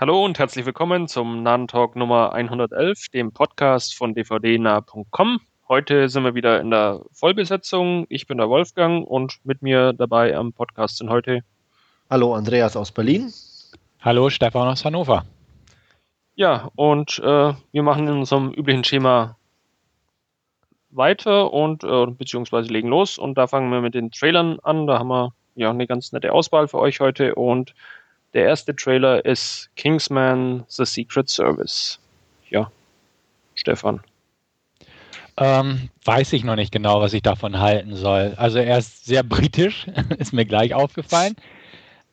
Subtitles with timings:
[0.00, 5.40] Hallo und herzlich willkommen zum Nahen Talk Nummer 111, dem Podcast von dvdnah.com.
[5.68, 8.06] Heute sind wir wieder in der Vollbesetzung.
[8.08, 11.40] Ich bin der Wolfgang und mit mir dabei am Podcast sind heute.
[12.08, 13.32] Hallo Andreas aus Berlin.
[14.00, 15.24] Hallo Stefan aus Hannover.
[16.36, 19.36] Ja, und äh, wir machen in unserem üblichen Schema
[20.90, 24.86] weiter und äh, beziehungsweise legen los und da fangen wir mit den Trailern an.
[24.86, 27.74] Da haben wir ja eine ganz nette Auswahl für euch heute und
[28.34, 31.98] der erste Trailer ist Kingsman The Secret Service.
[32.50, 32.70] Ja,
[33.54, 34.00] Stefan.
[35.36, 38.34] Ähm, weiß ich noch nicht genau, was ich davon halten soll.
[38.36, 39.86] Also er ist sehr britisch,
[40.18, 41.36] ist mir gleich aufgefallen.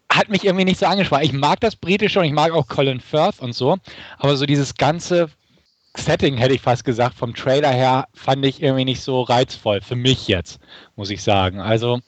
[0.09, 1.23] Hat mich irgendwie nicht so angesprochen.
[1.23, 3.77] Ich mag das Britische und ich mag auch Colin Firth und so,
[4.19, 5.29] aber so dieses ganze
[5.97, 9.81] Setting, hätte ich fast gesagt, vom Trailer her, fand ich irgendwie nicht so reizvoll.
[9.81, 10.59] Für mich jetzt,
[10.95, 11.59] muss ich sagen.
[11.59, 12.01] Also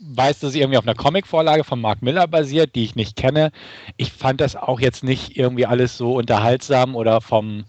[0.00, 3.50] weiß, dass es irgendwie auf einer Comicvorlage von Mark Miller basiert, die ich nicht kenne.
[3.96, 7.64] Ich fand das auch jetzt nicht irgendwie alles so unterhaltsam oder vom,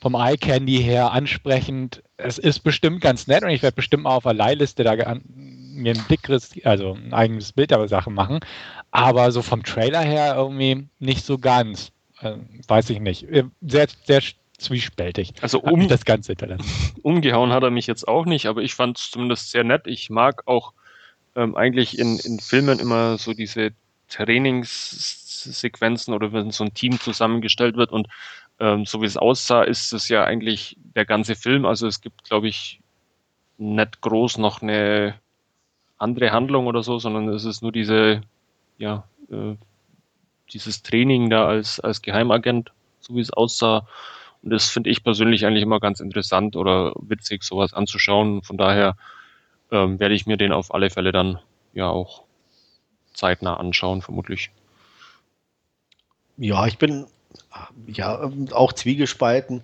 [0.00, 2.02] vom Eye Candy her ansprechend.
[2.16, 5.94] Es ist bestimmt ganz nett und ich werde bestimmt mal auf der Leihliste da mir
[5.94, 8.40] ein dickeres, also ein eigenes Bild der Sache machen.
[8.90, 11.90] Aber so vom Trailer her irgendwie nicht so ganz.
[12.20, 12.36] Äh,
[12.68, 13.24] weiß ich nicht.
[13.24, 14.22] Äh, sehr, sehr
[14.58, 15.32] zwiespältig.
[15.40, 16.94] Also um, das Ganze hinterlassen.
[17.02, 19.82] Umgehauen hat er mich jetzt auch nicht, aber ich fand es zumindest sehr nett.
[19.86, 20.72] Ich mag auch
[21.34, 23.72] ähm, eigentlich in, in Filmen immer so diese
[24.08, 28.08] Trainingssequenzen oder wenn so ein Team zusammengestellt wird und
[28.60, 31.66] ähm, so wie es aussah, ist es ja eigentlich der ganze Film.
[31.66, 32.80] Also es gibt, glaube ich,
[33.58, 35.14] nicht groß noch eine
[35.98, 38.22] andere Handlung oder so, sondern es ist nur diese,
[38.78, 39.56] ja, äh,
[40.52, 43.86] dieses Training da als, als Geheimagent, so wie es aussah.
[44.42, 48.42] Und das finde ich persönlich eigentlich immer ganz interessant oder witzig, sowas anzuschauen.
[48.42, 48.96] Von daher
[49.74, 51.38] ähm, werde ich mir den auf alle Fälle dann
[51.74, 52.22] ja auch
[53.12, 54.50] zeitnah anschauen, vermutlich.
[56.36, 57.06] Ja, ich bin
[57.86, 59.62] ja auch zwiegespalten.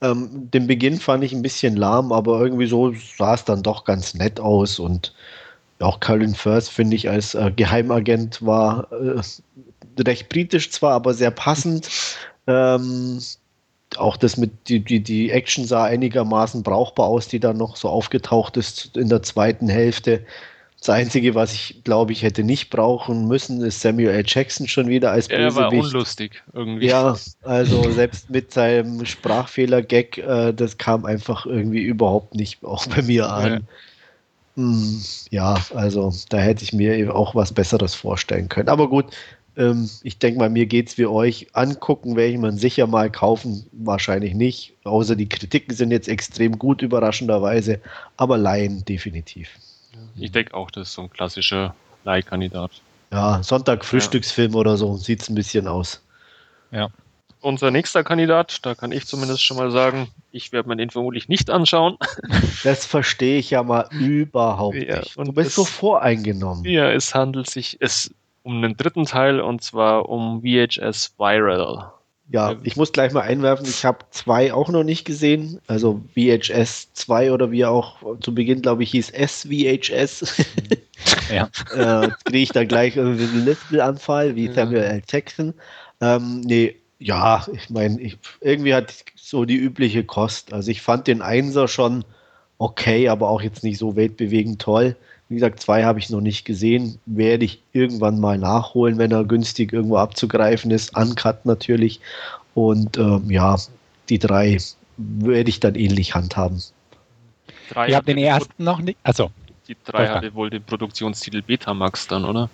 [0.00, 3.84] Ähm, den Beginn fand ich ein bisschen lahm, aber irgendwie so sah es dann doch
[3.84, 5.14] ganz nett aus und
[5.78, 9.20] auch Colin Firth, finde ich, als äh, Geheimagent war äh,
[10.00, 11.88] recht britisch zwar, aber sehr passend.
[12.46, 13.20] Ähm,
[13.98, 17.88] auch das mit die, die, die Action sah einigermaßen brauchbar aus, die dann noch so
[17.88, 20.24] aufgetaucht ist in der zweiten Hälfte.
[20.78, 24.24] Das Einzige, was ich glaube ich hätte nicht brauchen müssen, ist Samuel L.
[24.26, 25.56] Jackson schon wieder als Bösewicht.
[25.56, 26.86] Er war unlustig irgendwie.
[26.86, 33.02] Ja, also selbst mit seinem Sprachfehler-Gag, äh, das kam einfach irgendwie überhaupt nicht auch bei
[33.02, 33.52] mir an.
[33.52, 33.60] Ja.
[34.56, 35.00] Hm,
[35.30, 38.68] ja, also da hätte ich mir auch was Besseres vorstellen können.
[38.68, 39.06] Aber gut,
[39.56, 41.48] ähm, ich denke mal, mir geht es wie euch.
[41.52, 44.74] Angucken werde ich man sicher mal kaufen, wahrscheinlich nicht.
[44.84, 47.80] Außer die Kritiken sind jetzt extrem gut, überraschenderweise.
[48.16, 49.50] Aber Laien definitiv.
[50.16, 51.74] Ich denke auch, das ist so ein klassischer
[52.04, 52.70] Leihkandidat.
[53.12, 54.58] Ja, Sonntag-Frühstücksfilm ja.
[54.58, 56.02] oder so sieht es ein bisschen aus.
[56.70, 56.88] Ja.
[57.40, 61.28] Unser nächster Kandidat, da kann ich zumindest schon mal sagen, ich werde mir den vermutlich
[61.28, 61.98] nicht anschauen.
[62.64, 65.16] Das verstehe ich ja mal überhaupt ja, nicht.
[65.16, 66.64] Du bist es, so voreingenommen.
[66.64, 71.92] Ja, es handelt sich, es um einen dritten Teil und zwar um VHS Viral.
[72.32, 75.60] Ja, ich muss gleich mal einwerfen, ich habe zwei auch noch nicht gesehen.
[75.66, 80.42] Also VHS 2 oder wie auch zu Beginn, glaube ich, hieß SVHS.
[81.30, 81.50] ja.
[82.04, 85.02] äh, kriege ich dann gleich irgendwie einen Liftelanfall wie Samuel L.
[85.06, 85.52] Jackson.
[86.00, 88.00] Ähm, nee, ja, ich meine,
[88.40, 90.54] irgendwie hat so die übliche Kost.
[90.54, 92.02] Also ich fand den Einser schon
[92.56, 94.96] okay, aber auch jetzt nicht so weltbewegend toll.
[95.32, 96.98] Wie gesagt, zwei habe ich noch nicht gesehen.
[97.06, 100.94] Werde ich irgendwann mal nachholen, wenn er günstig irgendwo abzugreifen ist.
[100.94, 102.00] Uncut natürlich.
[102.52, 103.56] Und ähm, ja,
[104.10, 104.58] die drei
[104.98, 106.62] werde ich dann ähnlich handhaben.
[107.70, 108.98] Drei ich habe den ersten noch nicht.
[109.04, 109.30] Also.
[109.68, 112.50] Die drei hatte wohl den Produktionstitel Betamax dann, oder?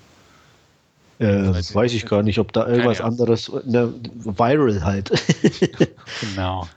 [1.19, 3.51] Äh, weiß ich gar nicht, ob da irgendwas anderes.
[3.65, 5.11] Ne, viral halt.
[6.21, 6.69] genau.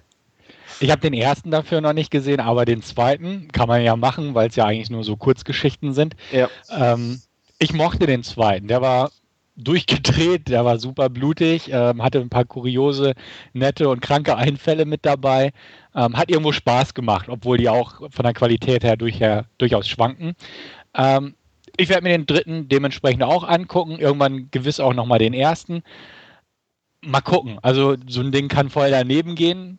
[0.82, 4.34] Ich habe den ersten dafür noch nicht gesehen, aber den zweiten kann man ja machen,
[4.34, 6.16] weil es ja eigentlich nur so Kurzgeschichten sind.
[6.32, 6.50] Ja.
[6.72, 7.22] Ähm,
[7.60, 8.68] ich mochte den zweiten.
[8.68, 9.12] Der war
[9.56, 13.14] durchgedreht, der war super blutig, ähm, hatte ein paar kuriose,
[13.54, 15.52] nette und kranke Einfälle mit dabei.
[15.96, 19.88] Ähm, hat irgendwo Spaß gemacht, obwohl die auch von der Qualität her, durch, her durchaus
[19.88, 20.34] schwanken.
[20.96, 21.36] Ähm,
[21.78, 25.84] ich werde mir den dritten dementsprechend auch angucken, irgendwann gewiss auch nochmal den ersten.
[27.02, 27.60] Mal gucken.
[27.62, 29.78] Also so ein Ding kann voll daneben gehen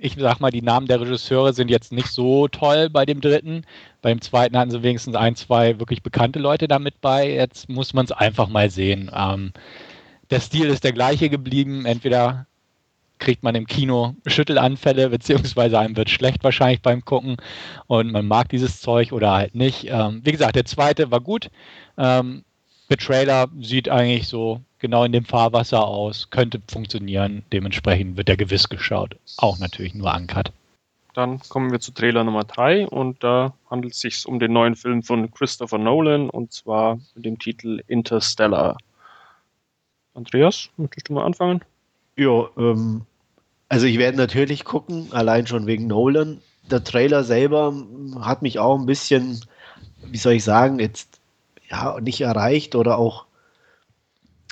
[0.00, 3.62] ich sag mal, die Namen der Regisseure sind jetzt nicht so toll bei dem dritten.
[4.02, 7.30] Beim zweiten hatten sie wenigstens ein, zwei wirklich bekannte Leute damit bei.
[7.30, 9.10] Jetzt muss man es einfach mal sehen.
[9.14, 9.52] Ähm,
[10.30, 11.84] der Stil ist der gleiche geblieben.
[11.84, 12.46] Entweder
[13.18, 17.36] kriegt man im Kino Schüttelanfälle, beziehungsweise einem wird schlecht wahrscheinlich beim Gucken
[17.86, 19.86] und man mag dieses Zeug oder halt nicht.
[19.88, 21.50] Ähm, wie gesagt, der zweite war gut.
[21.98, 22.44] Ähm,
[22.88, 27.44] der Trailer sieht eigentlich so genau in dem Fahrwasser aus, könnte funktionieren.
[27.52, 29.16] Dementsprechend wird er gewiss geschaut.
[29.36, 30.52] Auch natürlich nur uncut.
[31.14, 34.76] Dann kommen wir zu Trailer Nummer 3 und da handelt es sich um den neuen
[34.76, 38.76] Film von Christopher Nolan und zwar mit dem Titel Interstellar.
[40.14, 41.62] Andreas, möchtest du mal anfangen?
[42.16, 43.02] Ja, ähm,
[43.68, 46.40] also ich werde natürlich gucken, allein schon wegen Nolan.
[46.70, 47.74] Der Trailer selber
[48.20, 49.40] hat mich auch ein bisschen,
[50.04, 51.20] wie soll ich sagen, jetzt
[51.68, 53.26] ja nicht erreicht oder auch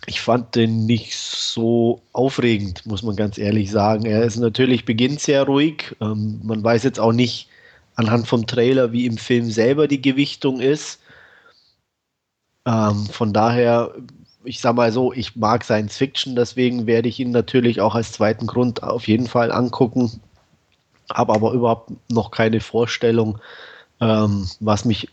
[0.08, 4.06] ich fand den nicht so aufregend, muss man ganz ehrlich sagen.
[4.06, 5.94] Er ist natürlich beginnt sehr ruhig.
[6.00, 7.48] Ähm, man weiß jetzt auch nicht
[7.94, 11.00] anhand vom Trailer, wie im Film selber die Gewichtung ist.
[12.66, 13.94] Ähm, von daher,
[14.44, 18.12] ich sag mal so, ich mag Science Fiction, deswegen werde ich ihn natürlich auch als
[18.12, 20.22] zweiten Grund auf jeden Fall angucken.
[21.12, 23.38] Habe aber überhaupt noch keine Vorstellung,
[24.00, 25.08] ähm, was mich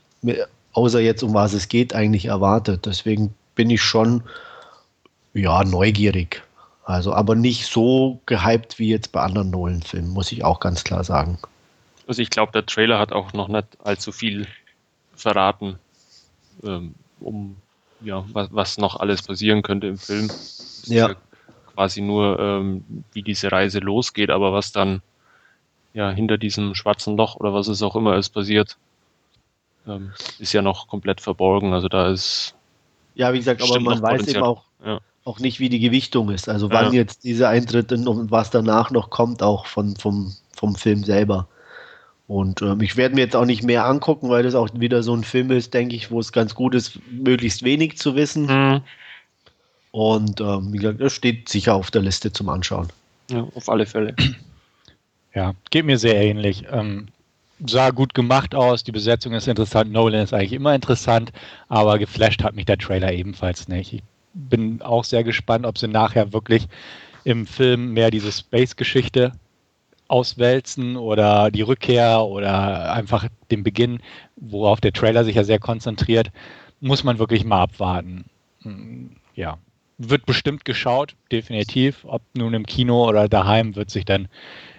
[0.71, 2.85] außer jetzt um was es geht eigentlich erwartet.
[2.85, 4.23] Deswegen bin ich schon
[5.35, 6.43] ja, neugierig.
[6.85, 11.03] Also, aber nicht so gehypt wie jetzt bei anderen Nolan-Filmen, muss ich auch ganz klar
[11.03, 11.37] sagen.
[12.07, 14.47] Also ich glaube, der Trailer hat auch noch nicht allzu viel
[15.15, 15.77] verraten,
[16.63, 17.57] ähm, um
[18.01, 20.29] ja, was, was, noch alles passieren könnte im Film.
[20.85, 21.09] Ja.
[21.09, 21.15] ja.
[21.73, 25.01] Quasi nur, ähm, wie diese Reise losgeht, aber was dann
[25.93, 28.77] ja hinter diesem schwarzen Loch oder was es auch immer ist passiert,
[29.87, 31.73] ähm, ist ja noch komplett verborgen.
[31.73, 32.53] Also da ist.
[33.15, 36.47] Ja, wie gesagt, aber man weiß eben auch, ja auch nicht, wie die Gewichtung ist.
[36.47, 37.01] Also wann ja.
[37.01, 41.47] jetzt diese Eintritte und was danach noch kommt, auch von, vom, vom Film selber.
[42.27, 45.15] Und ähm, ich werde mir jetzt auch nicht mehr angucken, weil das auch wieder so
[45.15, 48.45] ein Film ist, denke ich, wo es ganz gut ist, möglichst wenig zu wissen.
[48.45, 48.81] Mhm.
[49.91, 52.87] Und ähm, wie gesagt, das steht sicher auf der Liste zum Anschauen.
[53.29, 54.15] Ja, auf alle Fälle.
[55.33, 56.65] Ja, geht mir sehr ähnlich.
[56.71, 57.07] Ähm,
[57.65, 61.31] sah gut gemacht aus, die Besetzung ist interessant, Nolan ist eigentlich immer interessant,
[61.67, 63.93] aber geflasht hat mich der Trailer ebenfalls nicht.
[63.93, 64.03] Ich
[64.35, 66.67] bin auch sehr gespannt, ob sie nachher wirklich
[67.23, 69.31] im Film mehr diese Space-Geschichte
[70.07, 73.99] auswälzen oder die Rückkehr oder einfach den Beginn,
[74.35, 76.31] worauf der Trailer sich ja sehr konzentriert,
[76.79, 78.25] muss man wirklich mal abwarten.
[78.61, 79.57] Hm, ja,
[79.97, 82.05] wird bestimmt geschaut, definitiv.
[82.05, 84.27] Ob nun im Kino oder daheim, wird sich dann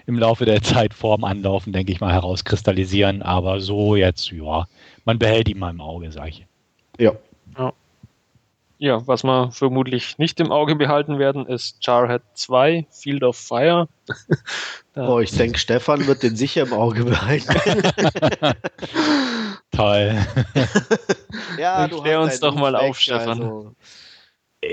[0.06, 3.22] im Laufe der Zeit vorm Anlaufen, denke ich mal, herauskristallisieren.
[3.22, 4.66] Aber so jetzt, ja,
[5.04, 6.46] man behält ihn mal im Auge, sage ich.
[6.98, 7.12] Ja.
[8.78, 9.06] Ja.
[9.06, 13.88] Was wir vermutlich nicht im Auge behalten werden, ist Jarhead 2, Field of Fire.
[14.96, 17.54] oh, ich denke, Stefan wird den sicher im Auge behalten.
[19.70, 20.16] Toll.
[21.58, 23.42] ja, du Klär uns doch mal auf, Stefan.
[23.42, 23.74] Also,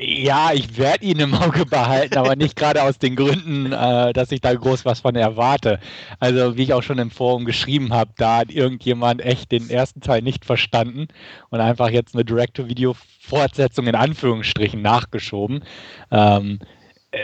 [0.01, 4.31] ja, ich werde ihn im Auge behalten, aber nicht gerade aus den Gründen, äh, dass
[4.31, 5.80] ich da groß was von erwarte.
[6.19, 10.01] Also, wie ich auch schon im Forum geschrieben habe, da hat irgendjemand echt den ersten
[10.01, 11.07] Teil nicht verstanden
[11.50, 15.63] und einfach jetzt eine Direct-to-Video-Fortsetzung in Anführungsstrichen nachgeschoben.
[16.12, 16.66] Ähm, äh,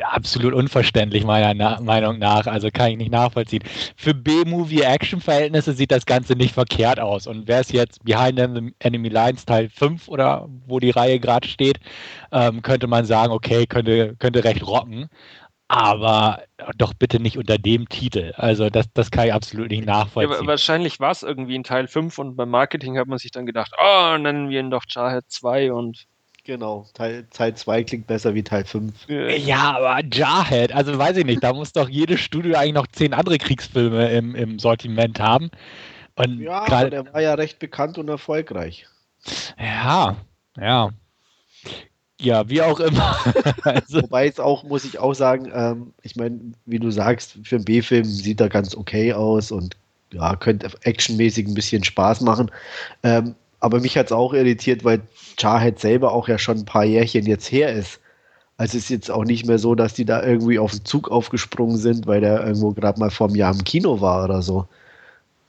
[0.03, 2.47] absolut unverständlich, meiner Na Meinung nach.
[2.47, 3.63] Also kann ich nicht nachvollziehen.
[3.95, 7.27] Für B-Movie-Action-Verhältnisse sieht das Ganze nicht verkehrt aus.
[7.27, 11.47] Und wäre es jetzt Behind the Enemy Lines Teil 5 oder wo die Reihe gerade
[11.47, 11.79] steht,
[12.31, 15.09] ähm, könnte man sagen, okay, könnte, könnte recht rocken.
[15.71, 16.41] Aber
[16.77, 18.33] doch bitte nicht unter dem Titel.
[18.35, 20.41] Also das, das kann ich absolut nicht nachvollziehen.
[20.41, 23.45] Ja, wahrscheinlich war es irgendwie in Teil 5 und beim Marketing hat man sich dann
[23.45, 26.07] gedacht, oh, nennen wir ihn doch Jarhead 2 und
[26.49, 29.07] Genau, Teil 2 klingt besser wie Teil 5.
[29.07, 33.13] Ja, aber Jarhead, also weiß ich nicht, da muss doch jedes Studio eigentlich noch zehn
[33.13, 35.51] andere Kriegsfilme im, im Sortiment haben.
[36.15, 38.87] Und ja, aber der war ja recht bekannt und erfolgreich.
[39.59, 40.17] Ja,
[40.59, 40.89] ja.
[42.19, 43.15] Ja, wie auch immer.
[43.61, 44.01] also.
[44.01, 47.65] Wobei es auch, muss ich auch sagen, ähm, ich meine, wie du sagst, für einen
[47.65, 49.77] B-Film sieht er ganz okay aus und
[50.11, 52.49] ja, könnte actionmäßig ein bisschen Spaß machen.
[53.03, 55.01] Ähm, aber mich hat es auch irritiert, weil
[55.37, 57.99] Jarhead selber auch ja schon ein paar Jährchen jetzt her ist.
[58.57, 61.09] Also es ist jetzt auch nicht mehr so, dass die da irgendwie auf den Zug
[61.09, 64.67] aufgesprungen sind, weil der irgendwo gerade mal vor einem Jahr im Kino war oder so.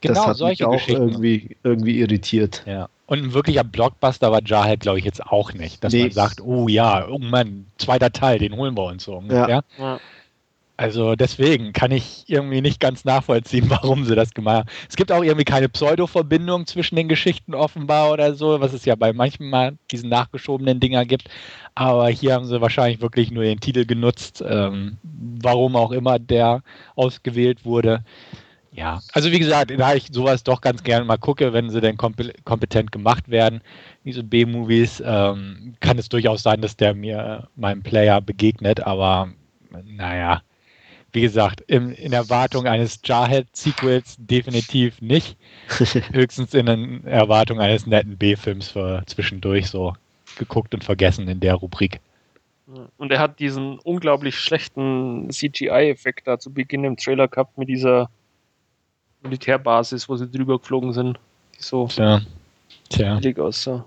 [0.00, 2.62] Genau, das hat solche mich auch irgendwie, irgendwie irritiert.
[2.66, 2.88] Ja.
[3.06, 5.82] Und ein wirklicher Blockbuster war Jarhead, glaube ich, jetzt auch nicht.
[5.82, 6.02] Dass nee.
[6.02, 9.48] man sagt, oh ja, oh Mann, zweiter Teil, den holen wir uns so ungefähr.
[9.48, 9.62] Ja.
[9.78, 10.00] ja.
[10.80, 14.68] Also deswegen kann ich irgendwie nicht ganz nachvollziehen, warum sie das gemacht haben.
[14.88, 18.94] Es gibt auch irgendwie keine Pseudo-Verbindung zwischen den Geschichten offenbar oder so, was es ja
[18.94, 21.28] bei manchen mal diesen nachgeschobenen Dinger gibt.
[21.74, 26.62] Aber hier haben sie wahrscheinlich wirklich nur den Titel genutzt, ähm, warum auch immer der
[26.96, 28.02] ausgewählt wurde.
[28.72, 31.98] Ja, also wie gesagt, da ich sowas doch ganz gerne mal gucke, wenn sie denn
[31.98, 33.60] kompetent gemacht werden,
[34.06, 39.28] diese B-Movies, ähm, kann es durchaus sein, dass der mir meinem Player begegnet, aber
[39.84, 40.40] naja,
[41.12, 45.36] wie gesagt, in, in Erwartung eines Jarhead-Sequels definitiv nicht.
[46.12, 49.94] Höchstens in Erwartung eines netten B-Films für zwischendurch so
[50.36, 52.00] geguckt und vergessen in der Rubrik.
[52.98, 58.08] Und er hat diesen unglaublich schlechten CGI-Effekt da zu Beginn im Trailer gehabt mit dieser
[59.22, 61.18] Militärbasis, wo sie drüber geflogen sind.
[61.58, 62.20] Die so Tja.
[62.88, 63.16] Tja.
[63.16, 63.84] billig aussah.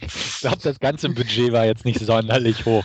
[0.00, 2.84] Ich glaube, das ganze Budget war jetzt nicht sonderlich hoch.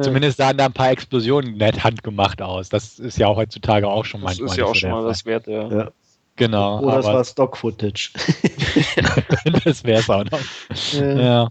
[0.00, 2.68] Zumindest sahen da ein paar Explosionen nett handgemacht aus.
[2.68, 4.46] Das ist ja auch heutzutage auch schon manchmal.
[4.46, 5.68] Das ist ja auch schon mal was wert, ja.
[5.68, 5.90] ja.
[6.36, 6.80] Genau.
[6.80, 8.12] Oder das war Stock-Footage.
[9.64, 10.40] das wäre es auch noch.
[10.92, 11.50] Ja.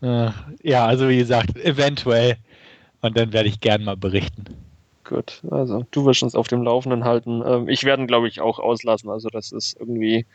[0.00, 0.34] ja.
[0.62, 2.36] Ja, also wie gesagt, eventuell.
[3.02, 4.44] Und dann werde ich gern mal berichten.
[5.04, 7.42] Gut, also du wirst uns auf dem Laufenden halten.
[7.46, 9.08] Ähm, ich werde, glaube ich, auch auslassen.
[9.08, 10.26] Also das ist irgendwie,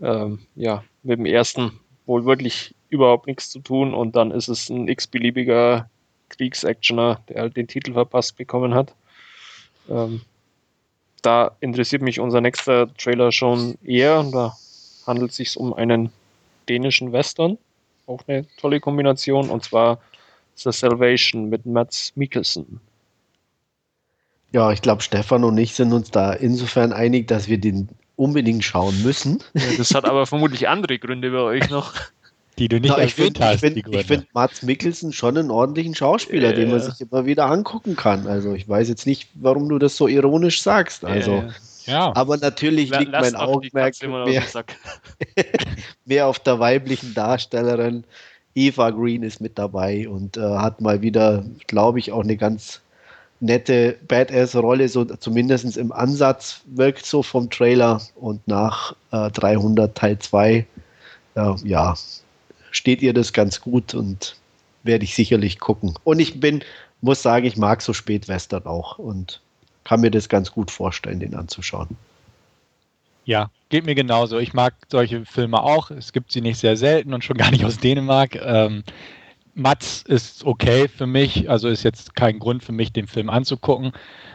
[0.00, 1.72] ähm, ja, mit dem ersten
[2.06, 5.88] wohl wirklich überhaupt nichts zu tun und dann ist es ein x-beliebiger
[6.28, 8.94] Kriegsactioner, der halt den Titel verpasst bekommen hat.
[9.88, 10.22] Ähm,
[11.22, 14.22] da interessiert mich unser nächster Trailer schon eher.
[14.24, 14.56] Da
[15.06, 16.10] handelt es sich um einen
[16.68, 17.58] dänischen Western.
[18.06, 19.50] Auch eine tolle Kombination.
[19.50, 19.98] Und zwar
[20.54, 22.80] The Salvation mit Mats Mikkelsen.
[24.52, 27.88] Ja, ich glaube, Stefan und ich sind uns da insofern einig, dass wir den
[28.20, 29.42] unbedingt schauen müssen.
[29.54, 31.94] Ja, das hat aber vermutlich andere Gründe bei euch noch.
[32.58, 36.54] Die du nicht Na, ich finde find, find Mats Mikkelsen schon einen ordentlichen Schauspieler, äh,
[36.54, 38.26] den man sich immer wieder angucken kann.
[38.26, 41.06] Also ich weiß jetzt nicht, warum du das so ironisch sagst.
[41.06, 41.50] Also, äh,
[41.86, 42.14] ja.
[42.14, 44.42] Aber natürlich liegt mein Augenmerk mehr,
[46.04, 48.04] mehr auf der weiblichen Darstellerin.
[48.54, 52.82] Eva Green ist mit dabei und äh, hat mal wieder, glaube ich, auch eine ganz
[53.40, 60.18] nette Badass-Rolle, so zumindest im Ansatz wirkt so vom Trailer und nach äh, 300 Teil
[60.18, 60.66] 2,
[61.34, 61.94] äh, ja,
[62.70, 64.36] steht ihr das ganz gut und
[64.82, 65.94] werde ich sicherlich gucken.
[66.04, 66.62] Und ich bin,
[67.00, 69.40] muss sagen, ich mag so Spätwestern auch und
[69.84, 71.96] kann mir das ganz gut vorstellen, den anzuschauen.
[73.24, 74.38] Ja, geht mir genauso.
[74.38, 75.90] Ich mag solche Filme auch.
[75.90, 78.36] Es gibt sie nicht sehr selten und schon gar nicht aus Dänemark.
[78.36, 78.82] Ähm,
[79.60, 83.92] Mats ist okay für mich, also ist jetzt kein Grund für mich, den Film anzugucken.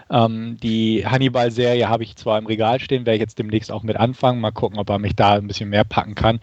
[0.09, 3.97] Ähm, die Hannibal-Serie habe ich zwar im Regal stehen, werde ich jetzt demnächst auch mit
[3.97, 4.39] anfangen.
[4.39, 6.39] Mal gucken, ob er mich da ein bisschen mehr packen kann.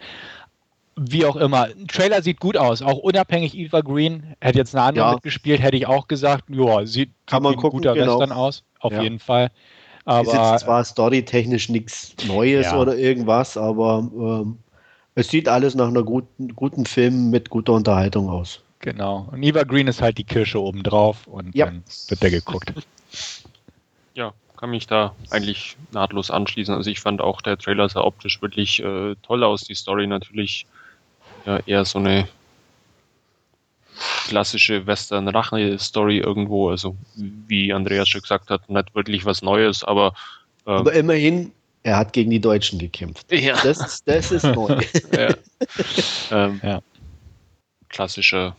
[0.95, 1.63] Wie auch immer.
[1.63, 4.35] Ein Trailer sieht gut aus, auch unabhängig Eva Green.
[4.41, 5.13] Hätte jetzt eine andere ja.
[5.13, 8.19] mitgespielt, hätte ich auch gesagt, ja, sieht, Kann man gucken, guter genau.
[8.19, 9.01] Western aus, auf ja.
[9.01, 9.49] jeden Fall.
[10.05, 12.77] Aber, ist jetzt zwar storytechnisch nichts Neues ja.
[12.77, 14.57] oder irgendwas, aber ähm,
[15.15, 18.61] es sieht alles nach einer guten, guten Film mit guter Unterhaltung aus.
[18.83, 19.29] Genau.
[19.31, 21.67] Und Eva Green ist halt die Kirsche obendrauf und ja.
[21.67, 22.73] dann wird der geguckt.
[24.15, 26.75] Ja, kann mich da eigentlich nahtlos anschließen.
[26.75, 29.61] Also ich fand auch der Trailer sah optisch wirklich äh, toll aus.
[29.61, 30.67] Die Story natürlich
[31.47, 32.27] ja, eher so eine
[34.27, 36.69] klassische Western-Rache-Story irgendwo.
[36.69, 40.13] Also wie Andreas schon gesagt hat, nicht wirklich was Neues, aber
[40.67, 43.31] äh, aber immerhin er hat gegen die Deutschen gekämpft.
[43.31, 43.59] Ja.
[43.63, 44.79] Das, das ist neu.
[45.11, 45.33] ja.
[46.31, 46.81] Ähm, ja.
[47.89, 48.55] Klassischer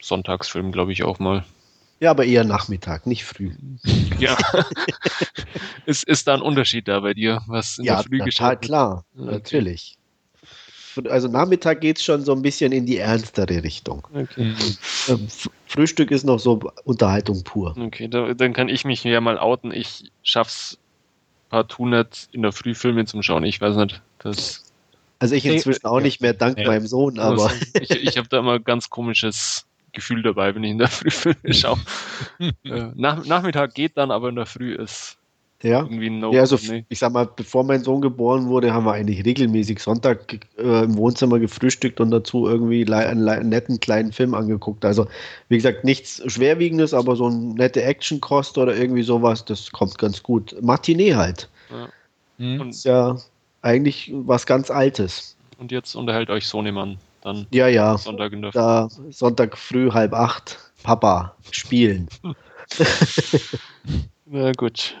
[0.00, 1.44] Sonntagsfilm, glaube ich, auch mal.
[2.00, 3.52] Ja, aber eher Nachmittag, nicht früh.
[4.18, 4.36] Ja.
[5.86, 9.04] ist, ist da ein Unterschied da bei dir, was in ja, der Früh total klar,
[9.16, 9.30] okay.
[9.30, 9.96] natürlich.
[11.08, 14.06] Also Nachmittag geht es schon so ein bisschen in die ernstere Richtung.
[14.12, 14.54] Okay.
[15.08, 15.28] Ähm,
[15.66, 17.74] Frühstück ist noch so Unterhaltung pur.
[17.78, 19.72] Okay, da, dann kann ich mich ja mal outen.
[19.72, 20.76] Ich schaff's
[21.48, 23.44] partout nicht in der Früh Filme zum Schauen.
[23.44, 24.64] Ich weiß nicht, das
[25.20, 26.66] also ich inzwischen auch nicht mehr, dank ja.
[26.66, 27.52] meinem Sohn, aber.
[27.80, 31.54] Ich, ich habe da immer ganz komisches Gefühl dabei, wenn ich in der Früh Filme
[31.54, 31.78] schaue.
[32.64, 35.18] äh, nach, Nachmittag geht dann, aber in der Früh ist
[35.62, 35.82] ja.
[35.82, 36.84] irgendwie ein no Ja, also nee.
[36.88, 40.96] ich sag mal, bevor mein Sohn geboren wurde, haben wir eigentlich regelmäßig Sonntag äh, im
[40.96, 44.84] Wohnzimmer gefrühstückt und dazu irgendwie einen, einen, netten kleinen Film angeguckt.
[44.84, 45.06] Also,
[45.48, 50.22] wie gesagt, nichts Schwerwiegendes, aber so ein nette Action-Kost oder irgendwie sowas, das kommt ganz
[50.22, 50.56] gut.
[50.62, 51.48] Matinee halt.
[51.70, 51.88] Ja.
[52.38, 52.60] Mhm.
[52.60, 53.16] Und ist ja
[53.62, 55.36] eigentlich was ganz Altes.
[55.58, 57.46] Und jetzt unterhält euch Sohnemann dann.
[57.50, 57.96] Ja, ja.
[57.98, 60.58] Sonntag in der da, Sonntag früh halb acht.
[60.82, 62.08] Papa, spielen.
[64.26, 64.96] Na gut.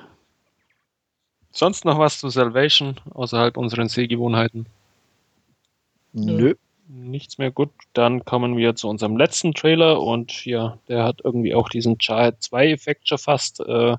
[1.52, 4.66] Sonst noch was zu Salvation außerhalb unseren Sehgewohnheiten?
[6.12, 6.54] Nö.
[6.88, 7.70] Nichts mehr gut.
[7.92, 12.42] Dann kommen wir zu unserem letzten Trailer und ja, der hat irgendwie auch diesen Child
[12.42, 13.60] 2 Effekt schon fast.
[13.60, 13.96] Äh,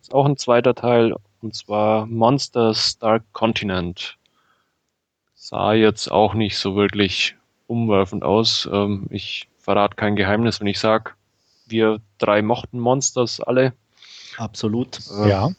[0.00, 4.18] ist auch ein zweiter Teil und zwar Monsters Dark Continent.
[5.52, 8.66] Sah jetzt auch nicht so wirklich umwerfend aus.
[8.72, 11.10] Ähm, ich verrate kein Geheimnis, wenn ich sage,
[11.66, 13.74] wir drei mochten Monsters alle.
[14.38, 15.00] Absolut.
[15.10, 15.50] Äh, ja.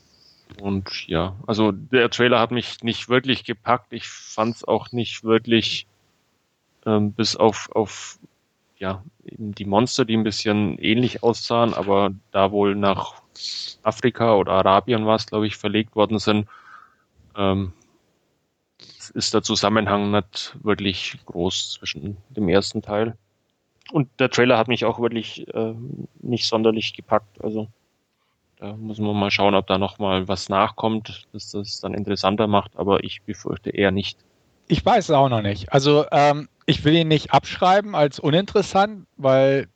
[0.59, 3.93] Und ja, also der Trailer hat mich nicht wirklich gepackt.
[3.93, 5.85] Ich fand es auch nicht wirklich
[6.87, 8.17] ähm, bis auf, auf
[8.79, 13.21] ja, die Monster, die ein bisschen ähnlich aussahen, aber da wohl nach
[13.83, 16.47] Afrika oder Arabien war es, glaube ich, verlegt worden sind,
[17.37, 17.73] ähm,
[19.11, 23.15] ist der Zusammenhang nicht wirklich groß zwischen dem ersten Teil.
[23.91, 25.73] und der Trailer hat mich auch wirklich äh,
[26.21, 27.43] nicht sonderlich gepackt.
[27.43, 27.67] Also
[28.57, 32.47] da muss man mal schauen, ob da noch mal was nachkommt, dass das dann interessanter
[32.47, 34.17] macht, aber ich befürchte eher nicht.
[34.67, 35.73] Ich weiß es auch noch nicht.
[35.73, 39.67] Also ähm, ich will ihn nicht abschreiben als uninteressant, weil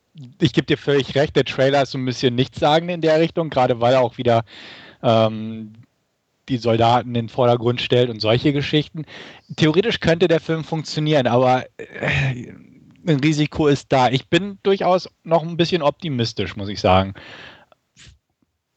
[0.41, 3.50] ich gebe dir völlig recht, der Trailer ist so ein bisschen nichtssagend in der Richtung,
[3.50, 4.46] gerade weil er auch wieder
[5.03, 5.74] ähm,
[6.50, 9.06] die Soldaten in den Vordergrund stellt und solche Geschichten.
[9.56, 12.54] Theoretisch könnte der Film funktionieren, aber äh,
[13.08, 14.10] ein Risiko ist da.
[14.10, 17.13] Ich bin durchaus noch ein bisschen optimistisch, muss ich sagen.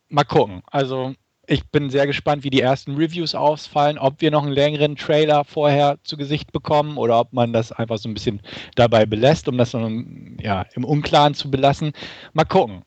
[0.09, 0.63] Mal gucken.
[0.67, 1.15] Also
[1.47, 5.45] ich bin sehr gespannt, wie die ersten Reviews ausfallen, ob wir noch einen längeren Trailer
[5.45, 8.41] vorher zu Gesicht bekommen oder ob man das einfach so ein bisschen
[8.77, 11.93] dabei belässt, um das ja, im Unklaren zu belassen.
[12.33, 12.83] Mal gucken.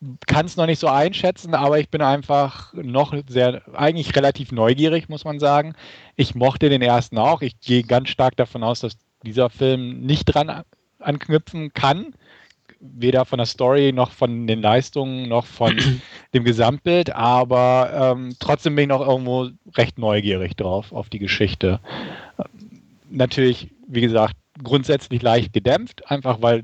[0.00, 4.52] Ich kann es noch nicht so einschätzen, aber ich bin einfach noch sehr, eigentlich relativ
[4.52, 5.74] neugierig, muss man sagen.
[6.14, 7.42] Ich mochte den ersten auch.
[7.42, 10.62] Ich gehe ganz stark davon aus, dass dieser Film nicht dran
[11.00, 12.14] anknüpfen kann
[12.80, 15.76] weder von der Story noch von den Leistungen noch von
[16.34, 21.80] dem Gesamtbild, aber ähm, trotzdem bin ich noch irgendwo recht neugierig drauf, auf die Geschichte.
[23.10, 26.62] Natürlich, wie gesagt, grundsätzlich leicht gedämpft, einfach weil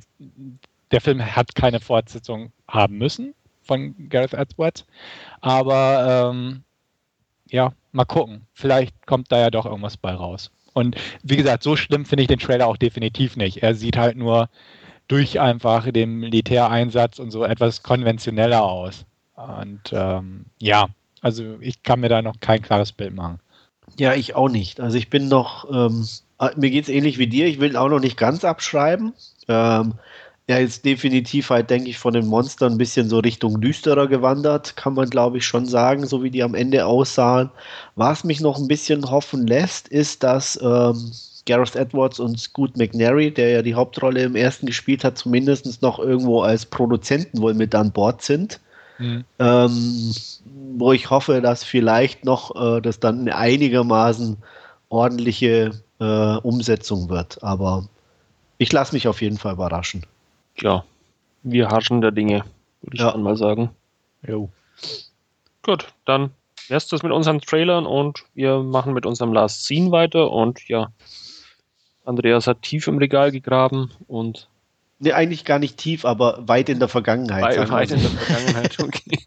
[0.94, 4.86] der Film hat keine Fortsetzung haben müssen von Gareth Edwards.
[5.40, 6.62] Aber ähm,
[7.50, 8.46] ja, mal gucken.
[8.52, 10.52] Vielleicht kommt da ja doch irgendwas bei raus.
[10.72, 13.64] Und wie gesagt, so schlimm finde ich den Trailer auch definitiv nicht.
[13.64, 14.48] Er sieht halt nur
[15.08, 19.04] durch einfach den Militäreinsatz und so etwas konventioneller aus.
[19.34, 20.86] Und ähm, ja,
[21.22, 23.40] also ich kann mir da noch kein klares Bild machen.
[23.98, 24.78] Ja, ich auch nicht.
[24.80, 26.06] Also ich bin noch, ähm,
[26.38, 29.12] äh, mir geht es ähnlich wie dir, ich will auch noch nicht ganz abschreiben.
[29.48, 29.94] Ähm,
[30.46, 34.76] er ist definitiv halt, denke ich, von den Monstern ein bisschen so Richtung düsterer gewandert,
[34.76, 37.50] kann man glaube ich schon sagen, so wie die am Ende aussahen.
[37.96, 41.12] Was mich noch ein bisschen hoffen lässt, ist, dass ähm,
[41.46, 45.98] Gareth Edwards und Scoot McNary, der ja die Hauptrolle im ersten gespielt hat, zumindest noch
[45.98, 48.60] irgendwo als Produzenten wohl mit an Bord sind.
[48.98, 49.24] Mhm.
[49.38, 50.14] Ähm,
[50.76, 54.36] wo ich hoffe, dass vielleicht noch äh, das dann eine einigermaßen
[54.88, 57.42] ordentliche äh, Umsetzung wird.
[57.42, 57.88] Aber
[58.58, 60.04] ich lasse mich auf jeden Fall überraschen.
[60.60, 60.84] Ja,
[61.42, 62.44] wir haschen der Dinge,
[62.82, 63.16] würde ich ja.
[63.16, 63.70] mal sagen.
[64.26, 64.50] Jo.
[65.62, 66.30] Gut, dann
[66.68, 70.88] wär's das mit unseren Trailern und wir machen mit unserem Last Scene weiter und ja,
[72.04, 74.48] Andreas hat tief im Regal gegraben und.
[75.00, 77.58] Nee, eigentlich gar nicht tief, aber weit in der Vergangenheit.
[77.58, 79.18] Weit, weit in der Vergangenheit, okay.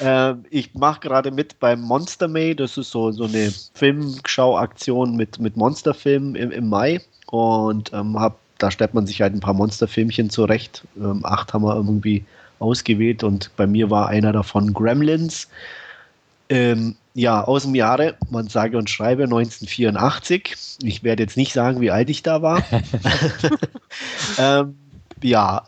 [0.00, 5.38] äh, ich mache gerade mit beim Monster May, das ist so, so eine Filmschauaktion mit,
[5.38, 7.00] mit Monsterfilmen im, im Mai.
[7.28, 10.84] Und ähm, hab, da stellt man sich halt ein paar Monsterfilmchen zurecht.
[10.96, 12.24] Ähm, acht haben wir irgendwie
[12.58, 15.48] ausgewählt und bei mir war einer davon Gremlins.
[16.48, 20.54] Ähm, ja, aus dem Jahre, man sage und schreibe 1984.
[20.82, 22.62] Ich werde jetzt nicht sagen, wie alt ich da war.
[24.38, 24.76] ähm,
[25.22, 25.64] ja,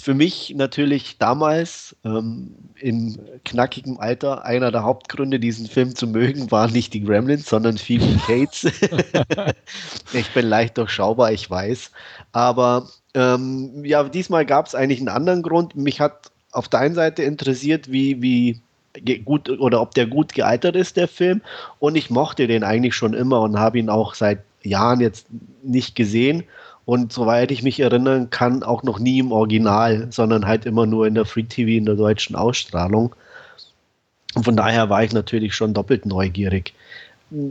[0.00, 6.50] für mich natürlich damals ähm, im knackigen Alter einer der Hauptgründe, diesen Film zu mögen,
[6.50, 8.64] waren nicht die Gremlins, sondern Phoebe Cates.
[10.12, 11.90] ich bin leicht durchschaubar, ich weiß.
[12.32, 15.76] Aber ähm, ja, diesmal gab es eigentlich einen anderen Grund.
[15.76, 18.60] Mich hat auf der einen Seite interessiert, wie, wie
[19.24, 21.42] gut oder ob der gut gealtert ist, der Film.
[21.78, 25.26] Und ich mochte den eigentlich schon immer und habe ihn auch seit Jahren jetzt
[25.62, 26.44] nicht gesehen.
[26.90, 31.06] Und soweit ich mich erinnern kann, auch noch nie im Original, sondern halt immer nur
[31.06, 33.14] in der Free TV, in der deutschen Ausstrahlung.
[34.34, 36.74] Und von daher war ich natürlich schon doppelt neugierig.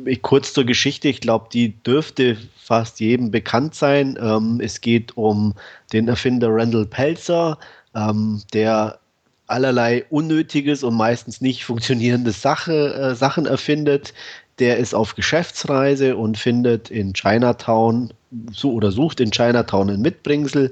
[0.04, 4.20] Ich, kurz zur Geschichte, ich glaube, die dürfte fast jedem bekannt sein.
[4.22, 5.54] Ähm, es geht um
[5.94, 7.58] den Erfinder Randall Pelzer,
[7.96, 9.00] ähm, der
[9.48, 14.14] allerlei unnötiges und meistens nicht funktionierende Sache, äh, Sachen erfindet.
[14.60, 18.14] Der ist auf Geschäftsreise und findet in Chinatown
[18.52, 20.72] so, oder sucht in Chinatown ein Mitbringsel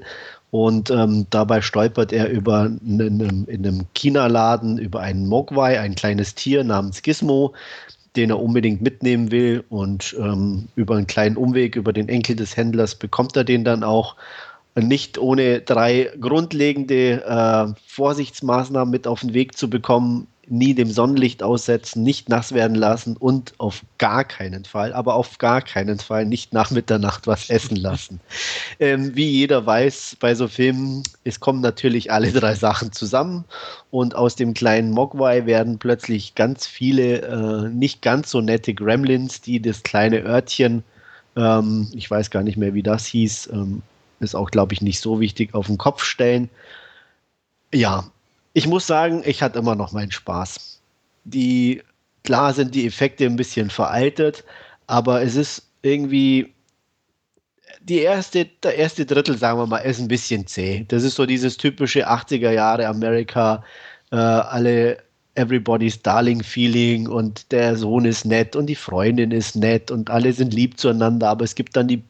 [0.50, 5.94] und ähm, dabei stolpert er über in einem, in einem China-Laden über einen Mogwai, ein
[5.94, 7.52] kleines Tier namens Gizmo,
[8.16, 9.64] den er unbedingt mitnehmen will.
[9.68, 13.84] Und ähm, über einen kleinen Umweg, über den Enkel des Händlers, bekommt er den dann
[13.84, 14.16] auch
[14.74, 21.42] nicht ohne drei grundlegende äh, Vorsichtsmaßnahmen mit auf den Weg zu bekommen, nie dem Sonnenlicht
[21.42, 26.26] aussetzen, nicht nass werden lassen und auf gar keinen Fall, aber auf gar keinen Fall
[26.26, 28.20] nicht nach Mitternacht was essen lassen.
[28.80, 33.44] Ähm, wie jeder weiß, bei so Filmen, es kommen natürlich alle drei Sachen zusammen
[33.90, 39.40] und aus dem kleinen Mogwai werden plötzlich ganz viele äh, nicht ganz so nette Gremlins,
[39.40, 40.84] die das kleine Örtchen,
[41.36, 43.82] ähm, ich weiß gar nicht mehr, wie das hieß, ähm,
[44.20, 46.50] ist auch, glaube ich, nicht so wichtig, auf den Kopf stellen.
[47.72, 48.10] Ja,
[48.58, 50.80] ich muss sagen, ich hatte immer noch meinen Spaß.
[51.22, 51.80] Die,
[52.24, 54.42] klar sind die Effekte ein bisschen veraltet,
[54.88, 56.52] aber es ist irgendwie,
[57.80, 60.84] die erste, der erste Drittel, sagen wir mal, ist ein bisschen zäh.
[60.88, 63.62] Das ist so dieses typische 80er Jahre Amerika,
[64.10, 64.98] äh, alle
[65.36, 70.32] Everybody's Darling Feeling und der Sohn ist nett und die Freundin ist nett und alle
[70.32, 72.02] sind lieb zueinander, aber es gibt dann die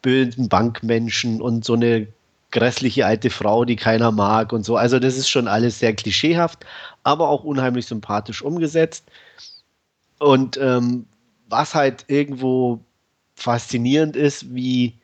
[0.00, 2.06] bösen Bankmenschen und so eine
[2.50, 4.76] grässliche alte Frau, die keiner mag und so.
[4.76, 6.64] Also das ist schon alles sehr klischeehaft,
[7.02, 9.04] aber auch unheimlich sympathisch umgesetzt.
[10.18, 11.06] Und ähm,
[11.48, 12.80] was halt irgendwo
[13.34, 14.94] faszinierend ist, wie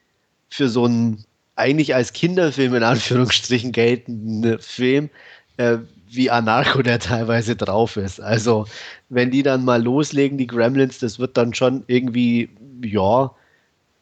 [0.48, 1.24] für so einen
[1.56, 5.10] eigentlich als Kinderfilm in Anführungsstrichen geltenden Film,
[5.56, 5.78] äh,
[6.08, 8.20] wie Anarcho der teilweise drauf ist.
[8.20, 8.66] Also,
[9.08, 12.50] wenn die dann mal loslegen, die Gremlins, das wird dann schon irgendwie,
[12.82, 13.34] ja,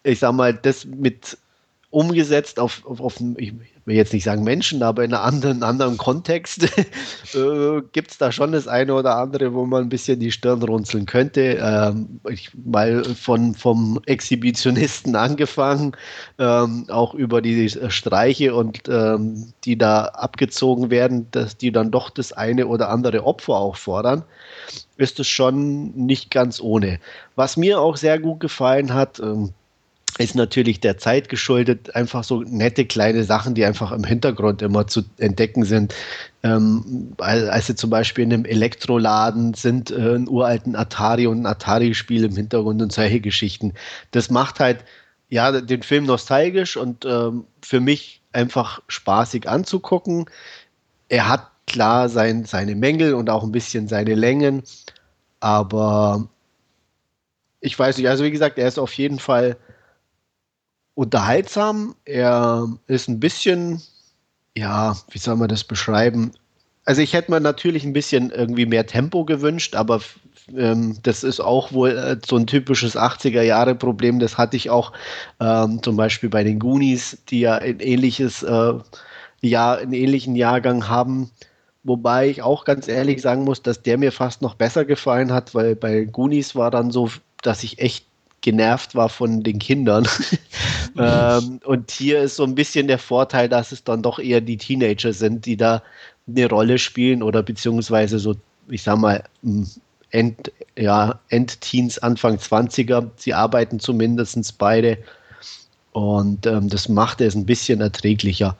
[0.03, 1.39] ich sag mal, das mit
[1.95, 3.55] umgesetzt auf, auf, auf ich
[3.85, 6.65] will jetzt nicht sagen Menschen, aber in einem anderen, anderen Kontext
[7.35, 10.63] äh, gibt es da schon das eine oder andere, wo man ein bisschen die Stirn
[10.63, 11.59] runzeln könnte.
[11.63, 15.93] Ähm, ich, mal von, vom Exhibitionisten angefangen,
[16.39, 22.11] ähm, auch über die Streiche und ähm, die da abgezogen werden, dass die dann doch
[22.11, 24.25] das eine oder andere Opfer auch fordern,
[24.97, 26.99] ist es schon nicht ganz ohne.
[27.37, 29.53] Was mir auch sehr gut gefallen hat, ähm,
[30.19, 34.87] ist natürlich der Zeit geschuldet, einfach so nette kleine Sachen, die einfach im Hintergrund immer
[34.87, 35.93] zu entdecken sind.
[36.45, 41.47] Ähm, als sie zum Beispiel in einem Elektroladen sind, äh, einen uralten Atari und ein
[41.47, 43.73] Atari-Spiel im Hintergrund und solche Geschichten.
[44.13, 44.85] Das macht halt
[45.31, 50.27] ja den Film nostalgisch und ähm, für mich einfach spaßig anzugucken.
[51.09, 54.63] Er hat klar sein, seine Mängel und auch ein bisschen seine Längen,
[55.41, 56.29] aber
[57.61, 59.57] ich weiß nicht, also wie gesagt, er ist auf jeden Fall
[60.95, 61.95] unterhaltsam.
[62.05, 63.83] Er ist ein bisschen,
[64.57, 66.33] ja, wie soll man das beschreiben?
[66.85, 70.01] Also ich hätte mir natürlich ein bisschen irgendwie mehr Tempo gewünscht, aber
[70.55, 74.19] ähm, das ist auch wohl äh, so ein typisches 80er-Jahre-Problem.
[74.19, 74.93] Das hatte ich auch
[75.41, 78.75] ähm, zum Beispiel bei den Goonies, die ja ein ähnliches äh,
[79.41, 81.31] Jahr, einen ähnlichen Jahrgang haben.
[81.83, 85.55] Wobei ich auch ganz ehrlich sagen muss, dass der mir fast noch besser gefallen hat,
[85.55, 87.11] weil bei Goonies war dann so,
[87.43, 88.07] dass ich echt
[88.45, 90.07] genervt war von den Kindern.
[90.99, 94.59] ähm, und hier ist so ein bisschen der Vorteil, dass es dann doch eher die
[94.59, 95.83] Teenager sind, die da
[96.29, 98.37] eine Rolle spielen oder beziehungsweise so,
[98.69, 99.25] ich sag mal,
[100.11, 103.09] End, ja, Endteens, Anfang 20er.
[103.17, 104.99] Sie arbeiten zumindest beide.
[105.93, 108.59] Und ähm, das macht es ein bisschen erträglicher.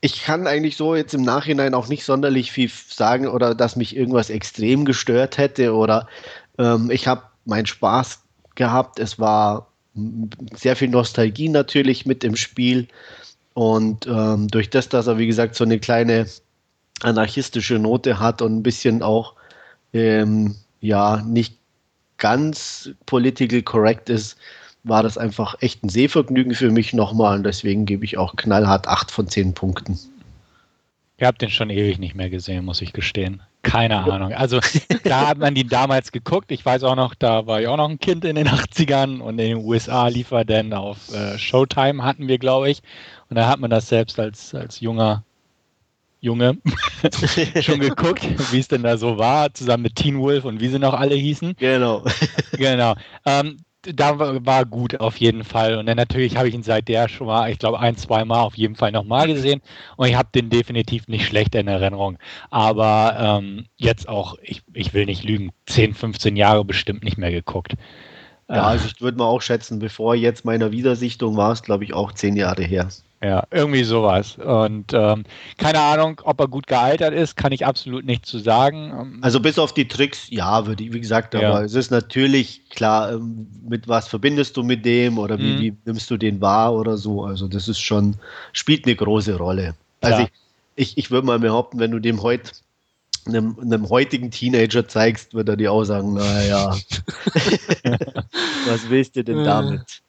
[0.00, 3.94] Ich kann eigentlich so jetzt im Nachhinein auch nicht sonderlich viel sagen oder dass mich
[3.94, 6.08] irgendwas extrem gestört hätte oder
[6.58, 8.20] ähm, ich habe meinen Spaß
[8.56, 8.98] gehabt.
[8.98, 9.68] Es war
[10.54, 12.88] sehr viel Nostalgie natürlich mit im Spiel.
[13.54, 16.26] Und ähm, durch das, dass er, wie gesagt, so eine kleine
[17.00, 19.34] anarchistische Note hat und ein bisschen auch,
[19.92, 21.56] ähm, ja, nicht
[22.18, 24.36] ganz political correct ist,
[24.84, 27.38] war das einfach echt ein Sehvergnügen für mich nochmal.
[27.38, 29.98] Und deswegen gebe ich auch knallhart 8 von 10 Punkten.
[31.18, 33.40] Ihr habt den schon ewig nicht mehr gesehen, muss ich gestehen.
[33.66, 34.32] Keine Ahnung.
[34.32, 34.60] Also
[35.04, 36.52] da hat man die damals geguckt.
[36.52, 39.38] Ich weiß auch noch, da war ich auch noch ein Kind in den 80ern und
[39.38, 42.82] in den USA lief er dann auf äh, Showtime, hatten wir, glaube ich.
[43.28, 45.24] Und da hat man das selbst als, als junger
[46.20, 46.58] Junge
[47.60, 50.78] schon geguckt, wie es denn da so war, zusammen mit Teen Wolf und wie sie
[50.78, 51.54] noch alle hießen.
[51.58, 52.04] Genau.
[52.52, 52.94] genau.
[53.26, 53.58] Ähm,
[53.94, 55.76] da war gut auf jeden Fall.
[55.76, 58.40] Und dann natürlich habe ich ihn seit der schon mal, ich glaube, ein, zwei Mal
[58.40, 59.60] auf jeden Fall nochmal gesehen.
[59.96, 62.18] Und ich habe den definitiv nicht schlecht in Erinnerung.
[62.50, 67.30] Aber ähm, jetzt auch, ich, ich will nicht lügen, 10, 15 Jahre bestimmt nicht mehr
[67.30, 67.74] geguckt.
[68.48, 71.94] Ja, also ich würde mal auch schätzen, bevor jetzt meiner Wiedersichtung war es, glaube ich,
[71.94, 72.88] auch zehn Jahre her.
[73.22, 74.36] Ja, irgendwie sowas.
[74.36, 75.24] Und ähm,
[75.56, 78.92] keine Ahnung, ob er gut gealtert ist, kann ich absolut nicht zu sagen.
[78.92, 81.62] Ähm, also bis auf die Tricks, ja, würde ich, wie gesagt, aber ja.
[81.62, 85.60] es ist natürlich klar, ähm, mit was verbindest du mit dem oder wie, mhm.
[85.60, 87.24] wie, nimmst du den wahr oder so.
[87.24, 88.16] Also das ist schon,
[88.52, 89.74] spielt eine große Rolle.
[90.02, 90.28] Also ja.
[90.74, 92.52] ich, ich, ich würde mal behaupten, wenn du dem heute
[93.26, 96.70] einem, einem, heutigen Teenager zeigst, wird er dir auch sagen, naja,
[98.66, 100.02] was willst du denn damit?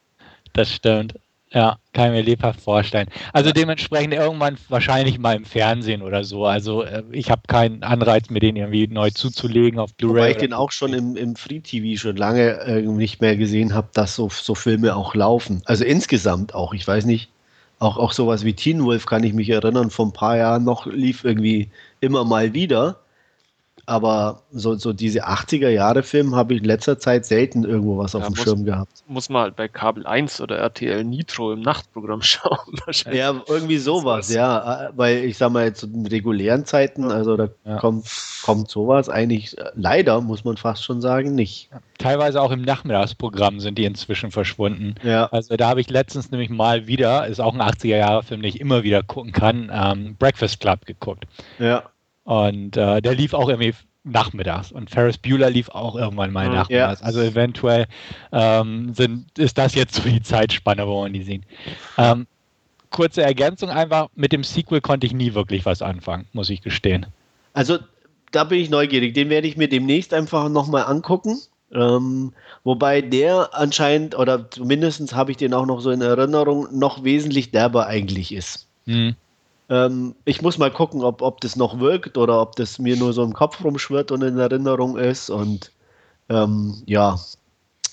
[0.52, 1.14] Das stimmt.
[1.50, 3.08] Ja, kann ich mir lebhaft vorstellen.
[3.32, 6.44] Also dementsprechend irgendwann wahrscheinlich mal im Fernsehen oder so.
[6.44, 10.22] Also äh, ich habe keinen Anreiz, mir den irgendwie neu zuzulegen auf Blu-ray.
[10.22, 13.88] Weil ich den auch schon im, im Free-TV schon lange äh, nicht mehr gesehen habe,
[13.94, 15.62] dass so, so Filme auch laufen.
[15.64, 16.74] Also insgesamt auch.
[16.74, 17.30] Ich weiß nicht,
[17.78, 20.86] auch, auch sowas wie Teen Wolf kann ich mich erinnern, vor ein paar Jahren noch
[20.86, 22.98] lief irgendwie immer mal wieder.
[23.88, 28.14] Aber so, so diese 80er Jahre Filme habe ich in letzter Zeit selten irgendwo was
[28.14, 29.02] auf ja, dem muss, Schirm gehabt.
[29.06, 32.78] Muss man halt bei Kabel 1 oder RTL Nitro im Nachtprogramm schauen.
[33.10, 34.90] Ja, irgendwie sowas, ja.
[34.94, 37.78] Weil ich sag mal, jetzt in regulären Zeiten, also da ja.
[37.78, 38.06] kommt,
[38.42, 41.70] kommt sowas eigentlich leider, muss man fast schon sagen, nicht.
[41.96, 44.96] Teilweise auch im Nachmittagsprogramm sind die inzwischen verschwunden.
[45.02, 45.26] Ja.
[45.32, 48.82] Also da habe ich letztens nämlich mal wieder, ist auch ein 80er-Jahre-Film, den ich immer
[48.82, 51.24] wieder gucken kann, ähm, Breakfast Club geguckt.
[51.58, 51.84] Ja.
[52.28, 53.72] Und äh, der lief auch irgendwie
[54.04, 54.70] nachmittags.
[54.70, 57.00] Und Ferris Bueller lief auch irgendwann mal nachmittags.
[57.00, 57.06] Ja.
[57.06, 57.86] Also eventuell
[58.32, 61.44] ähm, sind, ist das jetzt so die Zeitspanne, wo man die sieht.
[61.96, 62.26] Ähm,
[62.90, 67.06] kurze Ergänzung einfach, mit dem Sequel konnte ich nie wirklich was anfangen, muss ich gestehen.
[67.54, 67.78] Also
[68.30, 69.14] da bin ich neugierig.
[69.14, 71.40] Den werde ich mir demnächst einfach nochmal angucken.
[71.72, 77.04] Ähm, wobei der anscheinend, oder zumindest habe ich den auch noch so in Erinnerung, noch
[77.04, 78.66] wesentlich derber eigentlich ist.
[78.84, 79.16] Mhm.
[79.68, 83.12] Ähm, ich muss mal gucken, ob, ob das noch wirkt oder ob das mir nur
[83.12, 85.30] so im Kopf rumschwirrt und in Erinnerung ist.
[85.30, 85.72] Und
[86.28, 87.18] ähm, ja,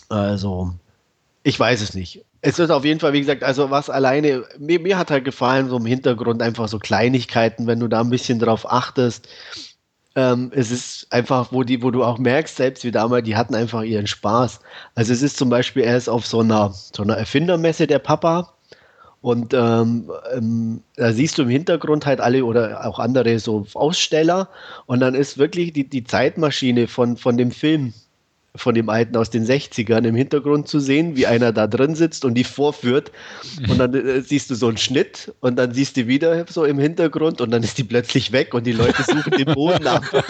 [0.10, 0.74] also
[1.44, 2.26] ich weiß es nicht.
[2.42, 5.70] Es ist auf jeden Fall, wie gesagt, also was alleine, mir, mir hat halt gefallen,
[5.70, 9.28] so im Hintergrund einfach so Kleinigkeiten, wenn du da ein bisschen drauf achtest.
[10.16, 13.54] Ähm, es ist einfach, wo, die, wo du auch merkst, selbst wie damals, die hatten
[13.54, 14.60] einfach ihren Spaß.
[14.96, 18.55] Also es ist zum Beispiel erst auf so einer, so einer Erfindermesse der Papa
[19.26, 24.50] und ähm, ähm, da siehst du im Hintergrund halt alle oder auch andere so Aussteller.
[24.86, 27.92] Und dann ist wirklich die, die Zeitmaschine von, von dem Film
[28.56, 32.24] von dem alten aus den 60ern im Hintergrund zu sehen, wie einer da drin sitzt
[32.24, 33.12] und die vorführt.
[33.68, 36.78] Und dann äh, siehst du so einen Schnitt und dann siehst du wieder so im
[36.78, 40.04] Hintergrund und dann ist die plötzlich weg und die Leute suchen den Boden ab.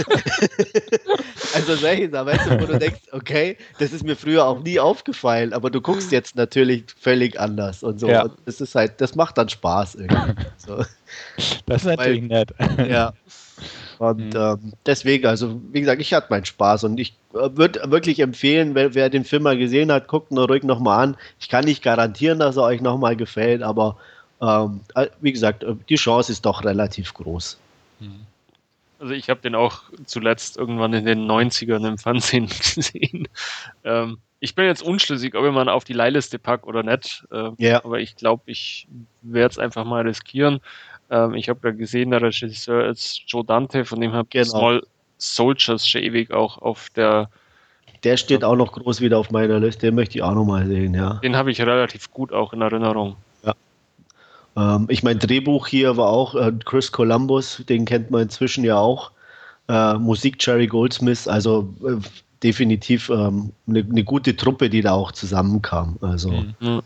[1.56, 4.80] also solche Sachen, weißt du, wo du denkst, okay, das ist mir früher auch nie
[4.80, 8.08] aufgefallen, aber du guckst jetzt natürlich völlig anders und so.
[8.08, 8.24] Ja.
[8.24, 10.36] Und das ist halt, das macht dann Spaß irgendwie.
[10.58, 10.84] So.
[11.66, 12.54] Das ist natürlich Weil, nett.
[12.90, 13.14] Ja.
[14.00, 14.40] Und mhm.
[14.40, 18.76] ähm, deswegen, also wie gesagt, ich hatte meinen Spaß und ich äh, würde wirklich empfehlen,
[18.76, 21.18] wer, wer, den Film mal gesehen hat, guckt ihn ruhig nochmal an.
[21.40, 23.98] Ich kann nicht garantieren, dass er euch nochmal gefällt, aber
[24.42, 27.58] ähm, äh, wie gesagt, äh, die Chance ist doch relativ groß.
[28.02, 28.26] Mhm.
[29.06, 33.28] Also ich habe den auch zuletzt irgendwann in den 90ern im Fernsehen gesehen.
[33.84, 37.24] Ähm, ich bin jetzt unschlüssig, ob ich mal auf die Leihliste packe oder nicht.
[37.30, 37.86] Äh, ja.
[37.86, 38.88] Aber ich glaube, ich
[39.22, 40.60] werde es einfach mal riskieren.
[41.12, 44.46] Ähm, ich habe ja gesehen, der Regisseur ist Joe Dante, von dem habe genau.
[44.46, 44.84] Small
[45.20, 47.30] Soldiers schon ewig auch auf der.
[48.04, 50.66] Der steht auch noch groß wieder auf meiner Liste, den möchte ich auch noch mal
[50.66, 51.20] sehen, ja.
[51.24, 53.18] Den habe ich relativ gut auch in Erinnerung.
[54.56, 58.78] Ähm, ich mein Drehbuch hier war auch äh, Chris Columbus, den kennt man inzwischen ja
[58.78, 59.12] auch.
[59.68, 61.96] Äh, Musik Jerry Goldsmith, also äh,
[62.44, 65.98] definitiv eine ähm, ne, gute Truppe, die da auch zusammenkam.
[66.02, 66.32] Also.
[66.60, 66.82] Mhm.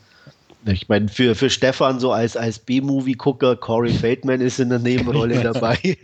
[0.66, 5.42] Ich meine, für, für Stefan so als, als B-Movie-Gucker, Corey Feldman ist in der Nebenrolle
[5.44, 5.98] dabei.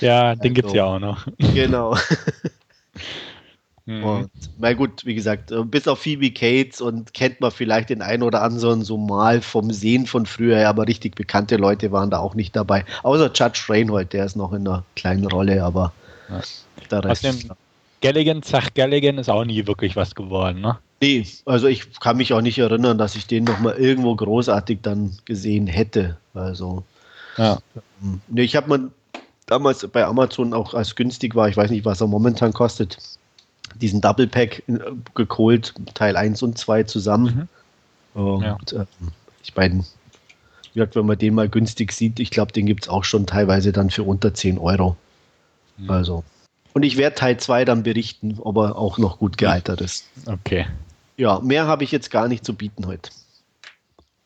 [0.00, 1.26] ja, den also, gibt es ja auch noch.
[1.54, 1.96] Genau.
[3.86, 4.04] Mhm.
[4.04, 8.00] Und, na gut, wie gesagt, äh, bis auf Phoebe Cates und kennt man vielleicht den
[8.00, 12.18] einen oder anderen so mal vom Sehen von früher, aber richtig bekannte Leute waren da
[12.18, 12.84] auch nicht dabei.
[13.02, 15.92] Außer Judge Reinhold, der ist noch in einer kleinen Rolle, aber
[16.30, 16.40] ja.
[16.90, 17.26] der Rest.
[17.26, 17.50] Aus dem
[18.00, 20.78] Galligan, Zach Galligan ist auch nie wirklich was geworden, ne?
[21.02, 25.16] Nee, also ich kann mich auch nicht erinnern, dass ich den nochmal irgendwo großartig dann
[25.26, 26.16] gesehen hätte.
[26.32, 26.82] Also,
[27.36, 27.58] ja.
[28.02, 28.90] Ähm, nee, ich habe mir
[29.46, 32.98] damals bei Amazon auch als günstig war, ich weiß nicht, was er momentan kostet,
[33.74, 34.78] diesen Double Pack äh,
[35.14, 37.48] geholt, Teil 1 und 2 zusammen.
[38.14, 38.22] Mhm.
[38.22, 38.82] Und ja.
[38.82, 38.86] äh,
[39.42, 39.84] ich meine,
[40.74, 43.90] wenn man den mal günstig sieht, ich glaube, den gibt es auch schon teilweise dann
[43.90, 44.96] für unter 10 Euro.
[45.76, 45.90] Mhm.
[45.90, 46.24] Also.
[46.72, 50.06] Und ich werde Teil 2 dann berichten, ob er auch noch gut gealtert ist.
[50.26, 50.66] Okay.
[51.16, 53.10] Ja, mehr habe ich jetzt gar nicht zu bieten heute.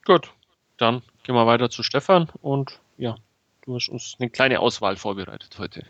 [0.06, 0.30] Gut,
[0.78, 3.16] dann gehen wir weiter zu Stefan und ja,
[3.62, 5.84] du hast uns eine kleine Auswahl vorbereitet heute.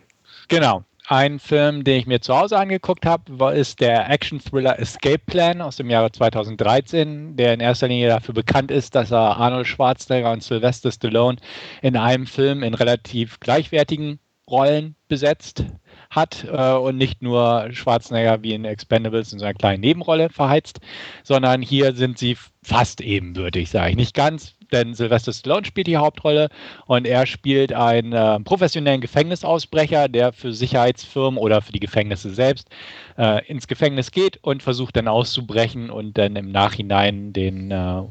[0.49, 0.85] Genau.
[1.11, 5.77] Ein Film, den ich mir zu Hause angeguckt habe, ist der Action-Thriller Escape Plan aus
[5.77, 10.43] dem Jahre 2013, der in erster Linie dafür bekannt ist, dass er Arnold Schwarzenegger und
[10.43, 11.39] Sylvester Stallone
[11.81, 14.19] in einem Film in relativ gleichwertigen
[14.51, 15.65] Rollen besetzt
[16.11, 20.81] hat äh, und nicht nur Schwarzenegger wie in Expendables in so einer kleinen Nebenrolle verheizt,
[21.23, 23.97] sondern hier sind sie fast ebenbürtig, sage ich.
[23.97, 26.49] Nicht ganz, denn Sylvester Stallone spielt die Hauptrolle
[26.87, 32.69] und er spielt einen äh, professionellen Gefängnisausbrecher, der für Sicherheitsfirmen oder für die Gefängnisse selbst
[33.17, 38.03] äh, ins Gefängnis geht und versucht dann auszubrechen und dann im Nachhinein den äh,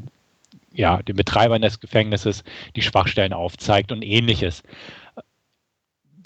[0.73, 2.43] ja, den Betreibern des Gefängnisses
[2.75, 4.61] die Schwachstellen aufzeigt und ähnliches.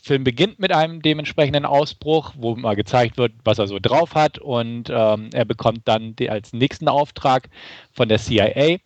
[0.01, 4.39] Film beginnt mit einem dementsprechenden Ausbruch, wo mal gezeigt wird, was er so drauf hat.
[4.39, 7.49] Und ähm, er bekommt dann die, als nächsten Auftrag
[7.91, 8.79] von der CIA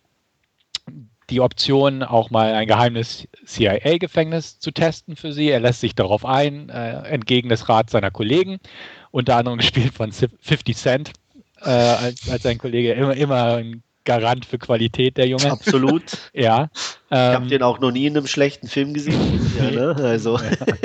[1.30, 5.50] die Option, auch mal ein geheimes CIA-Gefängnis zu testen für sie.
[5.50, 8.58] Er lässt sich darauf ein, äh, entgegen des Rats seiner Kollegen,
[9.10, 11.12] unter anderem gespielt von 50 Cent,
[11.62, 15.50] äh, als, als sein Kollege, immer, immer ein Garant für Qualität, der Junge.
[15.50, 16.04] Absolut.
[16.32, 16.70] ja.
[17.10, 19.50] Ähm, ich habe den auch noch nie in einem schlechten Film gesehen.
[19.58, 19.96] ja, ne?
[19.96, 20.38] Also.
[20.38, 20.76] Ja.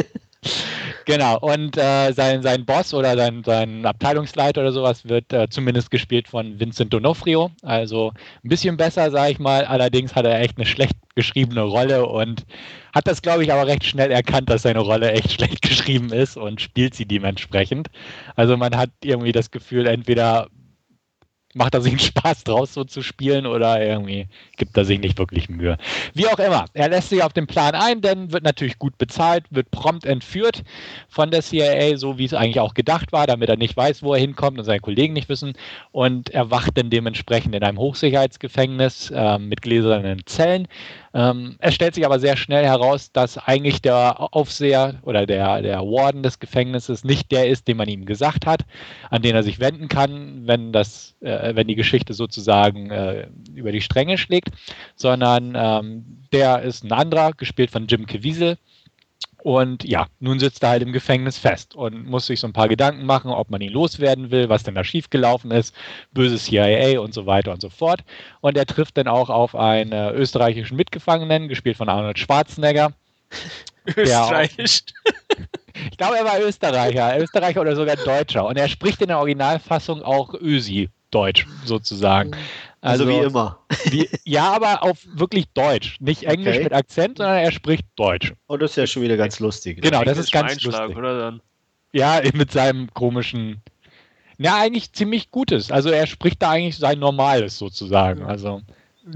[1.05, 5.89] Genau, und äh, sein, sein Boss oder sein, sein Abteilungsleiter oder sowas wird äh, zumindest
[5.89, 7.51] gespielt von Vincent D'Onofrio.
[7.63, 8.11] Also
[8.43, 9.65] ein bisschen besser, sage ich mal.
[9.65, 12.45] Allerdings hat er echt eine schlecht geschriebene Rolle und
[12.93, 16.37] hat das, glaube ich, aber recht schnell erkannt, dass seine Rolle echt schlecht geschrieben ist
[16.37, 17.89] und spielt sie dementsprechend.
[18.35, 20.47] Also man hat irgendwie das Gefühl, entweder
[21.53, 25.17] macht er sich einen Spaß draus, so zu spielen, oder irgendwie gibt er sich nicht
[25.17, 25.77] wirklich Mühe.
[26.13, 29.45] Wie auch immer, er lässt sich auf den Plan ein, denn wird natürlich gut bezahlt,
[29.49, 30.63] wird prompt entführt
[31.09, 34.13] von der CIA, so wie es eigentlich auch gedacht war, damit er nicht weiß, wo
[34.13, 35.53] er hinkommt und seine Kollegen nicht wissen.
[35.91, 40.67] Und er wacht dann dementsprechend in einem Hochsicherheitsgefängnis äh, mit gläsernen Zellen.
[41.13, 45.79] Ähm, es stellt sich aber sehr schnell heraus, dass eigentlich der Aufseher oder der, der
[45.79, 48.61] Warden des Gefängnisses nicht der ist, den man ihm gesagt hat,
[49.09, 53.71] an den er sich wenden kann, wenn, das, äh, wenn die Geschichte sozusagen äh, über
[53.71, 54.51] die Stränge schlägt,
[54.95, 58.57] sondern ähm, der ist ein anderer, gespielt von Jim Caviezel
[59.43, 62.67] und ja, nun sitzt er halt im Gefängnis fest und muss sich so ein paar
[62.67, 65.75] Gedanken machen, ob man ihn loswerden will, was denn da schiefgelaufen ist,
[66.11, 68.01] böses CIA und so weiter und so fort.
[68.41, 72.93] Und er trifft dann auch auf einen äh, österreichischen Mitgefangenen, gespielt von Arnold Schwarzenegger.
[73.97, 74.83] Österreichisch?
[75.89, 78.45] ich glaube, er war Österreicher, Österreicher oder sogar Deutscher.
[78.45, 80.89] Und er spricht in der Originalfassung auch Ösi.
[81.09, 82.31] Deutsch sozusagen.
[82.81, 83.59] Also, also wie immer.
[83.85, 85.97] Wie, ja, aber auf wirklich Deutsch.
[85.99, 86.63] Nicht Englisch okay.
[86.63, 88.31] mit Akzent, sondern er spricht Deutsch.
[88.31, 89.81] Und oh, das ist ja schon wieder ganz lustig.
[89.81, 90.97] Genau, das ist ganz lustig.
[90.97, 91.41] Oder dann?
[91.93, 93.61] Ja, mit seinem komischen.
[94.39, 95.71] Ja, eigentlich ziemlich Gutes.
[95.71, 98.23] Also er spricht da eigentlich sein Normales sozusagen.
[98.23, 98.61] Also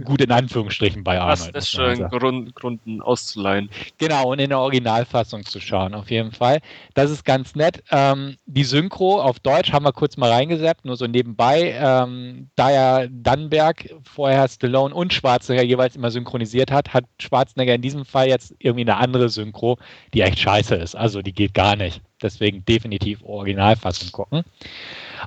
[0.04, 1.56] gut in Anführungsstrichen bei Arnold.
[1.56, 3.70] Das ist schon Grund, Grund auszuleihen.
[3.98, 6.60] Genau, und in der Originalfassung zu schauen, auf jeden Fall.
[6.94, 7.84] Das ist ganz nett.
[7.92, 11.76] Ähm, die Synchro auf Deutsch haben wir kurz mal reingesetzt, nur so nebenbei.
[11.78, 17.82] Ähm, da ja Dannenberg vorher Stallone und Schwarzenegger jeweils immer synchronisiert hat, hat Schwarzenegger in
[17.82, 19.78] diesem Fall jetzt irgendwie eine andere Synchro,
[20.14, 20.96] die echt scheiße ist.
[20.96, 22.02] Also die geht gar nicht.
[22.22, 24.44] Deswegen definitiv Originalfassung gucken.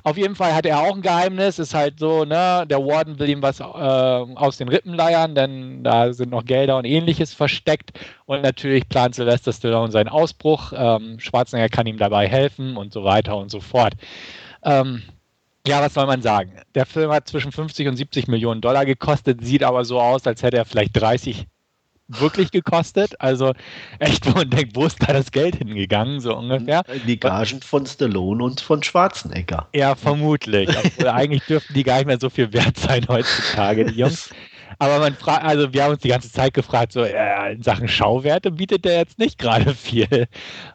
[0.03, 1.59] Auf jeden Fall hat er auch ein Geheimnis.
[1.59, 5.83] Ist halt so, ne, der Warden will ihm was äh, aus den Rippen leiern, denn
[5.83, 7.91] da sind noch Gelder und ähnliches versteckt.
[8.25, 10.73] Und natürlich plant Sylvester Stallone seinen Ausbruch.
[10.75, 13.93] Ähm, Schwarzenegger kann ihm dabei helfen und so weiter und so fort.
[14.63, 15.03] Ähm,
[15.67, 16.53] ja, was soll man sagen?
[16.75, 20.41] Der Film hat zwischen 50 und 70 Millionen Dollar gekostet, sieht aber so aus, als
[20.41, 21.47] hätte er vielleicht 30
[22.09, 23.19] wirklich gekostet.
[23.19, 23.53] Also
[23.99, 26.83] echt, wo man denkt, wo ist da das Geld hingegangen, so ungefähr.
[27.07, 29.67] Die Gagen von Stallone und von Schwarzenegger.
[29.73, 30.69] Ja, vermutlich.
[31.05, 34.29] eigentlich dürften die gar nicht mehr so viel wert sein heutzutage, die Jungs.
[34.77, 37.87] Aber man fragt, also wir haben uns die ganze Zeit gefragt, so äh, in Sachen
[37.87, 40.27] Schauwerte bietet der jetzt nicht gerade viel.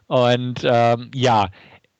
[0.07, 1.47] Und ähm, ja,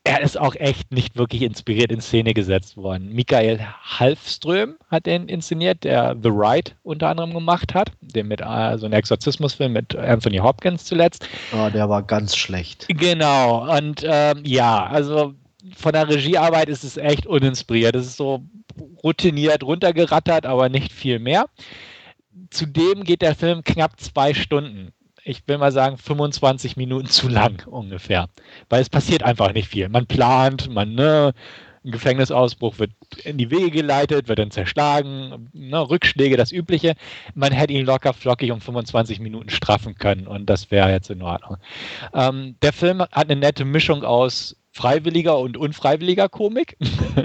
[0.05, 3.09] er ist auch echt nicht wirklich inspiriert in Szene gesetzt worden.
[3.11, 8.77] Michael Halfström hat den inszeniert, der The Ride unter anderem gemacht hat, den mit äh,
[8.77, 11.27] so einem Exorzismusfilm mit Anthony Hopkins zuletzt.
[11.53, 12.85] Oh, der war ganz schlecht.
[12.87, 15.33] Genau, und ähm, ja, also
[15.75, 17.95] von der Regiearbeit ist es echt uninspiriert.
[17.95, 18.43] Es ist so
[19.03, 21.47] routiniert runtergerattert, aber nicht viel mehr.
[22.51, 24.93] Zudem geht der Film knapp zwei Stunden
[25.25, 28.29] ich will mal sagen, 25 Minuten zu lang ungefähr.
[28.69, 29.89] Weil es passiert einfach nicht viel.
[29.89, 31.33] Man plant, man, ne,
[31.83, 32.91] ein Gefängnisausbruch wird
[33.23, 36.93] in die Wege geleitet, wird dann zerschlagen, ne, Rückschläge, das Übliche.
[37.33, 41.23] Man hätte ihn locker flockig um 25 Minuten straffen können und das wäre jetzt in
[41.23, 41.57] Ordnung.
[42.13, 46.75] Ähm, der Film hat eine nette Mischung aus freiwilliger und unfreiwilliger Komik.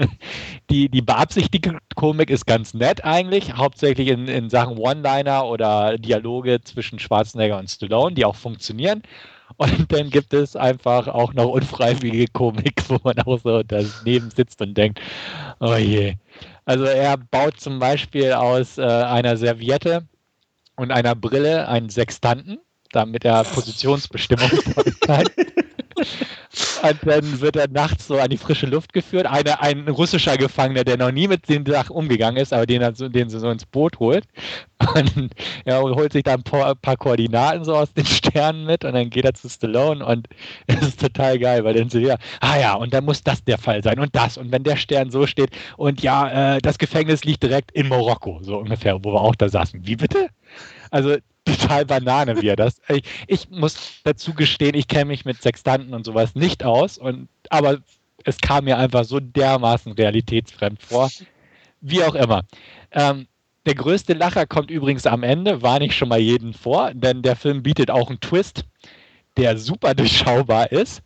[0.69, 6.61] die, die beabsichtigte Komik ist ganz nett eigentlich, hauptsächlich in, in Sachen One-Liner oder Dialoge
[6.61, 9.03] zwischen Schwarzenegger und Stallone, die auch funktionieren.
[9.57, 14.61] Und dann gibt es einfach auch noch unfreiwillige Komik, wo man auch so daneben sitzt
[14.61, 15.01] und denkt,
[15.59, 16.15] oh je.
[16.63, 20.07] Also er baut zum Beispiel aus äh, einer Serviette
[20.77, 22.59] und einer Brille einen Sextanten,
[22.93, 24.49] damit er Positionsbestimmung
[25.01, 25.25] kann.
[26.81, 29.25] Und dann wird er nachts so an die frische Luft geführt.
[29.25, 33.29] Eine, ein russischer Gefangener, der noch nie mit den Sachen umgegangen ist, aber den, den
[33.29, 34.25] sie so ins Boot holt.
[34.95, 35.33] Und
[35.65, 39.09] er holt sich da ein paar, paar, Koordinaten so aus den Sternen mit und dann
[39.11, 40.27] geht er zu Stallone und
[40.67, 43.59] es ist total geil, weil dann so, ja, ah ja, und dann muss das der
[43.59, 44.37] Fall sein und das.
[44.37, 48.39] Und wenn der Stern so steht und ja, äh, das Gefängnis liegt direkt in Marokko,
[48.41, 49.85] so ungefähr, wo wir auch da saßen.
[49.85, 50.29] Wie bitte?
[50.89, 51.17] Also
[51.57, 52.81] total Banane, wie er das.
[52.89, 57.27] Ich, ich muss dazu gestehen, ich kenne mich mit Sextanten und sowas nicht aus, und,
[57.49, 57.79] aber
[58.23, 61.09] es kam mir einfach so dermaßen realitätsfremd vor.
[61.81, 62.43] Wie auch immer.
[62.91, 63.27] Ähm,
[63.65, 67.35] der größte Lacher kommt übrigens am Ende, war nicht schon mal jeden vor, denn der
[67.35, 68.65] Film bietet auch einen Twist,
[69.37, 71.01] der super durchschaubar ist.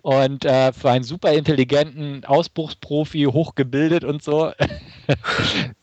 [0.00, 4.52] Und äh, für einen super intelligenten Ausbruchsprofi, hochgebildet und so,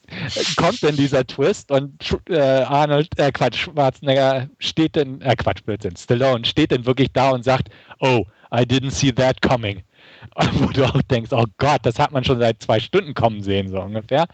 [0.55, 5.95] kommt denn dieser Twist und äh, Arnold, äh, Quatsch, Schwarzenegger steht denn, äh, Quatsch, Blödsinn,
[5.95, 9.83] Stallone steht denn wirklich da und sagt, oh, I didn't see that coming.
[10.53, 13.69] Wo du auch denkst, oh Gott, das hat man schon seit zwei Stunden kommen sehen,
[13.69, 14.25] so ungefähr.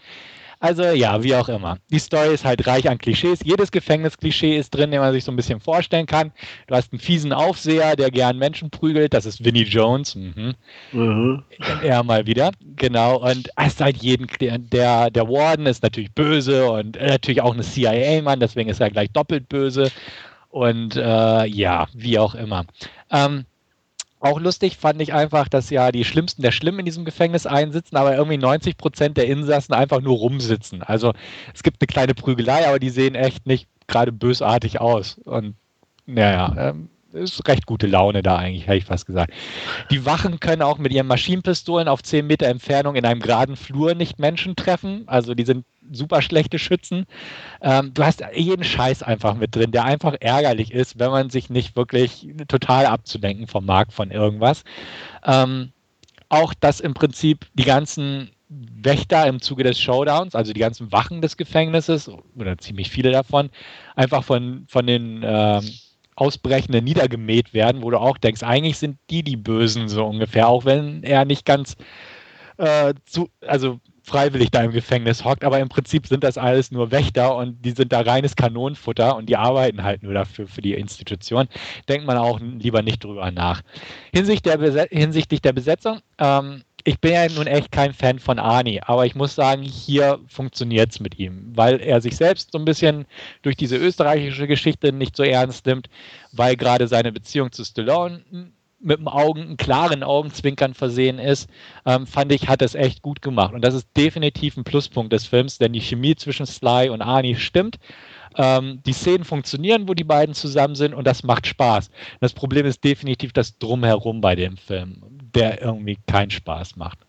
[0.62, 1.78] Also ja, wie auch immer.
[1.90, 3.40] Die Story ist halt reich an Klischees.
[3.44, 6.32] Jedes Gefängnisklischee ist drin, den man sich so ein bisschen vorstellen kann.
[6.68, 9.12] Du hast einen fiesen Aufseher, der gern Menschen prügelt.
[9.16, 10.14] Das ist Vinnie Jones.
[10.14, 10.54] Mhm.
[10.92, 11.44] Mhm.
[11.82, 12.52] Er mal wieder.
[12.76, 13.18] Genau.
[13.28, 17.64] Und es ist halt jeden, der, der Warden ist natürlich böse und natürlich auch eine
[17.64, 19.92] CIA-Mann, deswegen ist er gleich doppelt böse.
[20.50, 22.66] Und äh, ja, wie auch immer.
[23.10, 23.46] Ähm,
[24.22, 27.98] auch lustig fand ich einfach, dass ja die Schlimmsten der Schlimmen in diesem Gefängnis einsitzen,
[27.98, 30.84] aber irgendwie 90 Prozent der Insassen einfach nur rumsitzen.
[30.84, 31.14] Also
[31.54, 35.18] es gibt eine kleine Prügelei, aber die sehen echt nicht gerade bösartig aus.
[35.26, 35.56] Und
[36.06, 39.34] naja, ähm, ist recht gute Laune da eigentlich, hätte ich fast gesagt.
[39.90, 43.96] Die Wachen können auch mit ihren Maschinenpistolen auf 10 Meter Entfernung in einem geraden Flur
[43.96, 45.04] nicht Menschen treffen.
[45.08, 47.06] Also die sind super schlechte Schützen.
[47.62, 51.50] Ähm, du hast jeden Scheiß einfach mit drin, der einfach ärgerlich ist, wenn man sich
[51.50, 54.64] nicht wirklich total abzudenken vom Markt von irgendwas.
[55.26, 55.72] Ähm,
[56.30, 61.22] auch, dass im Prinzip die ganzen Wächter im Zuge des Showdowns, also die ganzen Wachen
[61.22, 63.50] des Gefängnisses, oder ziemlich viele davon,
[63.96, 65.70] einfach von, von den ähm,
[66.16, 70.66] Ausbrechenden niedergemäht werden, wo du auch denkst, eigentlich sind die die Bösen so ungefähr, auch
[70.66, 71.78] wenn er nicht ganz
[72.58, 73.80] äh, zu, also
[74.12, 77.72] freiwillig da im Gefängnis hockt, aber im Prinzip sind das alles nur Wächter und die
[77.72, 81.48] sind da reines Kanonenfutter und die arbeiten halt nur dafür für die Institution.
[81.88, 83.62] Denkt man auch lieber nicht drüber nach.
[84.14, 84.60] Hinsicht der
[84.90, 89.16] hinsichtlich der Besetzung, ähm, ich bin ja nun echt kein Fan von Arnie, aber ich
[89.16, 93.06] muss sagen, hier funktioniert es mit ihm, weil er sich selbst so ein bisschen
[93.44, 95.90] durch diese österreichische Geschichte nicht so ernst nimmt,
[96.32, 98.24] weil gerade seine Beziehung zu Stallone
[98.84, 101.50] mit dem Augen, einen klaren Augenzwinkern versehen ist,
[101.86, 103.54] ähm, fand ich, hat es echt gut gemacht.
[103.54, 107.36] Und das ist definitiv ein Pluspunkt des Films, denn die Chemie zwischen Sly und Arnie
[107.36, 107.78] stimmt.
[108.38, 111.90] Ähm, die Szenen funktionieren, wo die beiden zusammen sind und das macht Spaß.
[112.22, 115.02] Das Problem ist definitiv das Drumherum bei dem Film,
[115.36, 117.00] der irgendwie keinen Spaß macht.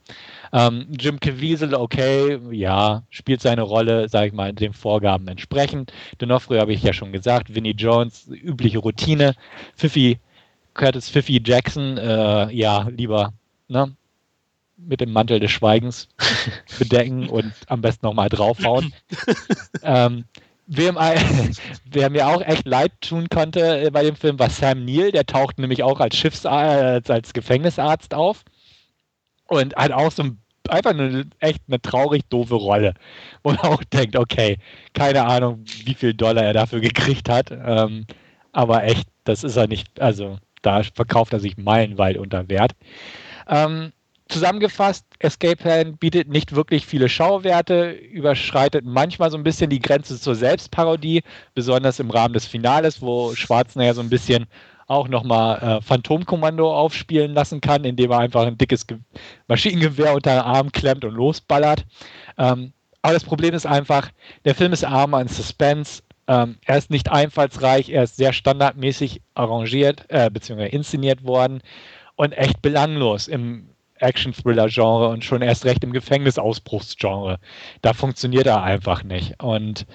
[0.52, 5.92] Ähm, Jim Caviezel, okay, ja, spielt seine Rolle, sage ich mal, den Vorgaben entsprechend.
[6.18, 9.34] Donofrio habe ich ja schon gesagt, Vinnie Jones, übliche Routine.
[9.76, 10.18] Pfiffi
[10.74, 13.32] Curtis Fifi Jackson, äh, ja, lieber
[13.68, 13.94] ne,
[14.76, 16.08] mit dem Mantel des Schweigens
[16.78, 18.92] bedecken und am besten nochmal draufhauen.
[19.82, 20.24] ähm,
[20.66, 20.96] wem,
[21.90, 25.26] wer mir auch echt leid tun konnte äh, bei dem Film war Sam Neill, der
[25.26, 28.44] taucht nämlich auch als Schiffsarzt, äh, als Gefängnisarzt auf
[29.46, 32.94] und hat auch so ein, einfach eine echt eine traurig doofe Rolle,
[33.42, 34.58] wo man auch denkt, okay,
[34.94, 38.06] keine Ahnung, wie viel Dollar er dafür gekriegt hat, ähm,
[38.52, 42.72] aber echt, das ist er nicht, also da verkauft er sich meilenweit unter Wert.
[43.48, 43.92] Ähm,
[44.28, 50.18] zusammengefasst, Escape Plan bietet nicht wirklich viele Schauwerte, überschreitet manchmal so ein bisschen die Grenze
[50.18, 51.22] zur Selbstparodie,
[51.54, 54.46] besonders im Rahmen des Finales, wo Schwarzenegger so ein bisschen
[54.86, 58.98] auch nochmal äh, Phantomkommando aufspielen lassen kann, indem er einfach ein dickes Ge
[59.48, 61.84] Maschinengewehr unter den Arm klemmt und losballert.
[62.38, 64.10] Ähm, aber das Problem ist einfach,
[64.44, 69.22] der Film ist armer an Suspense, ähm, er ist nicht einfallsreich, er ist sehr standardmäßig
[69.34, 70.66] arrangiert äh, bzw.
[70.66, 71.62] inszeniert worden
[72.16, 73.68] und echt belanglos im
[74.02, 77.38] Action-Thriller-Genre und schon erst recht im Gefängnisausbruchsgenre.
[77.82, 79.40] Da funktioniert er einfach nicht.
[79.42, 79.86] Und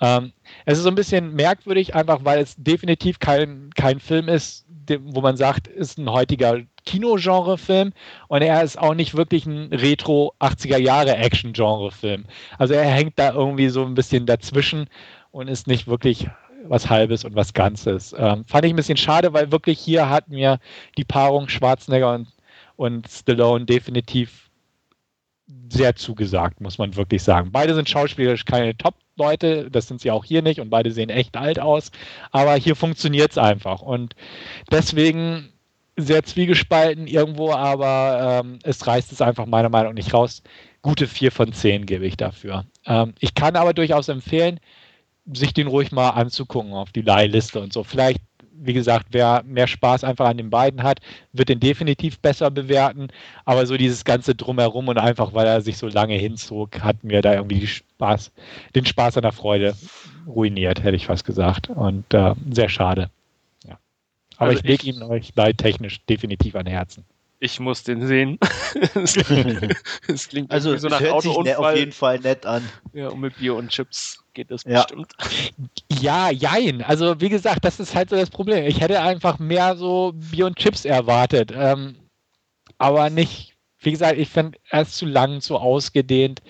[0.00, 0.32] ähm,
[0.64, 4.66] es ist so ein bisschen merkwürdig, einfach weil es definitiv kein, kein Film ist,
[5.00, 7.92] wo man sagt, ist ein heutiger Kinogenre-Film
[8.28, 12.24] und er ist auch nicht wirklich ein Retro 80er Jahre Action-Genre-Film.
[12.58, 14.88] Also er hängt da irgendwie so ein bisschen dazwischen
[15.36, 16.28] und ist nicht wirklich
[16.66, 18.14] was Halbes und was Ganzes.
[18.18, 20.58] Ähm, fand ich ein bisschen schade, weil wirklich hier hat mir
[20.96, 22.28] die Paarung Schwarzenegger und,
[22.76, 24.48] und Stallone definitiv
[25.68, 27.52] sehr zugesagt, muss man wirklich sagen.
[27.52, 31.36] Beide sind schauspielerisch keine Top-Leute, das sind sie auch hier nicht und beide sehen echt
[31.36, 31.90] alt aus,
[32.32, 34.16] aber hier funktioniert es einfach und
[34.72, 35.50] deswegen
[35.98, 40.42] sehr zwiegespalten irgendwo, aber ähm, es reißt es einfach meiner Meinung nach nicht raus.
[40.80, 42.64] Gute 4 von 10 gebe ich dafür.
[42.86, 44.60] Ähm, ich kann aber durchaus empfehlen,
[45.32, 47.82] sich den ruhig mal anzugucken auf die Leihliste und so.
[47.82, 48.20] Vielleicht,
[48.52, 51.00] wie gesagt, wer mehr Spaß einfach an den beiden hat,
[51.32, 53.08] wird den definitiv besser bewerten.
[53.44, 57.22] Aber so dieses ganze Drumherum und einfach, weil er sich so lange hinzog, hat mir
[57.22, 58.30] da irgendwie Spaß,
[58.74, 59.74] den Spaß an der Freude
[60.26, 61.70] ruiniert, hätte ich fast gesagt.
[61.70, 63.10] Und äh, sehr schade.
[63.66, 63.78] Ja.
[64.36, 67.04] Aber also ich lege ihn euch leidtechnisch definitiv an Herzen.
[67.38, 68.38] Ich muss den sehen.
[68.94, 69.14] das
[70.28, 71.44] klingt also so nach hört Autounfall.
[71.44, 72.62] Sich auf jeden Fall nett an.
[72.94, 74.82] Ja, und mit Bier und Chips geht das ja.
[74.82, 75.12] bestimmt.
[75.90, 76.82] Ja, jein.
[76.82, 78.64] Also wie gesagt, das ist halt so das Problem.
[78.66, 81.52] Ich hätte einfach mehr so Bier und Chips erwartet.
[81.56, 81.96] Ähm,
[82.78, 86.42] aber nicht, wie gesagt, ich finde er ist zu lang, zu ausgedehnt.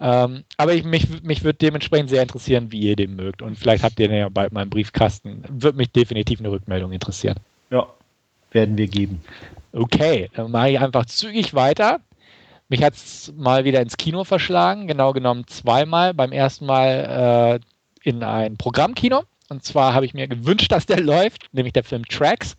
[0.00, 3.42] Ähm, aber ich, mich, mich würde dementsprechend sehr interessieren, wie ihr den mögt.
[3.42, 5.42] Und vielleicht habt ihr den ja bald mal im Briefkasten.
[5.48, 7.40] Würde mich definitiv eine Rückmeldung interessieren.
[7.70, 7.86] Ja,
[8.52, 9.22] werden wir geben.
[9.72, 12.00] Okay, dann mache ich einfach zügig weiter.
[12.74, 16.12] Mich hat es mal wieder ins Kino verschlagen, genau genommen zweimal.
[16.12, 19.22] Beim ersten Mal äh, in ein Programmkino.
[19.48, 22.56] Und zwar habe ich mir gewünscht, dass der läuft, nämlich der Film Tracks,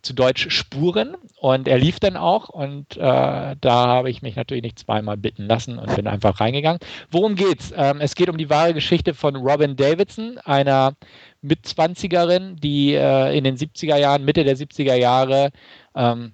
[0.00, 1.18] zu Deutsch Spuren.
[1.38, 2.48] Und er lief dann auch.
[2.48, 6.80] Und äh, da habe ich mich natürlich nicht zweimal bitten lassen und bin einfach reingegangen.
[7.10, 7.74] Worum geht's?
[7.76, 10.94] Ähm, es geht um die wahre Geschichte von Robin Davidson, einer
[11.42, 15.50] Mitzwanzigerin, die äh, in den 70er Jahren, Mitte der 70er Jahre,
[15.94, 16.32] ähm,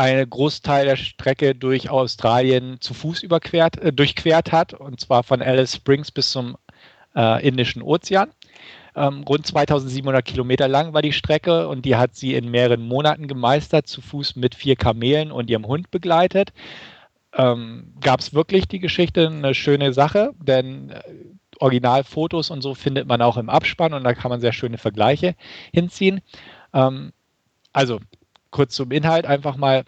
[0.00, 5.42] einen Großteil der Strecke durch Australien zu Fuß überquert, äh, durchquert hat, und zwar von
[5.42, 6.56] Alice Springs bis zum
[7.14, 8.30] äh, Indischen Ozean.
[8.96, 13.28] Ähm, rund 2700 Kilometer lang war die Strecke und die hat sie in mehreren Monaten
[13.28, 16.54] gemeistert, zu Fuß mit vier Kamelen und ihrem Hund begleitet.
[17.34, 21.02] Ähm, Gab es wirklich die Geschichte eine schöne Sache, denn äh,
[21.58, 25.34] Originalfotos und so findet man auch im Abspann und da kann man sehr schöne Vergleiche
[25.74, 26.22] hinziehen.
[26.72, 27.12] Ähm,
[27.74, 28.00] also
[28.50, 29.84] kurz zum Inhalt einfach mal,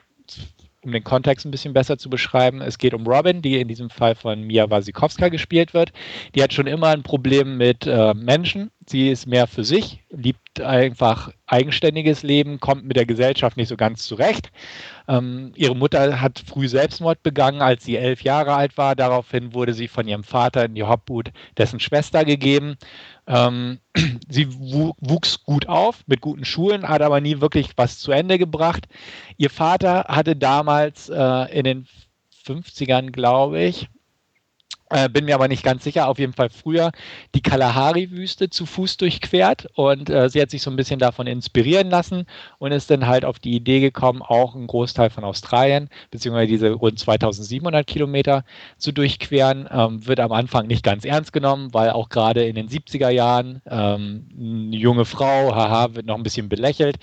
[0.85, 2.61] um den Kontext ein bisschen besser zu beschreiben.
[2.61, 5.93] Es geht um Robin, die in diesem Fall von Mia Wasikowska gespielt wird.
[6.35, 8.71] Die hat schon immer ein Problem mit äh, Menschen.
[8.89, 13.77] Sie ist mehr für sich, liebt einfach eigenständiges Leben, kommt mit der Gesellschaft nicht so
[13.77, 14.51] ganz zurecht.
[15.07, 18.97] Ähm, ihre Mutter hat früh Selbstmord begangen, als sie elf Jahre alt war.
[18.97, 22.77] Daraufhin wurde sie von ihrem Vater in die Obhut dessen Schwester gegeben.
[23.27, 23.79] Ähm,
[24.29, 28.87] sie wuchs gut auf mit guten Schulen, hat aber nie wirklich was zu Ende gebracht.
[29.37, 31.87] Ihr Vater hatte damals äh, in den
[32.47, 33.89] 50ern, glaube ich,
[34.93, 36.93] äh, bin mir aber nicht ganz sicher, auf jeden Fall früher
[37.35, 41.91] die Kalahari-Wüste zu Fuß durchquert und äh, sie hat sich so ein bisschen davon inspirieren
[41.91, 42.27] lassen
[42.59, 46.73] und ist dann halt auf die Idee gekommen, auch einen Großteil von Australien, beziehungsweise diese
[46.73, 48.45] rund 2700 Kilometer
[48.79, 49.69] zu durchqueren.
[49.71, 53.63] Ähm, wird am Anfang nicht ganz ernst genommen, weil auch gerade in den 70er Jahren
[53.67, 56.99] ähm, eine junge Frau, haha, wird noch ein bisschen belächelt.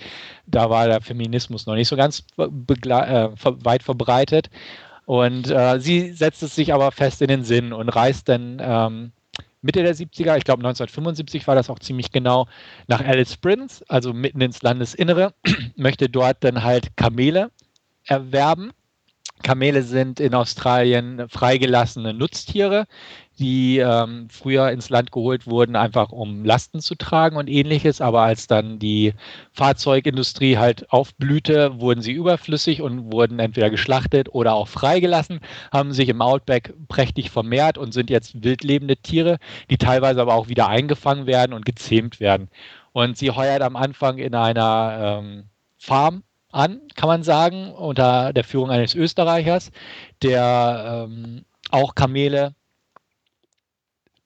[0.46, 4.50] Da war der Feminismus noch nicht so ganz äh, weit verbreitet.
[5.10, 9.10] Und äh, sie setzt es sich aber fest in den Sinn und reist dann ähm,
[9.60, 12.46] Mitte der 70er, ich glaube 1975 war das auch ziemlich genau,
[12.86, 15.34] nach Alice Springs, also mitten ins Landesinnere,
[15.74, 17.50] möchte dort dann halt Kamele
[18.04, 18.70] erwerben.
[19.42, 22.86] Kamele sind in Australien freigelassene Nutztiere,
[23.40, 28.02] die ähm, früher ins Land geholt wurden, einfach um Lasten zu tragen und ähnliches.
[28.02, 29.14] Aber als dann die
[29.52, 35.40] Fahrzeugindustrie halt aufblühte, wurden sie überflüssig und wurden entweder geschlachtet oder auch freigelassen,
[35.72, 39.38] haben sich im Outback prächtig vermehrt und sind jetzt wildlebende Tiere,
[39.70, 42.50] die teilweise aber auch wieder eingefangen werden und gezähmt werden.
[42.92, 45.44] Und sie heuert am Anfang in einer ähm,
[45.78, 49.70] Farm an, kann man sagen, unter der Führung eines Österreichers,
[50.22, 52.54] der ähm, auch Kamele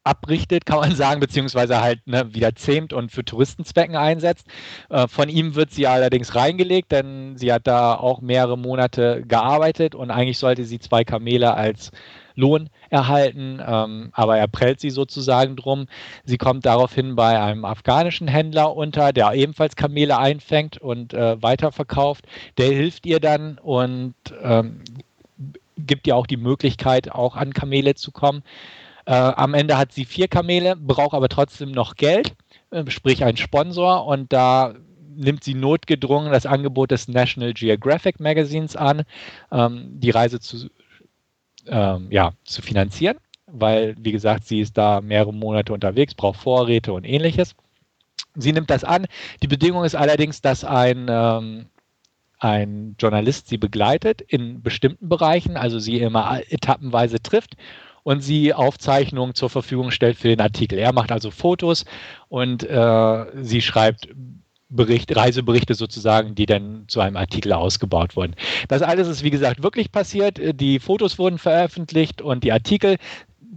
[0.05, 4.47] abrichtet, kann man sagen, beziehungsweise halt ne, wieder zähmt und für Touristenzwecken einsetzt.
[4.91, 9.95] Äh, von ihm wird sie allerdings reingelegt, denn sie hat da auch mehrere Monate gearbeitet
[9.95, 11.91] und eigentlich sollte sie zwei Kamele als
[12.37, 15.87] Lohn erhalten, ähm, aber er prellt sie sozusagen drum.
[16.25, 22.27] Sie kommt daraufhin bei einem afghanischen Händler unter, der ebenfalls Kamele einfängt und äh, weiterverkauft.
[22.59, 24.81] Der hilft ihr dann und ähm,
[25.79, 28.43] gibt ihr auch die Möglichkeit, auch an Kamele zu kommen.
[29.07, 32.35] Äh, am Ende hat sie vier Kamele, braucht aber trotzdem noch Geld,
[32.71, 34.75] äh, sprich einen Sponsor und da
[35.15, 39.03] nimmt sie notgedrungen das Angebot des National Geographic Magazines an,
[39.53, 40.71] ähm, die Reise zu,
[41.67, 46.93] ähm, ja, zu finanzieren, weil, wie gesagt, sie ist da mehrere Monate unterwegs, braucht Vorräte
[46.93, 47.55] und ähnliches.
[48.35, 49.07] Sie nimmt das an.
[49.43, 51.67] Die Bedingung ist allerdings, dass ein, ähm,
[52.41, 57.57] ein Journalist sie begleitet in bestimmten Bereichen, also sie immer etappenweise trifft
[58.05, 60.79] und sie Aufzeichnungen zur Verfügung stellt für den Artikel.
[60.79, 61.85] Er macht also Fotos
[62.29, 64.09] und äh, sie schreibt
[64.69, 68.35] Bericht, Reiseberichte sozusagen, die dann zu einem Artikel ausgebaut wurden.
[68.69, 70.41] Das alles ist, wie gesagt, wirklich passiert.
[70.61, 72.97] Die Fotos wurden veröffentlicht und die Artikel.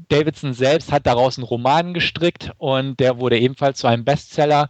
[0.09, 4.69] Davidson selbst hat daraus einen Roman gestrickt und der wurde ebenfalls zu einem Bestseller.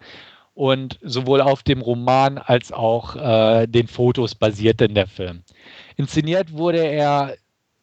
[0.54, 5.44] Und sowohl auf dem Roman als auch äh, den Fotos basierte in der Film.
[5.98, 7.36] Inszeniert wurde er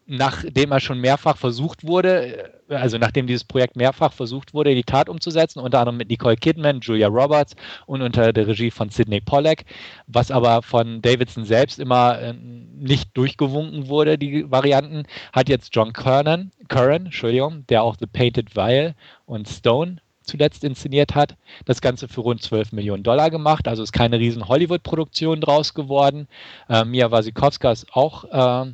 [0.06, 4.84] nachdem er schon mehrfach versucht wurde, äh, also nachdem dieses Projekt mehrfach versucht wurde, die
[4.84, 7.54] Tat umzusetzen, unter anderem mit Nicole Kidman, Julia Roberts
[7.86, 9.64] und unter der Regie von Sidney Pollack,
[10.06, 15.92] was aber von Davidson selbst immer äh, nicht durchgewunken wurde, die Varianten, hat jetzt John
[15.92, 18.94] Curran, Curran Entschuldigung, der auch The Painted Vial
[19.26, 21.36] und Stone zuletzt inszeniert hat.
[21.66, 23.68] Das Ganze für rund 12 Millionen Dollar gemacht.
[23.68, 26.28] Also ist keine riesen Hollywood-Produktion draus geworden.
[26.68, 28.72] Äh, Mia Wasikowska ist auch äh,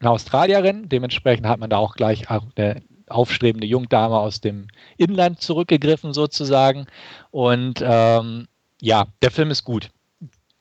[0.00, 0.88] eine Australierin.
[0.88, 6.86] Dementsprechend hat man da auch gleich eine aufstrebende Jungdame aus dem Inland zurückgegriffen sozusagen.
[7.30, 8.48] Und ähm,
[8.80, 9.90] ja, der Film ist gut.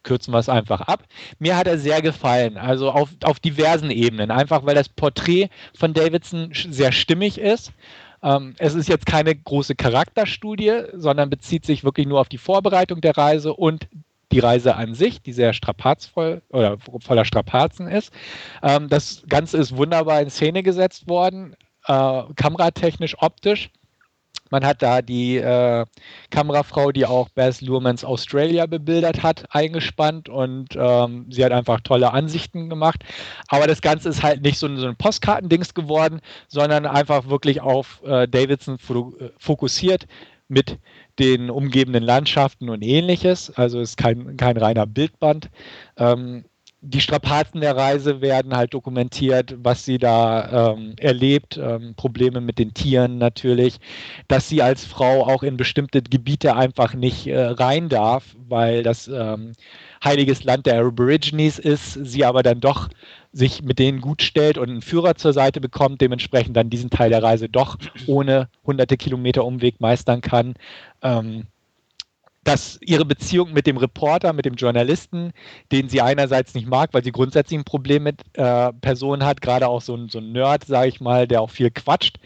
[0.03, 1.03] Kürzen wir es einfach ab.
[1.37, 4.31] Mir hat er sehr gefallen, also auf, auf diversen Ebenen.
[4.31, 7.73] Einfach weil das Porträt von Davidson sehr stimmig ist.
[8.23, 13.01] Ähm, es ist jetzt keine große Charakterstudie, sondern bezieht sich wirklich nur auf die Vorbereitung
[13.01, 13.87] der Reise und
[14.37, 18.13] die Reise an sich, die sehr strapazvoll oder voller Strapazen ist.
[18.61, 21.55] Ähm, das Ganze ist wunderbar in Szene gesetzt worden,
[21.87, 23.71] äh, kameratechnisch, optisch.
[24.51, 25.85] Man hat da die äh,
[26.29, 32.13] Kamerafrau, die auch Baz Luhrmanns Australia bebildert hat, eingespannt und ähm, sie hat einfach tolle
[32.13, 33.03] Ansichten gemacht.
[33.47, 38.01] Aber das Ganze ist halt nicht so, so ein Postkartendings geworden, sondern einfach wirklich auf
[38.05, 38.77] äh, Davidson
[39.39, 40.05] fokussiert
[40.47, 40.77] mit
[41.19, 43.51] den umgebenden Landschaften und ähnliches.
[43.55, 45.49] Also ist kein, kein reiner Bildband.
[45.97, 46.45] Ähm,
[46.81, 52.59] die Strapazen der Reise werden halt dokumentiert, was sie da ähm, erlebt, ähm, Probleme mit
[52.59, 53.79] den Tieren natürlich,
[54.27, 59.07] dass sie als Frau auch in bestimmte Gebiete einfach nicht äh, rein darf, weil das
[59.07, 59.53] ähm,
[60.03, 62.89] heiliges Land der Aborigines ist, sie aber dann doch
[63.37, 67.09] sich mit denen gut stellt und einen Führer zur Seite bekommt, dementsprechend dann diesen Teil
[67.09, 67.77] der Reise doch
[68.07, 70.55] ohne hunderte Kilometer Umweg meistern kann.
[71.01, 71.45] Ähm,
[72.47, 75.33] dass ihre Beziehung mit dem Reporter, mit dem Journalisten,
[75.73, 79.67] den sie einerseits nicht mag, weil sie grundsätzlich ein Problem mit äh, Personen hat, gerade
[79.67, 82.19] auch so ein, so ein Nerd, sage ich mal, der auch viel quatscht,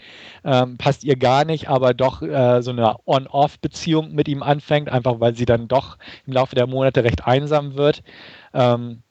[0.43, 5.19] ähm, passt ihr gar nicht, aber doch äh, so eine On-Off-Beziehung mit ihm anfängt, einfach
[5.19, 5.97] weil sie dann doch
[6.27, 8.03] im Laufe der Monate recht einsam wird.
[8.53, 9.01] Ähm,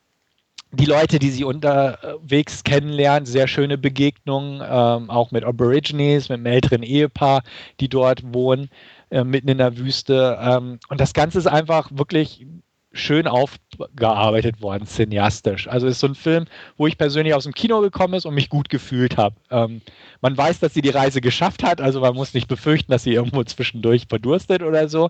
[0.73, 6.47] die Leute, die sie unterwegs kennenlernen, sehr schöne Begegnungen, ähm, auch mit Aborigines, mit einem
[6.47, 7.43] älteren Ehepaar,
[7.81, 8.71] die dort wohnen.
[9.11, 10.39] Äh, mitten in der Wüste.
[10.41, 12.47] Ähm, und das Ganze ist einfach wirklich
[12.93, 15.67] schön aufgearbeitet worden, cineastisch.
[15.67, 16.47] Also ist so ein Film,
[16.77, 19.35] wo ich persönlich aus dem Kino gekommen ist und mich gut gefühlt habe.
[19.51, 19.81] Ähm,
[20.21, 23.15] man weiß, dass sie die Reise geschafft hat, also man muss nicht befürchten, dass sie
[23.15, 25.09] irgendwo zwischendurch verdurstet oder so.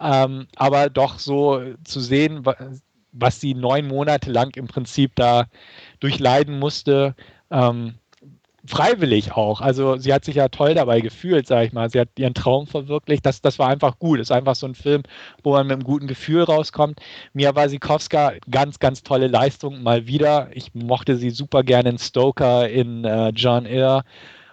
[0.00, 2.44] Ähm, aber doch so zu sehen,
[3.12, 5.46] was sie neun Monate lang im Prinzip da
[6.00, 7.14] durchleiden musste,
[7.50, 7.94] ähm,
[8.64, 9.60] freiwillig auch.
[9.60, 11.90] Also sie hat sich ja toll dabei gefühlt, sag ich mal.
[11.90, 13.24] Sie hat ihren Traum verwirklicht.
[13.24, 14.18] Das, das war einfach gut.
[14.18, 15.02] Es ist einfach so ein Film,
[15.42, 17.00] wo man mit einem guten Gefühl rauskommt.
[17.32, 20.48] Mia Wasikowska, ganz, ganz tolle Leistung mal wieder.
[20.52, 24.04] Ich mochte sie super gerne in Stoker, in äh, John Eyre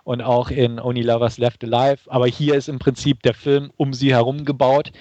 [0.03, 1.99] und auch in Only Lovers Left Alive.
[2.07, 4.91] Aber hier ist im Prinzip der Film um sie herum gebaut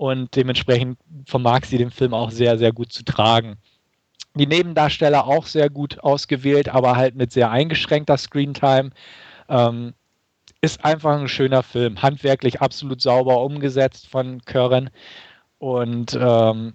[0.00, 3.58] und dementsprechend vermag sie den Film auch sehr, sehr gut zu tragen.
[4.34, 8.92] Die Nebendarsteller auch sehr gut ausgewählt, aber halt mit sehr eingeschränkter Screentime.
[9.50, 9.92] Ähm,
[10.62, 12.00] ist einfach ein schöner Film.
[12.00, 14.88] Handwerklich absolut sauber umgesetzt von Curran
[15.58, 16.72] und ähm,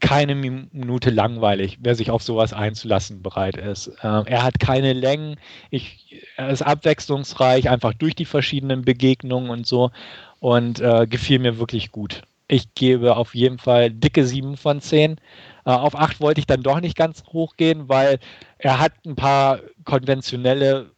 [0.00, 3.86] keine Minute langweilig, wer sich auf sowas einzulassen bereit ist.
[4.02, 5.36] Ähm, er hat keine Längen,
[5.70, 9.92] ich, er ist abwechslungsreich, einfach durch die verschiedenen Begegnungen und so
[10.40, 12.22] und äh, gefiel mir wirklich gut.
[12.48, 15.16] Ich gebe auf jeden Fall dicke 7 von 10.
[15.64, 18.18] Äh, auf 8 wollte ich dann doch nicht ganz hoch gehen, weil
[18.58, 20.90] er hat ein paar konventionelle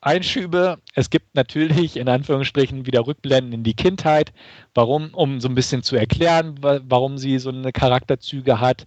[0.00, 0.78] Einschübe.
[0.94, 4.32] Es gibt natürlich in Anführungsstrichen wieder Rückblenden in die Kindheit.
[4.74, 5.14] Warum?
[5.14, 8.86] Um so ein bisschen zu erklären, warum sie so eine Charakterzüge hat.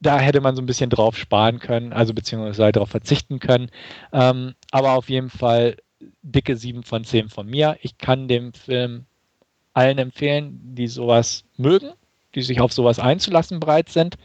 [0.00, 3.70] Da hätte man so ein bisschen drauf sparen können, also beziehungsweise darauf verzichten können.
[4.12, 5.76] Ähm, aber auf jeden Fall
[6.22, 7.76] dicke 7 von 10 von mir.
[7.80, 9.06] Ich kann dem Film
[9.76, 11.90] allen empfehlen, die sowas mögen,
[12.34, 14.16] die sich auf sowas einzulassen bereit sind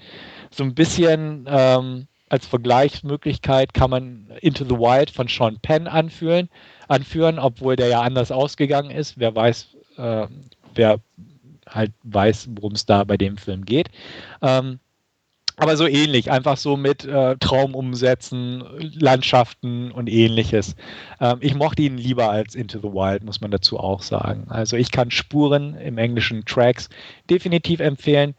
[0.53, 6.49] so ein bisschen ähm, als Vergleichsmöglichkeit kann man Into the Wild von Sean Penn anführen,
[6.87, 9.17] anführen, obwohl der ja anders ausgegangen ist.
[9.17, 10.27] Wer weiß, äh,
[10.75, 10.99] wer
[11.67, 13.89] halt weiß, worum es da bei dem Film geht.
[14.41, 14.79] Ähm,
[15.57, 18.63] aber so ähnlich, einfach so mit äh, Traumumsätzen,
[18.99, 20.75] Landschaften und ähnliches.
[21.19, 24.45] Ähm, ich mochte ihn lieber als Into the Wild, muss man dazu auch sagen.
[24.49, 26.89] Also ich kann Spuren im englischen Tracks
[27.29, 28.35] definitiv empfehlen.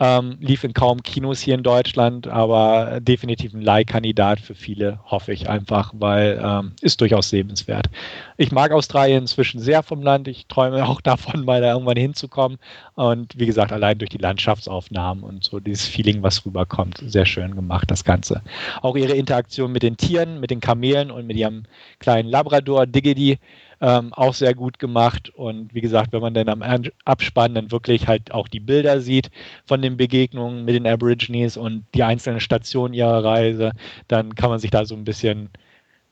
[0.00, 5.32] Ähm, lief in kaum Kinos hier in Deutschland, aber definitiv ein Leihkandidat für viele, hoffe
[5.32, 7.88] ich einfach, weil ähm, ist durchaus sehenswert.
[8.36, 10.26] Ich mag Australien inzwischen sehr vom Land.
[10.26, 12.58] Ich träume auch davon, mal da irgendwann hinzukommen.
[12.94, 17.54] Und wie gesagt, allein durch die Landschaftsaufnahmen und so dieses Feeling, was rüberkommt, sehr schön
[17.54, 18.42] gemacht, das Ganze.
[18.82, 21.64] Auch ihre Interaktion mit den Tieren, mit den Kamelen und mit ihrem
[22.00, 23.38] kleinen Labrador Diggity
[23.84, 25.28] ähm, auch sehr gut gemacht.
[25.34, 26.62] Und wie gesagt, wenn man dann am
[27.04, 29.30] Abspann dann wirklich halt auch die Bilder sieht
[29.66, 33.72] von den Begegnungen mit den Aborigines und die einzelnen Stationen ihrer Reise,
[34.08, 35.50] dann kann man sich da so ein bisschen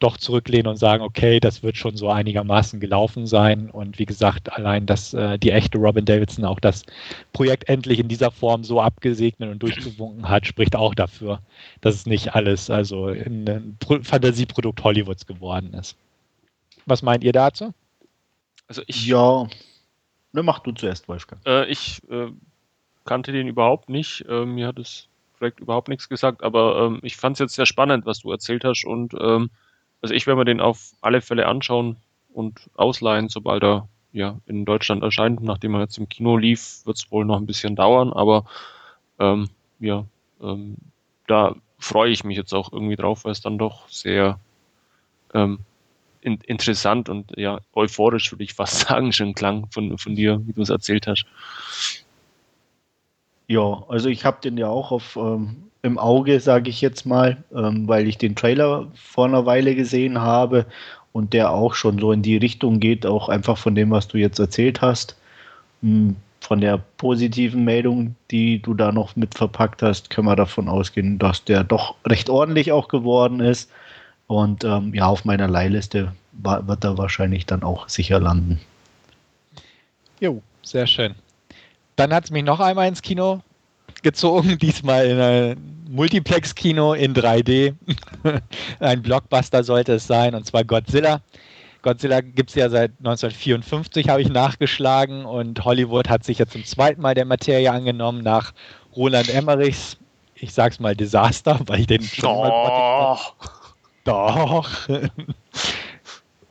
[0.00, 3.70] doch zurücklehnen und sagen, okay, das wird schon so einigermaßen gelaufen sein.
[3.70, 6.84] Und wie gesagt, allein, dass äh, die echte Robin Davidson auch das
[7.32, 11.40] Projekt endlich in dieser Form so abgesegnet und durchgewunken hat, spricht auch dafür,
[11.80, 15.96] dass es nicht alles also ein Fantasieprodukt Hollywoods geworden ist.
[16.86, 17.72] Was meint ihr dazu?
[18.68, 19.06] Also ich.
[19.06, 19.48] Ja,
[20.32, 21.40] ne, mach du zuerst, Wolfgang.
[21.46, 22.28] Äh, ich äh,
[23.04, 24.24] kannte den überhaupt nicht.
[24.28, 25.08] Äh, mir hat das
[25.38, 28.64] Projekt überhaupt nichts gesagt, aber ähm, ich fand es jetzt sehr spannend, was du erzählt
[28.64, 28.84] hast.
[28.84, 29.50] Und ähm,
[30.00, 31.96] also ich werde mir den auf alle Fälle anschauen
[32.32, 35.42] und ausleihen, sobald er ja in Deutschland erscheint.
[35.42, 38.44] Nachdem er jetzt im Kino lief, wird es wohl noch ein bisschen dauern, aber
[39.18, 39.48] ähm,
[39.80, 40.04] ja,
[40.40, 40.76] ähm,
[41.26, 44.38] da freue ich mich jetzt auch irgendwie drauf, weil es dann doch sehr
[45.34, 45.60] ähm,
[46.22, 50.52] in, interessant und ja, euphorisch, würde ich fast sagen, schon klang von, von dir, wie
[50.52, 51.26] du es erzählt hast.
[53.48, 57.42] Ja, also ich habe den ja auch auf, ähm, im Auge, sage ich jetzt mal,
[57.54, 60.66] ähm, weil ich den Trailer vor einer Weile gesehen habe
[61.12, 64.16] und der auch schon so in die Richtung geht, auch einfach von dem, was du
[64.16, 65.16] jetzt erzählt hast.
[65.82, 70.68] Hm, von der positiven Meldung, die du da noch mit verpackt hast, können wir davon
[70.68, 73.70] ausgehen, dass der doch recht ordentlich auch geworden ist.
[74.26, 78.60] Und ähm, ja, auf meiner Leihliste wird er wahrscheinlich dann auch sicher landen.
[80.20, 81.14] Jo, sehr schön.
[81.96, 83.42] Dann hat es mich noch einmal ins Kino
[84.02, 87.74] gezogen, diesmal in ein Multiplex-Kino in 3D.
[88.80, 91.20] ein Blockbuster sollte es sein, und zwar Godzilla.
[91.82, 96.64] Godzilla gibt es ja seit 1954, habe ich nachgeschlagen, und Hollywood hat sich ja zum
[96.64, 98.52] zweiten Mal der Materie angenommen, nach
[98.96, 99.98] Roland Emmerichs,
[100.36, 102.42] ich sag's mal, Desaster, weil ich den schon oh.
[102.42, 103.18] mal
[104.04, 104.88] doch.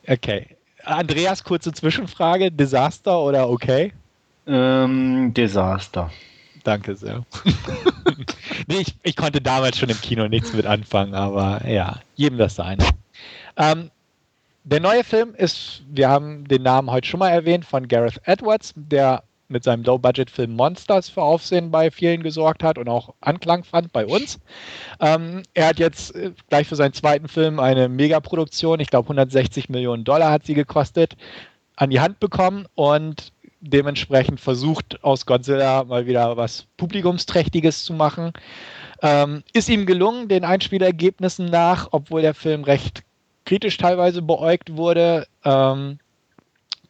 [0.08, 0.56] okay.
[0.84, 2.50] Andreas, kurze Zwischenfrage.
[2.50, 3.92] Desaster oder okay?
[4.46, 6.10] Ähm, Desaster.
[6.64, 7.24] Danke sehr.
[8.68, 12.54] nee, ich, ich, konnte damals schon im Kino nichts mit anfangen, aber ja, jedem das
[12.56, 12.84] seine.
[13.56, 13.90] Ähm,
[14.64, 18.72] der neue Film ist, wir haben den Namen heute schon mal erwähnt, von Gareth Edwards,
[18.76, 23.92] der mit seinem Low-Budget-Film Monsters für Aufsehen bei vielen gesorgt hat und auch Anklang fand
[23.92, 24.40] bei uns.
[25.00, 29.68] Ähm, er hat jetzt äh, gleich für seinen zweiten Film eine Megaproduktion, ich glaube 160
[29.68, 31.16] Millionen Dollar hat sie gekostet,
[31.76, 38.32] an die Hand bekommen und dementsprechend versucht aus Godzilla mal wieder was Publikumsträchtiges zu machen.
[39.02, 43.02] Ähm, ist ihm gelungen, den Einspielergebnissen nach, obwohl der Film recht
[43.44, 45.26] kritisch teilweise beäugt wurde.
[45.44, 45.98] Ähm,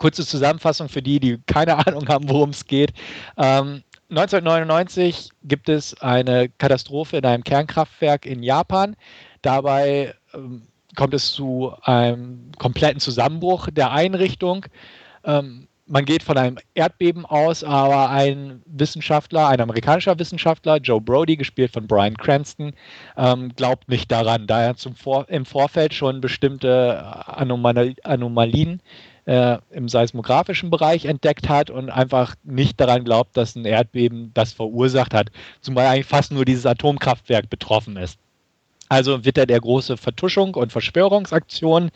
[0.02, 2.92] kurze Zusammenfassung für die, die keine Ahnung haben, worum es geht.
[3.38, 8.96] Ähm, 1999 gibt es eine Katastrophe in einem Kernkraftwerk in Japan.
[9.42, 10.62] Dabei ähm,
[10.96, 14.66] kommt es zu einem kompletten Zusammenbruch der Einrichtung.
[15.24, 21.36] Ähm, man geht von einem Erdbeben aus, aber ein Wissenschaftler, ein amerikanischer Wissenschaftler, Joe Brody,
[21.36, 22.72] gespielt von Brian Cranston,
[23.16, 28.80] ähm, glaubt nicht daran, da er Vor im Vorfeld schon bestimmte Anomal Anomalien
[29.26, 34.52] äh, im seismografischen Bereich entdeckt hat und einfach nicht daran glaubt, dass ein Erdbeben das
[34.52, 38.18] verursacht hat, zumal eigentlich fast nur dieses Atomkraftwerk betroffen ist.
[38.88, 41.90] Also wird er der große Vertuschung und Verschwörungsaktion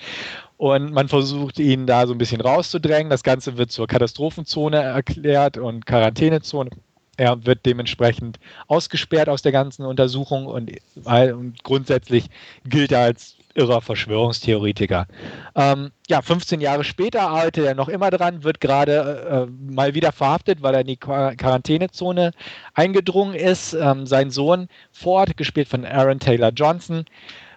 [0.57, 3.11] und man versucht ihn da so ein bisschen rauszudrängen.
[3.11, 6.71] Das Ganze wird zur Katastrophenzone erklärt und Quarantänezone.
[7.19, 10.71] Er wird dementsprechend ausgesperrt aus der ganzen Untersuchung und,
[11.05, 12.29] und grundsätzlich
[12.65, 15.07] gilt er als irrer Verschwörungstheoretiker.
[15.55, 20.13] Ähm, ja, 15 Jahre später arbeitet er noch immer dran, wird gerade äh, mal wieder
[20.13, 22.33] verhaftet, weil er in die Quarantänezone
[22.75, 23.73] eingedrungen ist.
[23.73, 27.05] Ähm, sein Sohn Ford, gespielt von Aaron Taylor Johnson,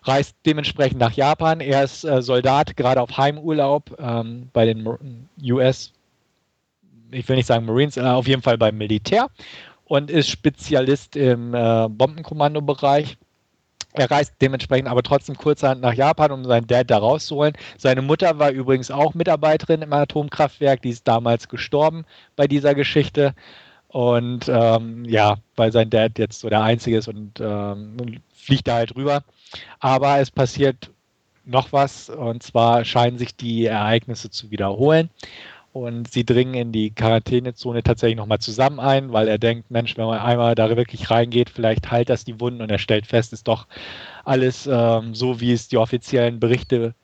[0.04, 1.60] reist dementsprechend nach Japan.
[1.60, 5.92] Er ist äh, Soldat, gerade auf Heimurlaub ähm, bei den US,
[7.12, 9.28] ich will nicht sagen Marines, äh, auf jeden Fall beim Militär
[9.86, 13.18] und ist Spezialist im äh, Bombenkommandobereich
[13.94, 17.54] er reist dementsprechend aber trotzdem kurzerhand nach Japan, um seinen Dad da rauszuholen.
[17.78, 23.34] Seine Mutter war übrigens auch Mitarbeiterin im Atomkraftwerk, die ist damals gestorben bei dieser Geschichte.
[23.88, 28.76] Und ähm, ja, weil sein Dad jetzt so der Einzige ist und ähm, fliegt da
[28.76, 29.24] halt rüber.
[29.80, 30.92] Aber es passiert
[31.46, 35.10] noch was und zwar scheinen sich die Ereignisse zu wiederholen.
[35.72, 40.06] Und sie dringen in die Quarantänezone tatsächlich nochmal zusammen ein, weil er denkt, Mensch, wenn
[40.06, 43.48] man einmal da wirklich reingeht, vielleicht heilt das die Wunden und er stellt fest, ist
[43.48, 43.68] doch
[44.26, 46.96] alles ähm, so, wie es die offiziellen Berichte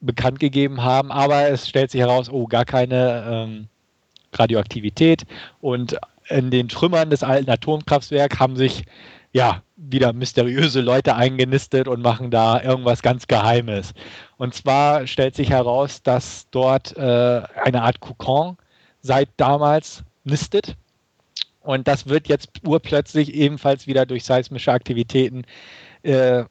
[0.00, 1.12] bekannt gegeben haben.
[1.12, 3.68] Aber es stellt sich heraus, oh, gar keine ähm,
[4.32, 5.24] Radioaktivität
[5.60, 5.96] und
[6.28, 8.84] in den Trümmern des alten Atomkraftwerks haben sich
[9.32, 13.92] ja wieder mysteriöse Leute eingenistet und machen da irgendwas ganz Geheimes.
[14.36, 18.56] Und zwar stellt sich heraus, dass dort äh, eine Art Kokon
[19.00, 20.76] seit damals nistet.
[21.60, 25.44] Und das wird jetzt urplötzlich ebenfalls wieder durch seismische Aktivitäten
[26.02, 26.44] äh,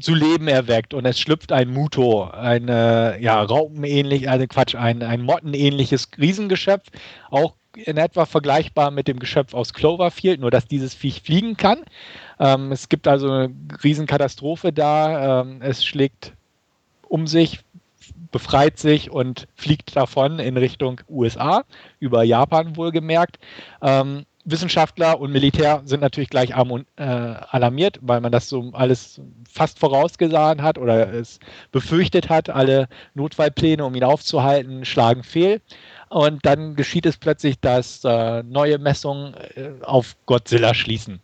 [0.00, 5.02] zu Leben erweckt und es schlüpft ein Muto, ein äh, ja, Raupenähnlich, also Quatsch, ein,
[5.02, 6.88] ein Mottenähnliches Riesengeschöpf,
[7.30, 11.84] auch in etwa vergleichbar mit dem Geschöpf aus Cloverfield, nur dass dieses Viech fliegen kann.
[12.38, 15.42] Ähm, es gibt also eine Riesenkatastrophe da.
[15.42, 16.32] Ähm, es schlägt
[17.08, 17.60] um sich,
[18.30, 21.64] befreit sich und fliegt davon in Richtung USA,
[21.98, 23.38] über Japan wohlgemerkt.
[23.82, 29.80] Ähm, Wissenschaftler und Militär sind natürlich gleich äh, alarmiert, weil man das so alles fast
[29.80, 31.40] vorausgesehen hat oder es
[31.72, 32.48] befürchtet hat.
[32.48, 35.60] Alle Notfallpläne, um ihn aufzuhalten, schlagen fehl.
[36.10, 41.20] Und dann geschieht es plötzlich, dass äh, neue Messungen äh, auf Godzilla schließen.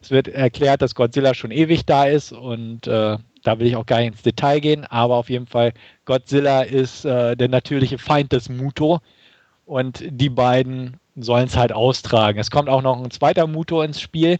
[0.00, 2.88] Es wird erklärt, dass Godzilla schon ewig da ist und
[3.42, 5.72] da will ich auch gar nicht ins Detail gehen, aber auf jeden Fall,
[6.04, 9.00] Godzilla ist äh, der natürliche Feind des Muto
[9.66, 12.38] und die beiden sollen es halt austragen.
[12.38, 14.38] Es kommt auch noch ein zweiter Muto ins Spiel.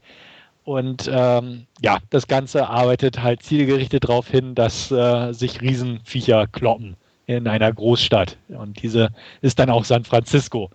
[0.64, 6.96] Und ähm, ja, das Ganze arbeitet halt zielgerichtet darauf hin, dass äh, sich Riesenviecher kloppen
[7.26, 8.36] in einer Großstadt.
[8.48, 10.70] Und diese ist dann auch San Francisco,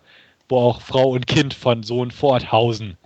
[0.48, 2.98] wo auch Frau und Kind von Sohn forthausen.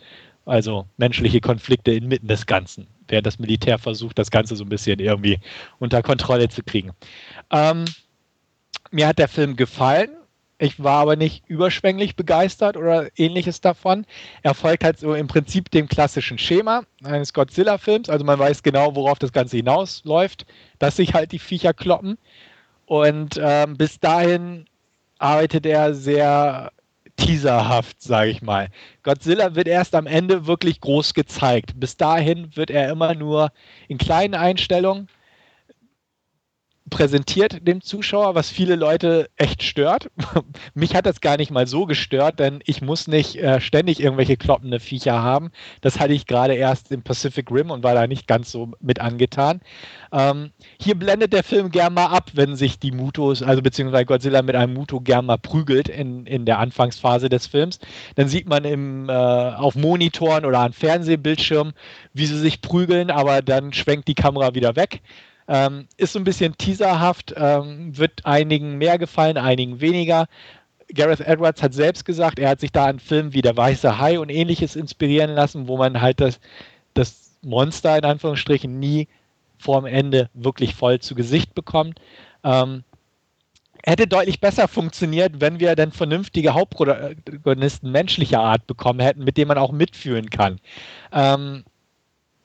[0.45, 4.99] Also menschliche Konflikte inmitten des Ganzen, während das Militär versucht, das Ganze so ein bisschen
[4.99, 5.39] irgendwie
[5.79, 6.93] unter Kontrolle zu kriegen.
[7.51, 7.85] Ähm,
[8.91, 10.11] mir hat der Film gefallen.
[10.59, 14.07] Ich war aber nicht überschwänglich begeistert oder ähnliches davon.
[14.43, 18.09] Er folgt halt so im Prinzip dem klassischen Schema eines Godzilla-Films.
[18.09, 20.47] Also man weiß genau, worauf das Ganze hinausläuft,
[20.79, 22.17] dass sich halt die Viecher kloppen.
[22.87, 24.67] Und ähm, bis dahin
[25.19, 26.73] arbeitet er sehr
[27.17, 28.69] teaserhaft, sage ich mal.
[29.03, 31.73] Godzilla wird erst am Ende wirklich groß gezeigt.
[31.77, 33.51] Bis dahin wird er immer nur
[33.89, 35.09] in kleinen Einstellungen
[36.93, 40.11] präsentiert dem Zuschauer, was viele Leute echt stört.
[40.75, 44.37] Mich hat das gar nicht mal so gestört, denn ich muss nicht äh, ständig irgendwelche
[44.37, 45.51] kloppende Viecher haben.
[45.81, 49.01] Das hatte ich gerade erst im Pacific Rim und war da nicht ganz so mit
[49.01, 49.63] angetan.
[50.13, 54.43] Ähm, hier blendet der Film gern mal ab, wenn sich die Mutos, also beziehungsweise Godzilla
[54.43, 57.79] mit einem Muto gern mal prügelt in, in der Anfangsphase des Films.
[58.17, 61.73] Dann sieht man im, äh, auf Monitoren oder an Fernsehbildschirmen,
[62.13, 65.01] wie sie sich prügeln, aber dann schwenkt die Kamera wieder weg.
[65.49, 70.27] Ähm, ist so ein bisschen teaserhaft, ähm, wird einigen mehr gefallen, einigen weniger.
[70.95, 74.19] Gareth Edwards hat selbst gesagt, er hat sich da an Filmen wie Der Weiße Hai
[74.19, 76.39] und ähnliches inspirieren lassen, wo man halt das,
[76.95, 79.09] das Monster in Anführungsstrichen nie
[79.59, 82.01] vorm Ende wirklich voll zu Gesicht bekommt.
[82.45, 82.85] Ähm,
[83.85, 89.49] hätte deutlich besser funktioniert, wenn wir dann vernünftige Hauptprotagonisten menschlicher Art bekommen hätten, mit denen
[89.49, 90.61] man auch mitfühlen kann.
[91.13, 91.65] Ähm,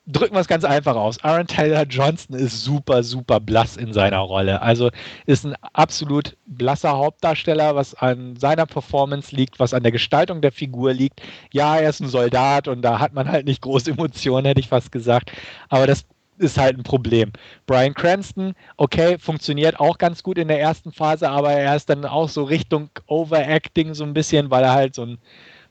[0.08, 1.22] drücken wir es ganz einfach aus.
[1.24, 4.62] Aaron Taylor Johnson ist super, super blass in seiner Rolle.
[4.62, 4.90] Also
[5.26, 10.54] ist ein absolut blasser Hauptdarsteller, was an seiner Performance liegt, was an der Gestaltung der
[10.54, 11.22] Figur liegt.
[11.52, 14.70] Ja, er ist ein Soldat und da hat man halt nicht große Emotionen, hätte ich
[14.70, 15.32] fast gesagt.
[15.68, 16.06] Aber das
[16.38, 17.34] ist halt ein Problem.
[17.66, 22.06] Brian Cranston, okay, funktioniert auch ganz gut in der ersten Phase, aber er ist dann
[22.06, 25.18] auch so Richtung Overacting so ein bisschen, weil er halt so einen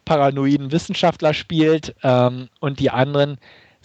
[0.05, 3.39] paranoiden Wissenschaftler spielt ähm, und die anderen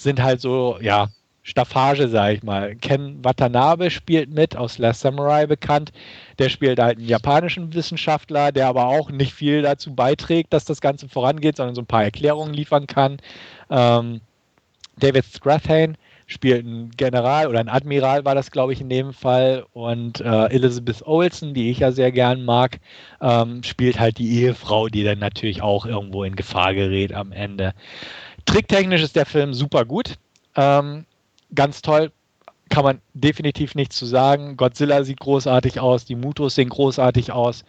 [0.04, 1.10] sind halt so, ja,
[1.44, 2.76] Staffage, sag ich mal.
[2.76, 5.92] Ken Watanabe spielt mit, aus Last Samurai bekannt.
[6.38, 10.82] Der spielt halt einen japanischen Wissenschaftler, der aber auch nicht viel dazu beiträgt, dass das
[10.82, 13.18] Ganze vorangeht, sondern so ein paar Erklärungen liefern kann.
[13.70, 14.22] Ähm,
[14.98, 15.98] David Strathairn
[16.28, 19.66] spielt einen General oder ein Admiral war das, glaube ich, in dem Fall.
[19.74, 22.80] Und äh, Elizabeth Olsen, die ich ja sehr gern mag,
[23.20, 27.74] ähm, spielt halt die Ehefrau, die dann natürlich auch irgendwo in Gefahr gerät am Ende.
[28.46, 30.16] Tricktechnisch ist der Film super gut.
[30.56, 31.06] Ähm,
[31.54, 32.12] ganz toll.
[32.70, 34.56] Kann man definitiv nichts zu sagen.
[34.56, 37.66] Godzilla sieht großartig aus, die Mutos sehen großartig aus.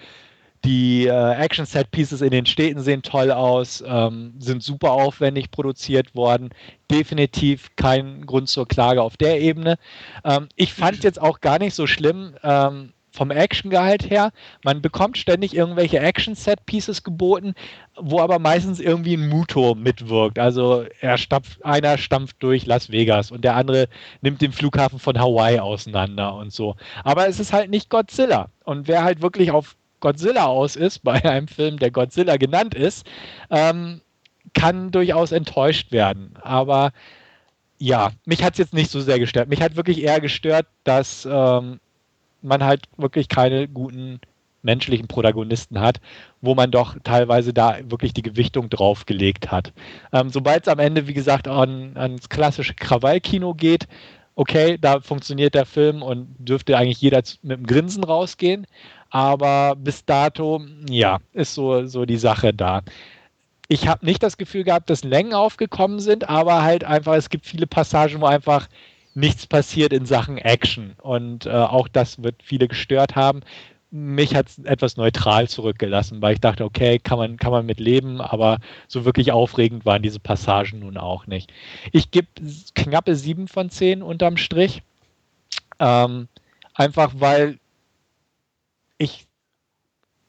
[0.64, 6.50] Die äh, Action-Set-Pieces in den Städten sehen toll aus, ähm, sind super aufwendig produziert worden.
[6.88, 9.76] Definitiv kein Grund zur Klage auf der Ebene.
[10.24, 12.34] Ähm, ich fand es jetzt auch gar nicht so schlimm.
[12.44, 14.32] Ähm, vom Action-Gehalt her.
[14.64, 17.54] Man bekommt ständig irgendwelche Action-Set-Pieces geboten,
[18.00, 20.38] wo aber meistens irgendwie ein Muto mitwirkt.
[20.38, 23.88] Also er stampft, einer stampft durch Las Vegas und der andere
[24.22, 26.76] nimmt den Flughafen von Hawaii auseinander und so.
[27.04, 28.48] Aber es ist halt nicht Godzilla.
[28.64, 33.06] Und wer halt wirklich auf Godzilla aus ist, bei einem Film, der Godzilla genannt ist,
[33.50, 34.00] ähm,
[34.54, 36.34] kann durchaus enttäuscht werden.
[36.42, 36.92] Aber
[37.78, 39.48] ja, mich hat es jetzt nicht so sehr gestört.
[39.48, 41.80] Mich hat wirklich eher gestört, dass ähm,
[42.42, 44.20] man halt wirklich keine guten
[44.62, 46.00] menschlichen Protagonisten hat,
[46.40, 49.72] wo man doch teilweise da wirklich die Gewichtung draufgelegt hat.
[50.12, 53.88] Ähm, Sobald es am Ende, wie gesagt, an, ans klassische Krawallkino geht,
[54.34, 58.66] okay, da funktioniert der Film und dürfte eigentlich jeder mit einem Grinsen rausgehen.
[59.10, 62.82] Aber bis dato, ja, ist so, so die Sache da.
[63.68, 67.46] Ich habe nicht das Gefühl gehabt, dass Längen aufgekommen sind, aber halt einfach, es gibt
[67.46, 68.68] viele Passagen, wo einfach
[69.14, 70.94] nichts passiert in Sachen Action.
[71.02, 73.42] Und äh, auch das wird viele gestört haben
[73.92, 77.78] mich hat es etwas neutral zurückgelassen, weil ich dachte, okay, kann man, kann man mit
[77.78, 78.58] leben, aber
[78.88, 81.52] so wirklich aufregend waren diese Passagen nun auch nicht.
[81.92, 82.28] Ich gebe
[82.74, 84.82] knappe sieben von zehn unterm Strich.
[85.78, 86.28] Ähm,
[86.74, 87.58] einfach weil
[88.96, 89.26] ich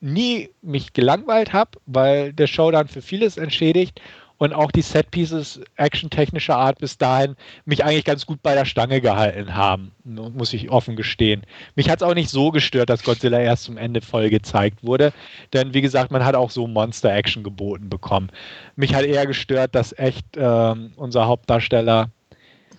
[0.02, 4.02] nie mich gelangweilt habe, weil der Showdown für vieles entschädigt
[4.38, 9.02] und auch die Setpieces actiontechnischer Art bis dahin mich eigentlich ganz gut bei der Stange
[9.02, 11.44] gehalten haben, muss ich offen gestehen.
[11.76, 15.14] Mich hat es auch nicht so gestört, dass Godzilla erst zum Ende voll gezeigt wurde,
[15.54, 18.30] denn wie gesagt, man hat auch so Monster-Action geboten bekommen.
[18.76, 22.10] Mich hat eher gestört, dass echt ähm, unser Hauptdarsteller,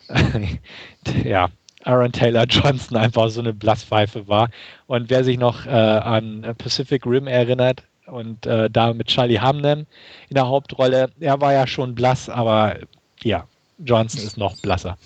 [1.24, 1.48] ja,
[1.84, 4.48] Aaron Taylor Johnson einfach so eine Blasspfeife war.
[4.86, 9.86] Und wer sich noch äh, an Pacific Rim erinnert, und äh, da mit Charlie Hamnen
[10.28, 11.10] in der Hauptrolle.
[11.20, 12.76] Er war ja schon blass, aber
[13.22, 13.46] ja,
[13.78, 14.96] Johnson ist noch blasser.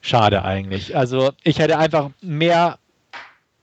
[0.00, 0.96] Schade eigentlich.
[0.96, 2.78] Also ich hätte einfach mehr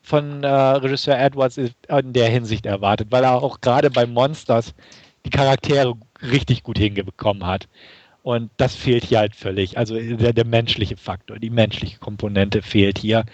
[0.01, 1.73] von äh, Regisseur Edwards in
[2.13, 4.73] der Hinsicht erwartet, weil er auch gerade bei Monsters
[5.25, 7.67] die Charaktere richtig gut hingekommen hat.
[8.23, 9.77] Und das fehlt hier halt völlig.
[9.77, 13.25] Also der, der menschliche Faktor, die menschliche Komponente fehlt hier.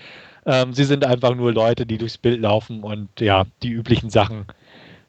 [0.46, 4.46] Ähm, sie sind einfach nur Leute, die durchs Bild laufen und ja, die üblichen Sachen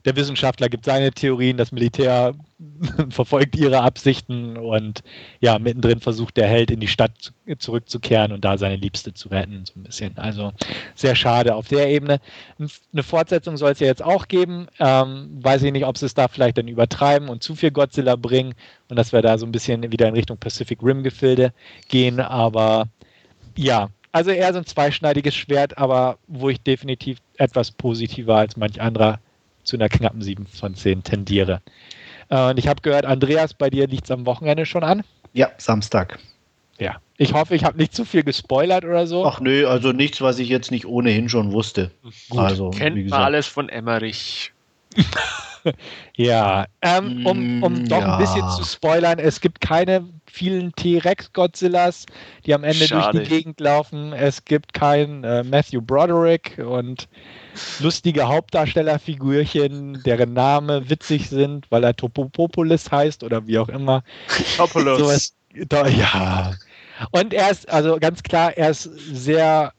[0.08, 2.32] der Wissenschaftler gibt seine Theorien, das Militär
[3.10, 5.02] verfolgt ihre Absichten und
[5.40, 9.28] ja, mittendrin versucht der Held in die Stadt zu, zurückzukehren und da seine Liebste zu
[9.28, 10.16] retten, so ein bisschen.
[10.16, 10.52] Also
[10.94, 12.20] sehr schade auf der Ebene.
[12.58, 14.68] Eine Fortsetzung soll es ja jetzt auch geben.
[14.78, 18.16] Ähm, weiß ich nicht, ob sie es da vielleicht dann übertreiben und zu viel Godzilla
[18.16, 18.54] bringen
[18.88, 21.52] und dass wir da so ein bisschen wieder in Richtung Pacific Rim Gefilde
[21.88, 22.88] gehen, aber
[23.58, 28.80] ja, also eher so ein zweischneidiges Schwert, aber wo ich definitiv etwas positiver als manch
[28.80, 29.20] anderer
[29.68, 31.60] zu einer knappen 7 von 10 tendiere.
[32.30, 35.04] Äh, und ich habe gehört, Andreas, bei dir liegt es am Wochenende schon an?
[35.34, 36.18] Ja, Samstag.
[36.78, 36.96] Ja.
[37.16, 39.26] Ich hoffe, ich habe nicht zu viel gespoilert oder so.
[39.26, 41.90] Ach nö, also nichts, was ich jetzt nicht ohnehin schon wusste.
[42.30, 44.52] Gut, also, kennt man alles von Emmerich.
[46.16, 48.12] ja, ähm, um, um mm, doch ja.
[48.14, 52.06] ein bisschen zu spoilern, es gibt keine vielen T-Rex-Godzillas,
[52.46, 53.18] die am Ende Schade.
[53.18, 54.12] durch die Gegend laufen.
[54.12, 57.08] Es gibt keinen äh, Matthew Broderick und
[57.80, 64.02] lustige Hauptdarstellerfigürchen, deren Name witzig sind, weil er Topopopolis heißt oder wie auch immer.
[64.56, 65.32] Topolus.
[65.54, 66.52] So ja.
[67.10, 69.72] Und er ist, also ganz klar, er ist sehr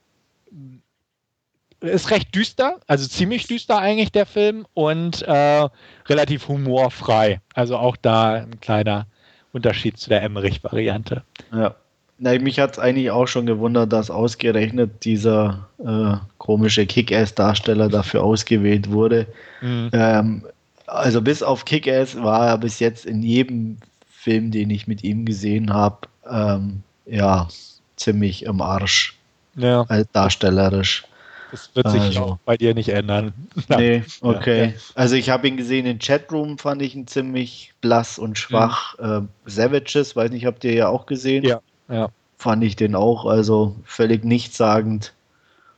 [1.82, 5.69] ist recht düster, also ziemlich düster eigentlich der Film und äh,
[6.07, 7.39] relativ humorfrei.
[7.53, 9.07] Also auch da ein kleiner
[9.53, 11.23] Unterschied zu der Emmerich-Variante.
[11.53, 11.75] Ja.
[12.22, 18.24] Na, mich hat es eigentlich auch schon gewundert, dass ausgerechnet dieser äh, komische Kick-Ass-Darsteller dafür
[18.24, 19.26] ausgewählt wurde.
[19.61, 19.89] Mhm.
[19.93, 20.45] Ähm,
[20.86, 23.78] also bis auf Kick-Ass war er bis jetzt in jedem
[24.09, 27.47] Film, den ich mit ihm gesehen habe, ähm, ja,
[27.95, 29.15] ziemlich im Arsch.
[29.55, 29.86] Ja.
[29.88, 31.05] Als darstellerisch.
[31.51, 32.20] Das wird sich also.
[32.22, 33.34] auch bei dir nicht ändern.
[33.70, 34.65] nee, okay.
[34.65, 34.82] Ja.
[34.95, 38.97] Also ich habe ihn gesehen in Chatroom, fand ich ihn ziemlich blass und schwach.
[38.99, 39.30] Mhm.
[39.45, 41.43] Äh, Savages, weiß nicht, habt ihr ja auch gesehen?
[41.43, 41.61] Ja.
[41.89, 42.09] Ja.
[42.37, 45.13] Fand ich den auch, also völlig nichtssagend.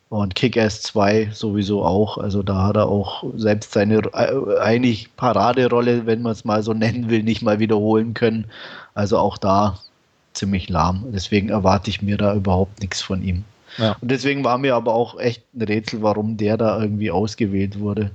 [0.10, 2.18] Und Kick-Ass 2 sowieso auch.
[2.18, 6.74] Also da hat er auch selbst seine äh, eigentlich Paraderolle, wenn man es mal so
[6.74, 8.46] nennen will, nicht mal wiederholen können.
[8.94, 9.80] Also auch da
[10.34, 11.06] ziemlich lahm.
[11.14, 13.46] Deswegen erwarte ich mir da überhaupt nichts von ihm.
[13.78, 13.96] Ja.
[14.02, 18.12] Und deswegen war mir aber auch echt ein Rätsel, warum der da irgendwie ausgewählt wurde.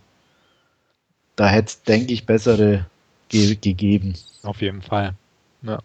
[1.35, 2.85] Da hätte es, denke ich, bessere
[3.29, 4.15] ge gegeben.
[4.43, 5.15] Auf jeden Fall.
[5.63, 5.79] Ja.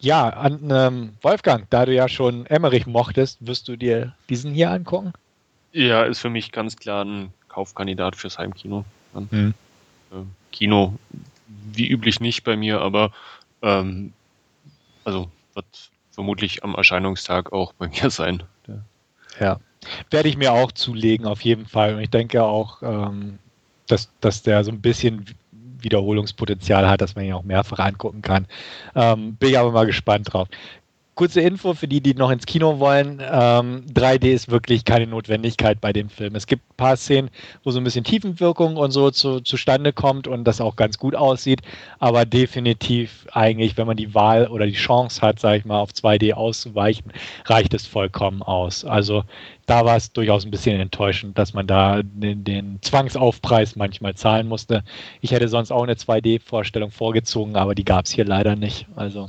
[0.00, 4.70] Ja, an, ähm, Wolfgang, da du ja schon Emmerich mochtest, wirst du dir diesen hier
[4.70, 5.12] angucken?
[5.72, 8.84] Ja, ist für mich ganz klar ein Kaufkandidat fürs Heimkino.
[9.12, 9.54] Mhm.
[10.12, 10.94] Ähm, Kino,
[11.72, 13.12] wie üblich nicht bei mir, aber
[13.62, 14.12] ähm,
[15.04, 18.42] also wird vermutlich am Erscheinungstag auch bei mir sein.
[19.38, 19.60] Ja,
[20.10, 21.94] werde ich mir auch zulegen, auf jeden Fall.
[21.94, 23.38] Und ich denke auch, ähm,
[23.86, 25.24] dass, dass der so ein bisschen
[25.82, 28.46] Wiederholungspotenzial hat, dass man ihn auch mehrfach angucken kann.
[28.94, 30.48] Ähm, bin ich aber mal gespannt drauf.
[31.20, 33.20] Kurze Info für die, die noch ins Kino wollen.
[33.20, 36.34] Ähm, 3D ist wirklich keine Notwendigkeit bei dem Film.
[36.34, 37.28] Es gibt ein paar Szenen,
[37.62, 41.14] wo so ein bisschen Tiefenwirkung und so zu, zustande kommt und das auch ganz gut
[41.14, 41.60] aussieht.
[41.98, 45.90] Aber definitiv eigentlich, wenn man die Wahl oder die Chance hat, sage ich mal, auf
[45.90, 47.12] 2D auszuweichen,
[47.44, 48.86] reicht es vollkommen aus.
[48.86, 49.24] Also
[49.66, 54.48] da war es durchaus ein bisschen enttäuschend, dass man da den, den Zwangsaufpreis manchmal zahlen
[54.48, 54.84] musste.
[55.20, 58.86] Ich hätte sonst auch eine 2D-Vorstellung vorgezogen, aber die gab es hier leider nicht.
[58.96, 59.28] Also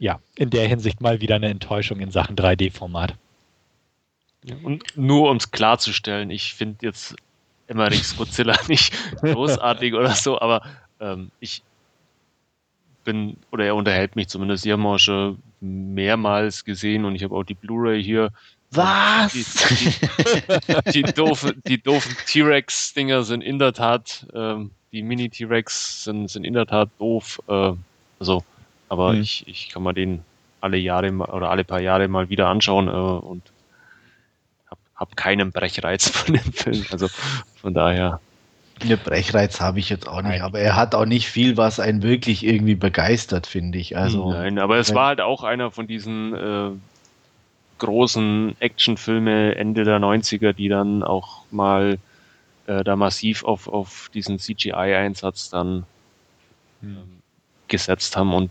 [0.00, 3.14] ja, in der Hinsicht mal wieder eine Enttäuschung in Sachen 3D-Format.
[4.44, 7.14] Ja, und nur um es klarzustellen, ich finde jetzt
[7.68, 10.62] Emmerichs Godzilla nicht großartig oder so, aber
[11.00, 11.62] ähm, ich
[13.04, 17.36] bin, oder er unterhält mich zumindest, die haben wir schon mehrmals gesehen und ich habe
[17.36, 18.30] auch die Blu-ray hier.
[18.70, 19.32] Was?
[19.32, 26.30] Die, die, die, doofen, die doofen T-Rex-Dinger sind in der Tat, ähm, die Mini-T-Rex sind,
[26.30, 27.40] sind in der Tat doof.
[27.48, 27.72] Äh,
[28.18, 28.44] also
[28.90, 29.22] aber mhm.
[29.22, 30.22] ich, ich kann mir den
[30.60, 33.42] alle Jahre oder alle paar Jahre mal wieder anschauen äh, und
[34.68, 36.84] habe hab keinen Brechreiz von dem Film.
[36.90, 37.08] Also
[37.56, 38.20] von daher.
[38.82, 42.02] Eine Brechreiz habe ich jetzt auch nicht, aber er hat auch nicht viel, was einen
[42.02, 43.94] wirklich irgendwie begeistert, finde ich.
[43.94, 46.70] Also, Nein, aber es war halt auch einer von diesen äh,
[47.76, 51.98] großen Actionfilme Ende der 90er, die dann auch mal
[52.66, 55.84] äh, da massiv auf, auf diesen CGI-Einsatz dann
[56.80, 56.96] hm.
[56.96, 57.22] ähm,
[57.68, 58.50] gesetzt haben und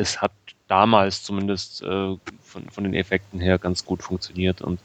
[0.00, 0.32] es hat
[0.66, 4.80] damals zumindest äh, von, von den Effekten her ganz gut funktioniert und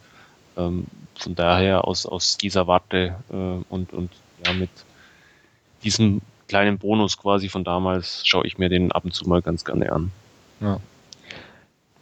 [0.57, 0.86] ähm,
[1.18, 4.11] von daher aus, aus dieser Warte äh, und, und
[4.45, 4.70] ja, mit
[5.84, 9.63] diesem kleinen Bonus quasi von damals schaue ich mir den ab und zu mal ganz
[9.63, 10.11] gerne an.
[10.59, 10.80] Ja.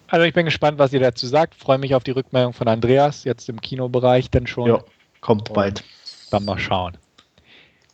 [0.07, 1.55] Also ich bin gespannt, was ihr dazu sagt.
[1.55, 4.67] Freue mich auf die Rückmeldung von Andreas, jetzt im Kinobereich denn schon.
[4.67, 4.83] Ja,
[5.21, 5.83] kommt und bald.
[6.29, 6.97] Dann mal schauen.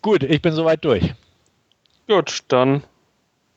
[0.02, 1.14] Gut, ich bin soweit durch.
[2.08, 2.84] Gut, dann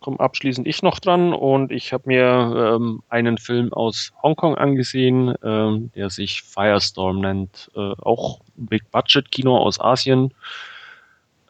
[0.02, 5.34] komme abschließend ich noch dran und ich habe mir ähm, einen Film aus Hongkong angesehen,
[5.42, 7.70] ähm, der sich Firestorm nennt.
[7.74, 10.34] Äh, auch Big Budget Kino aus Asien.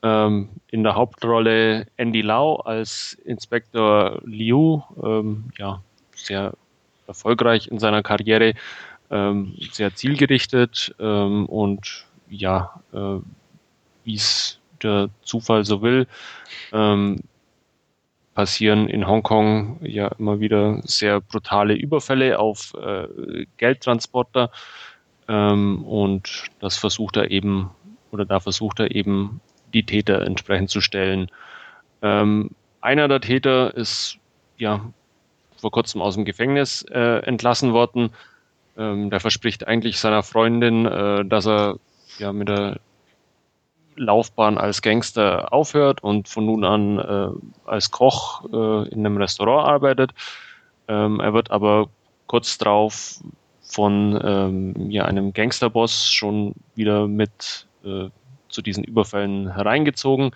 [0.05, 5.83] Ähm, in der Hauptrolle Andy Lau als Inspektor Liu, ähm, ja,
[6.15, 6.55] sehr
[7.07, 8.55] erfolgreich in seiner Karriere,
[9.11, 13.19] ähm, sehr zielgerichtet ähm, und ja, äh,
[14.05, 16.07] wie es der Zufall so will,
[16.73, 17.21] ähm,
[18.35, 24.51] passieren in Hongkong ja immer wieder sehr brutale Überfälle auf äh, Geldtransporter
[25.29, 27.71] ähm, und das versucht er eben
[28.11, 29.41] oder da versucht er eben
[29.73, 31.31] die Täter entsprechend zu stellen.
[32.03, 34.19] Ähm, einer der Täter ist
[34.59, 34.81] ja
[35.57, 38.11] vor kurzem aus dem Gefängnis äh, entlassen worden.
[38.77, 41.79] Ähm, der verspricht eigentlich seiner Freundin, äh, dass er
[42.19, 42.81] ja mit der
[43.97, 49.69] Laufbahn als Gangster aufhört und von nun an äh, als Koch äh, in einem Restaurant
[49.69, 50.13] arbeitet.
[50.89, 51.89] Ähm, er wird aber
[52.27, 53.21] kurz darauf
[53.63, 58.09] von ähm, ja, einem Gangsterboss schon wieder mit äh,
[58.49, 60.33] zu diesen Überfällen hereingezogen.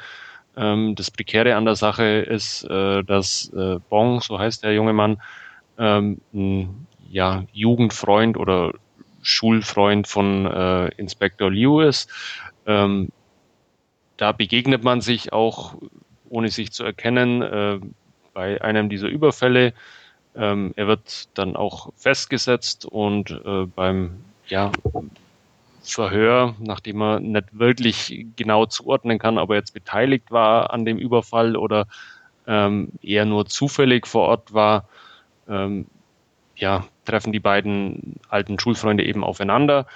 [0.57, 4.94] Ähm, das Prekäre an der Sache ist, äh, dass äh, Bong, so heißt der junge
[4.94, 5.20] Mann,
[5.78, 8.72] ähm, ein ja, Jugendfreund oder
[9.22, 12.11] Schulfreund von äh, Inspektor Liu ist.
[12.66, 13.11] Ähm,
[14.16, 15.74] da begegnet man sich auch,
[16.28, 17.80] ohne sich zu erkennen, äh,
[18.32, 19.72] bei einem dieser Überfälle.
[20.34, 24.72] Ähm, er wird dann auch festgesetzt und äh, beim ja,
[25.82, 30.98] Verhör, nachdem er nicht wirklich genau zuordnen kann, ob er jetzt beteiligt war an dem
[30.98, 31.86] Überfall oder
[32.46, 34.88] ähm, eher nur zufällig vor Ort war,
[35.48, 35.86] ähm,
[36.56, 39.86] ja, treffen die beiden alten Schulfreunde eben aufeinander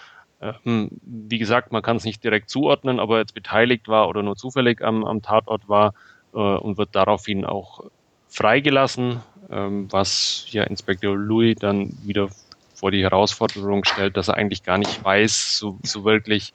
[0.40, 4.22] ähm, wie gesagt, man kann es nicht direkt zuordnen, ob er jetzt beteiligt war oder
[4.22, 5.94] nur zufällig am, am Tatort war
[6.32, 7.84] äh, und wird daraufhin auch
[8.28, 9.20] freigelassen,
[9.50, 12.28] ähm, was ja Inspektor Louis dann wieder
[12.74, 16.54] vor die Herausforderung stellt, dass er eigentlich gar nicht weiß, so, so wirklich,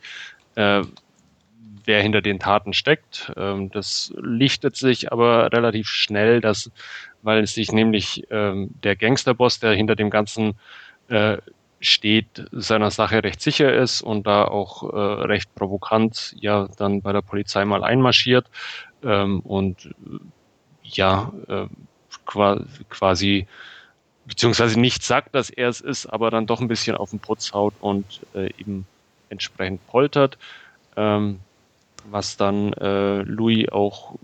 [0.55, 0.81] äh,
[1.83, 3.31] wer hinter den Taten steckt.
[3.37, 6.71] Ähm, das lichtet sich aber relativ schnell, dass,
[7.21, 10.57] weil sich nämlich ähm, der Gangsterboss, der hinter dem ganzen
[11.09, 11.37] äh,
[11.85, 17.13] steht, seiner Sache recht sicher ist und da auch äh, recht provokant ja dann bei
[17.13, 18.47] der Polizei mal einmarschiert
[19.03, 19.93] ähm, und
[20.83, 21.67] ja äh,
[22.89, 23.47] quasi
[24.25, 27.53] beziehungsweise nicht sagt, dass er es ist, aber dann doch ein bisschen auf den Putz
[27.53, 28.87] haut und äh, eben
[29.29, 30.37] entsprechend poltert,
[30.95, 31.39] ähm,
[32.09, 34.15] was dann äh, Louis auch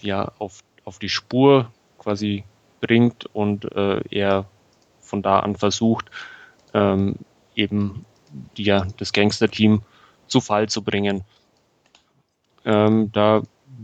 [0.00, 2.44] ja auf, auf die Spur quasi
[2.80, 4.46] bringt und äh, er
[5.00, 6.10] von da an versucht,
[6.74, 7.16] ähm,
[7.54, 8.04] eben
[8.56, 9.82] ja, das Gangster-Team
[10.26, 11.24] zu Fall zu bringen.
[12.64, 13.42] Ähm, da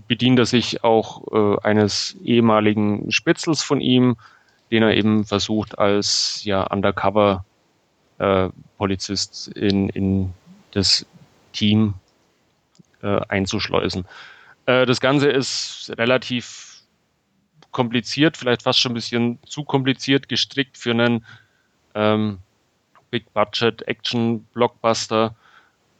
[0.08, 4.16] bedient er sich auch äh, eines ehemaligen Spitzels von ihm,
[4.70, 7.44] den er eben versucht als ja Undercover
[8.18, 8.48] äh,
[9.54, 10.32] in, in
[10.72, 11.06] das
[11.52, 11.94] Team
[13.02, 14.04] äh, einzuschleusen.
[14.66, 16.82] Äh, das Ganze ist relativ
[17.70, 21.24] kompliziert, vielleicht fast schon ein bisschen zu kompliziert gestrickt für einen
[21.94, 22.38] ähm,
[23.14, 25.36] Big Budget Action Blockbuster.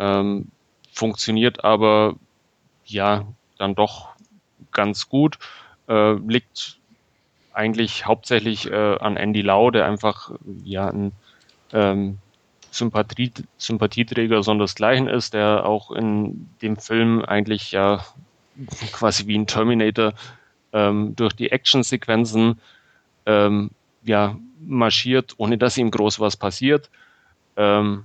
[0.01, 0.49] Ähm,
[0.93, 2.17] funktioniert aber
[2.87, 3.25] ja
[3.57, 4.09] dann doch
[4.73, 5.39] ganz gut.
[5.89, 6.81] Äh, liegt
[7.53, 10.33] eigentlich hauptsächlich äh, an Andy Lau, der einfach
[10.65, 11.13] ja ein
[11.73, 12.19] ähm,
[12.73, 18.05] Sympathie, Sympathieträger sondersgleichen ist, der auch in dem Film eigentlich ja
[18.93, 20.15] quasi wie ein Terminator
[20.73, 22.61] ähm, durch die Actionsequenzen
[23.25, 23.71] ähm,
[24.03, 26.91] ja, marschiert, ohne dass ihm groß was passiert.
[27.57, 28.05] Ähm,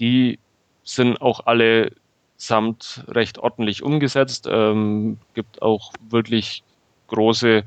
[0.00, 0.38] die
[0.84, 1.92] sind auch alle
[2.36, 4.48] samt recht ordentlich umgesetzt.
[4.50, 6.62] Ähm, gibt auch wirklich
[7.08, 7.64] große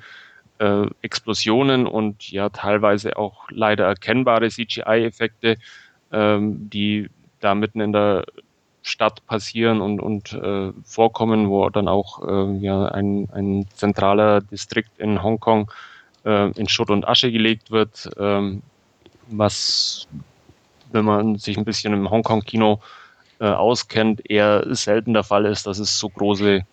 [0.59, 5.57] äh, Explosionen und ja teilweise auch leider erkennbare CGI-Effekte,
[6.11, 7.09] ähm, die
[7.41, 8.25] da mitten in der
[8.83, 14.97] Stadt passieren und, und äh, vorkommen, wo dann auch äh, ja, ein, ein zentraler Distrikt
[14.97, 15.71] in Hongkong
[16.25, 18.63] äh, in Schutt und Asche gelegt wird, ähm,
[19.27, 20.07] was,
[20.91, 22.81] wenn man sich ein bisschen im Hongkong-Kino
[23.39, 26.65] äh, auskennt, eher selten der Fall ist, dass es so große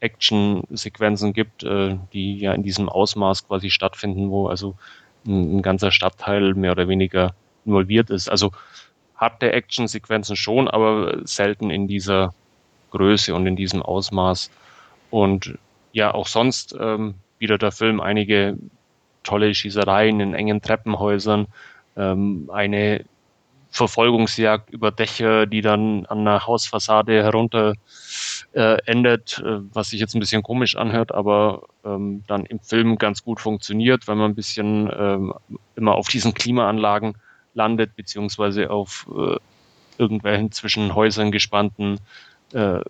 [0.00, 4.76] Action-Sequenzen gibt, äh, die ja in diesem Ausmaß quasi stattfinden, wo also
[5.26, 7.34] ein, ein ganzer Stadtteil mehr oder weniger
[7.64, 8.30] involviert ist.
[8.30, 8.52] Also
[9.16, 12.34] harte Action-Sequenzen schon, aber selten in dieser
[12.90, 14.50] Größe und in diesem Ausmaß.
[15.10, 15.58] Und
[15.92, 18.56] ja, auch sonst ähm, bietet der Film einige
[19.22, 21.48] tolle Schießereien in engen Treppenhäusern,
[21.98, 23.04] ähm, eine
[23.70, 27.74] Verfolgungsjagd über Dächer, die dann an einer Hausfassade herunter
[28.52, 32.96] äh, endet, äh, was sich jetzt ein bisschen komisch anhört, aber ähm, dann im Film
[32.96, 35.34] ganz gut funktioniert, weil man ein bisschen ähm,
[35.76, 37.14] immer auf diesen Klimaanlagen
[37.54, 39.36] landet, beziehungsweise auf äh,
[39.98, 42.00] irgendwelchen zwischen Häusern gespannten
[42.54, 42.80] äh,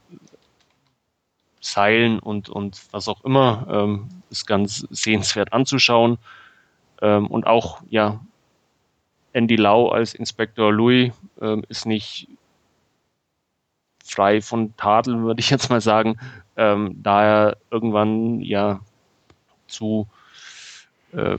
[1.60, 6.18] Seilen und, und was auch immer, ähm, ist ganz sehenswert anzuschauen.
[7.02, 8.20] Ähm, und auch, ja,
[9.32, 12.28] Andy Lau als Inspektor Louis ähm, ist nicht
[14.04, 16.18] frei von Tadeln, würde ich jetzt mal sagen,
[16.56, 18.80] ähm, da er irgendwann ja
[19.66, 20.08] zu
[21.12, 21.38] äh,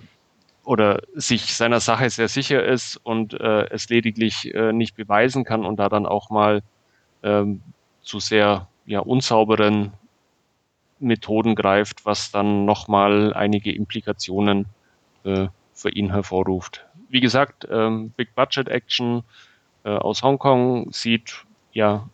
[0.63, 5.65] oder sich seiner Sache sehr sicher ist und äh, es lediglich äh, nicht beweisen kann
[5.65, 6.61] und da dann auch mal
[7.23, 7.61] ähm,
[8.03, 9.93] zu sehr ja, unsauberen
[10.99, 14.67] Methoden greift, was dann nochmal einige Implikationen
[15.23, 16.85] äh, für ihn hervorruft.
[17.09, 19.23] Wie gesagt, ähm, Big Budget Action
[19.83, 22.07] äh, aus Hongkong sieht ja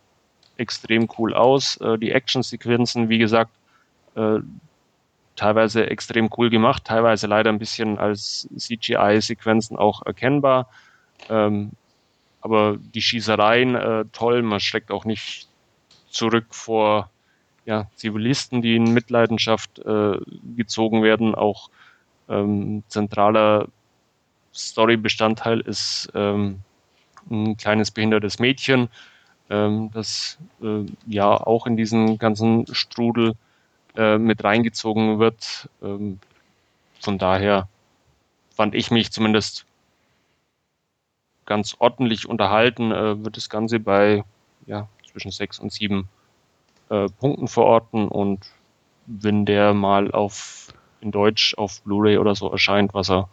[0.58, 1.78] extrem cool aus.
[1.78, 3.52] Äh, die Action-Sequenzen, wie gesagt,
[4.16, 4.40] äh,
[5.36, 10.70] teilweise extrem cool gemacht, teilweise leider ein bisschen als CGI-Sequenzen auch erkennbar.
[11.30, 11.72] Ähm,
[12.42, 15.48] aber die Schießereien äh, toll, man schreckt auch nicht
[16.10, 17.10] zurück vor
[17.66, 20.18] ja, Zivilisten, die in Mitleidenschaft äh,
[20.56, 21.36] gezogen werden.
[21.36, 21.70] Auch
[22.30, 23.68] ähm, zentraler
[24.56, 26.62] Story-Bestandteil ist ähm,
[27.30, 28.90] ein kleines behindertes Mädchen,
[29.50, 33.34] ähm, das äh, ja auch in diesen ganzen Strudel
[33.96, 35.70] äh, mit reingezogen wird.
[35.82, 36.20] Ähm,
[37.00, 37.68] von daher
[38.56, 39.66] fand ich mich zumindest
[41.46, 44.24] ganz ordentlich unterhalten, äh, wird das Ganze bei
[44.66, 46.10] ja, zwischen sechs und sieben
[46.90, 48.46] äh, Punkten verorten und
[49.06, 53.30] wenn der mal auf in Deutsch auf Blu-ray oder so erscheint, was er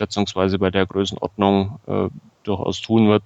[0.00, 2.08] schätzungsweise bei der Größenordnung äh,
[2.44, 3.24] durchaus tun wird,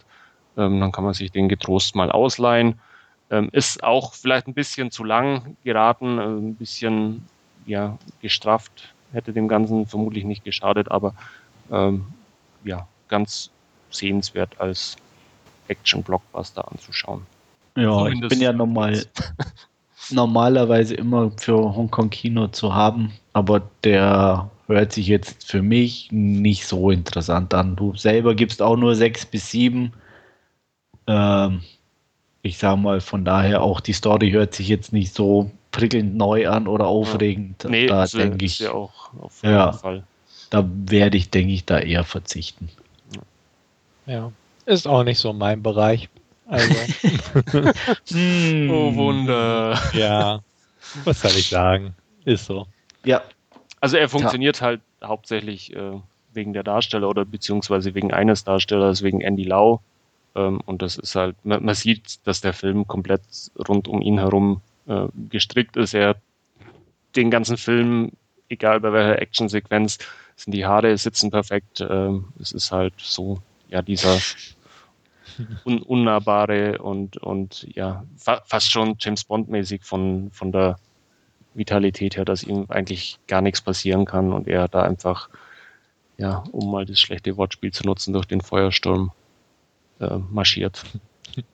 [0.57, 2.81] ähm, dann kann man sich den getrost mal ausleihen.
[3.31, 7.25] Ähm, ist auch vielleicht ein bisschen zu lang geraten, äh, ein bisschen
[7.65, 11.15] ja, gestrafft, hätte dem Ganzen vermutlich nicht geschadet, aber
[11.71, 12.07] ähm,
[12.65, 13.51] ja, ganz
[13.91, 14.97] sehenswert als
[15.69, 17.23] Action-Blockbuster anzuschauen.
[17.77, 19.07] Ja, ich bin ja normal,
[20.11, 26.91] normalerweise immer für Hongkong-Kino zu haben, aber der hört sich jetzt für mich nicht so
[26.91, 27.77] interessant an.
[27.77, 29.93] Du selber gibst auch nur sechs bis sieben.
[31.07, 31.62] Ähm,
[32.43, 36.49] ich sag mal, von daher auch die Story hört sich jetzt nicht so prickelnd neu
[36.49, 37.65] an oder aufregend.
[37.65, 37.70] Ja.
[37.70, 40.05] Nee, da denke ich, ja auch auf jeden ja, Fall.
[40.51, 42.69] Da werde ich, denke ich, da eher verzichten.
[44.07, 44.31] Ja,
[44.66, 46.09] ist auch nicht so mein Bereich.
[46.47, 46.74] Also.
[47.53, 49.81] oh Wunder.
[49.95, 50.41] Ja,
[51.05, 51.95] was soll ich sagen?
[52.24, 52.66] Ist so.
[53.05, 53.23] Ja.
[53.85, 54.66] Also er funktioniert ja.
[54.66, 56.01] halt hauptsächlich äh,
[56.32, 59.82] wegen der Darsteller oder beziehungsweise wegen eines Darstellers, wegen Andy Lau.
[60.35, 63.20] Ähm, und das ist halt, man, man, sieht, dass der Film komplett
[63.69, 65.93] rund um ihn herum äh, gestrickt ist.
[65.93, 66.16] Er
[67.15, 68.12] den ganzen Film
[68.48, 69.98] egal bei welcher Actionsequenz,
[70.35, 71.82] sind die Haare sitzen perfekt.
[71.86, 74.19] Ähm, es ist halt so, ja, dieser
[75.66, 80.77] un unnahbare und, und ja, fa fast schon James Bond-mäßig von, von der
[81.55, 85.28] Vitalität her, dass ihm eigentlich gar nichts passieren kann und er da einfach,
[86.18, 89.12] ja, um mal das schlechte Wortspiel zu nutzen, durch den Feuersturm
[90.01, 90.82] äh, marschiert.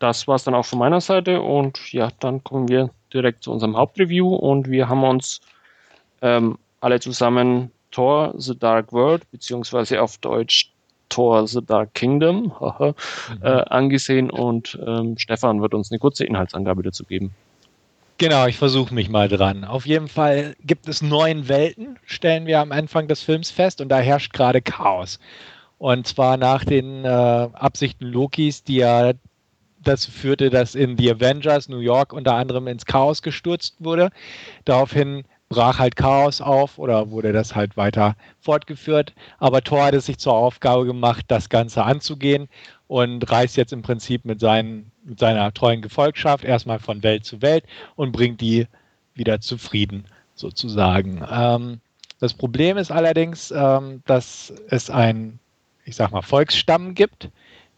[0.00, 3.52] Das war es dann auch von meiner Seite und ja, dann kommen wir direkt zu
[3.52, 5.40] unserem Hauptreview und wir haben uns
[6.20, 10.70] ähm, alle zusammen Thor The Dark World beziehungsweise auf Deutsch
[11.08, 12.94] Thor The Dark Kingdom mhm.
[13.40, 17.34] äh, angesehen und ähm, Stefan wird uns eine kurze Inhaltsangabe dazu geben.
[18.24, 19.64] Genau, ich versuche mich mal dran.
[19.64, 23.90] Auf jeden Fall gibt es neun Welten, stellen wir am Anfang des Films fest, und
[23.90, 25.18] da herrscht gerade Chaos.
[25.76, 29.12] Und zwar nach den äh, Absichten Lokis, die ja
[29.82, 34.08] dazu führte, dass in The Avengers New York unter anderem ins Chaos gestürzt wurde.
[34.64, 39.12] Daraufhin brach halt Chaos auf oder wurde das halt weiter fortgeführt.
[39.38, 42.48] Aber Thor hat es sich zur Aufgabe gemacht, das Ganze anzugehen
[42.86, 47.42] und reist jetzt im Prinzip mit, seinen, mit seiner treuen Gefolgschaft erstmal von Welt zu
[47.42, 47.64] Welt
[47.96, 48.66] und bringt die
[49.14, 50.04] wieder zufrieden,
[50.34, 51.24] sozusagen.
[51.30, 51.80] Ähm,
[52.20, 55.38] das Problem ist allerdings, ähm, dass es ein,
[55.84, 57.28] ich sag mal, Volksstamm gibt,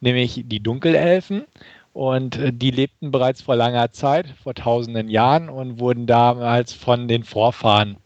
[0.01, 1.44] nämlich die Dunkelelfen.
[1.93, 7.09] Und äh, die lebten bereits vor langer Zeit, vor tausenden Jahren und wurden damals von
[7.09, 7.97] den Vorfahren,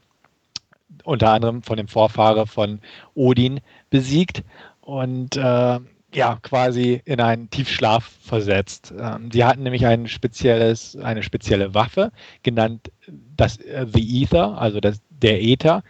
[1.02, 2.80] unter anderem von dem Vorfahre von
[3.14, 3.60] Odin,
[3.90, 4.44] besiegt
[4.80, 5.80] und äh,
[6.14, 8.92] ja, quasi in einen Tiefschlaf versetzt.
[8.98, 12.12] Ähm, sie hatten nämlich ein spezielles, eine spezielle Waffe,
[12.42, 12.90] genannt
[13.36, 15.82] das äh, The Ether, also das, der Äther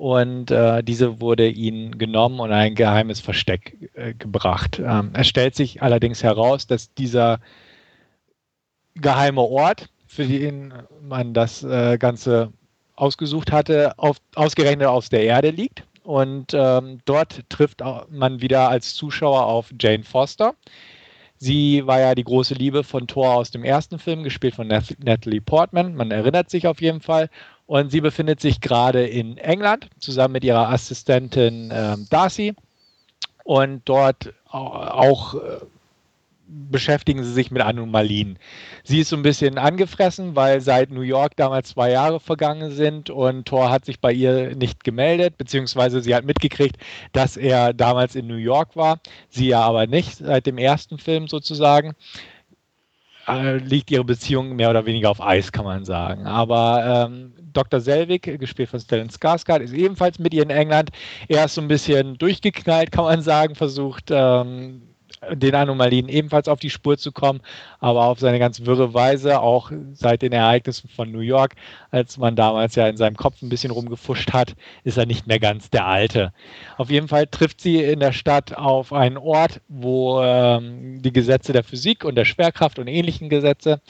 [0.00, 4.80] und äh, diese wurde ihnen genommen und ein geheimes Versteck äh, gebracht.
[4.82, 7.38] Ähm, es stellt sich allerdings heraus, dass dieser
[8.94, 10.72] geheime Ort, für den
[11.02, 12.50] man das äh, Ganze
[12.96, 15.84] ausgesucht hatte, auf, ausgerechnet aus der Erde liegt.
[16.02, 20.54] Und ähm, dort trifft man wieder als Zuschauer auf Jane Foster.
[21.36, 25.40] Sie war ja die große Liebe von Thor aus dem ersten Film, gespielt von Natalie
[25.40, 25.94] Portman.
[25.94, 27.30] Man erinnert sich auf jeden Fall.
[27.66, 32.54] Und sie befindet sich gerade in England zusammen mit ihrer Assistentin ähm, Darcy.
[33.44, 35.38] Und dort auch äh,
[36.50, 38.38] beschäftigen sie sich mit Anomalien.
[38.84, 43.10] Sie ist so ein bisschen angefressen, weil seit New York damals zwei Jahre vergangen sind
[43.10, 46.76] und Thor hat sich bei ihr nicht gemeldet, beziehungsweise sie hat mitgekriegt,
[47.12, 51.28] dass er damals in New York war, sie ja aber nicht, seit dem ersten Film
[51.28, 51.94] sozusagen.
[53.28, 56.26] Äh, liegt ihre Beziehung mehr oder weniger auf Eis, kann man sagen.
[56.26, 57.80] Aber ähm, Dr.
[57.80, 60.90] Selvig, gespielt von Stellan Skarsgård, ist ebenfalls mit ihr in England.
[61.28, 64.89] Er ist so ein bisschen durchgeknallt, kann man sagen, versucht ähm,
[65.32, 67.40] den Anomalien ebenfalls auf die Spur zu kommen,
[67.78, 71.56] aber auf seine ganz wirre Weise, auch seit den Ereignissen von New York,
[71.90, 75.38] als man damals ja in seinem Kopf ein bisschen rumgefuscht hat, ist er nicht mehr
[75.38, 76.32] ganz der Alte.
[76.78, 81.52] Auf jeden Fall trifft sie in der Stadt auf einen Ort, wo ähm, die Gesetze
[81.52, 83.80] der Physik und der Schwerkraft und ähnlichen Gesetze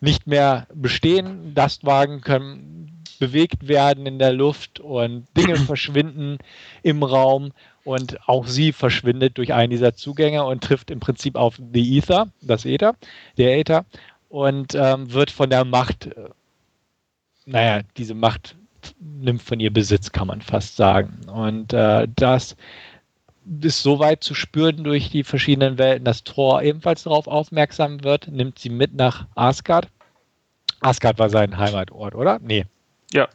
[0.00, 1.52] nicht mehr bestehen.
[1.54, 6.38] Lastwagen können bewegt werden in der Luft und Dinge verschwinden
[6.82, 7.52] im Raum
[7.88, 12.28] und auch sie verschwindet durch einen dieser Zugänge und trifft im Prinzip auf The Ether,
[12.42, 12.96] das Ether,
[13.38, 13.86] der Ether,
[14.28, 16.28] und ähm, wird von der Macht, äh,
[17.46, 18.56] naja, diese Macht
[19.00, 21.30] nimmt von ihr Besitz, kann man fast sagen.
[21.30, 22.56] Und äh, das
[23.62, 28.28] ist so weit zu spüren durch die verschiedenen Welten, dass Thor ebenfalls darauf aufmerksam wird,
[28.28, 29.88] nimmt sie mit nach Asgard.
[30.80, 32.38] Asgard war sein Heimatort, oder?
[32.42, 32.66] Nee.
[33.14, 33.28] Ja.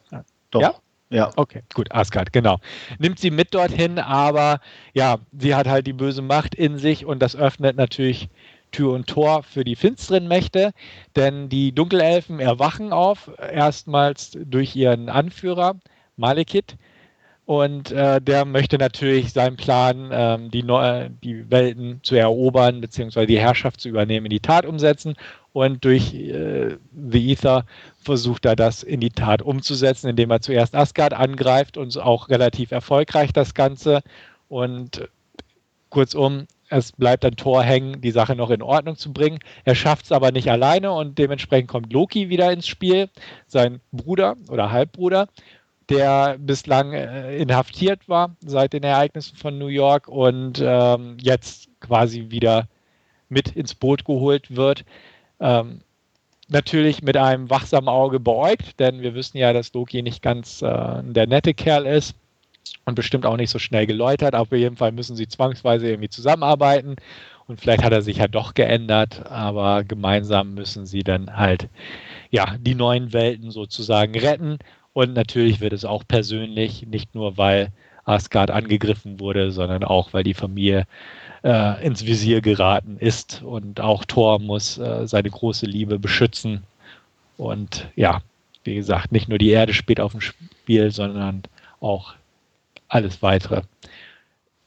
[0.51, 0.61] Doch.
[0.61, 0.75] Ja?
[1.13, 1.31] Ja.
[1.35, 2.57] Okay, gut, Asgard, genau.
[2.97, 4.59] Nimmt sie mit dorthin, aber
[4.93, 8.29] ja, sie hat halt die böse Macht in sich und das öffnet natürlich
[8.71, 10.71] Tür und Tor für die finsteren Mächte,
[11.15, 15.75] denn die Dunkelelfen erwachen auf, erstmals durch ihren Anführer
[16.17, 16.77] Malekith.
[17.45, 23.27] Und äh, der möchte natürlich seinen Plan, ähm, die, Neu die Welten zu erobern, beziehungsweise
[23.27, 25.15] die Herrschaft zu übernehmen, in die Tat umsetzen.
[25.51, 27.65] Und durch äh, The Ether
[28.01, 32.71] versucht er das in die Tat umzusetzen, indem er zuerst Asgard angreift und auch relativ
[32.71, 34.03] erfolgreich das Ganze.
[34.47, 35.09] Und
[35.89, 39.39] kurzum, es bleibt ein Tor hängen, die Sache noch in Ordnung zu bringen.
[39.65, 43.09] Er schafft es aber nicht alleine und dementsprechend kommt Loki wieder ins Spiel,
[43.47, 45.27] sein Bruder oder Halbbruder,
[45.89, 52.29] der bislang äh, inhaftiert war seit den Ereignissen von New York und ähm, jetzt quasi
[52.29, 52.67] wieder
[53.29, 54.85] mit ins Boot geholt wird.
[55.39, 55.81] Ähm,
[56.49, 61.03] natürlich mit einem wachsamen Auge beäugt, denn wir wissen ja, dass Loki nicht ganz äh,
[61.03, 62.15] der nette Kerl ist
[62.85, 64.35] und bestimmt auch nicht so schnell geläutert.
[64.35, 66.95] Auf jeden Fall müssen sie zwangsweise irgendwie zusammenarbeiten
[67.47, 71.69] und vielleicht hat er sich ja doch geändert, aber gemeinsam müssen sie dann halt
[72.29, 74.59] ja die neuen Welten sozusagen retten
[74.93, 77.71] Und natürlich wird es auch persönlich, nicht nur weil
[78.05, 80.85] Asgard angegriffen wurde, sondern auch weil die Familie
[81.43, 86.63] äh, ins Visier geraten ist und auch Thor muss äh, seine große Liebe beschützen.
[87.37, 88.21] Und ja,
[88.63, 91.43] wie gesagt, nicht nur die Erde spielt auf dem Spiel, sondern
[91.79, 92.13] auch
[92.87, 93.61] alles weitere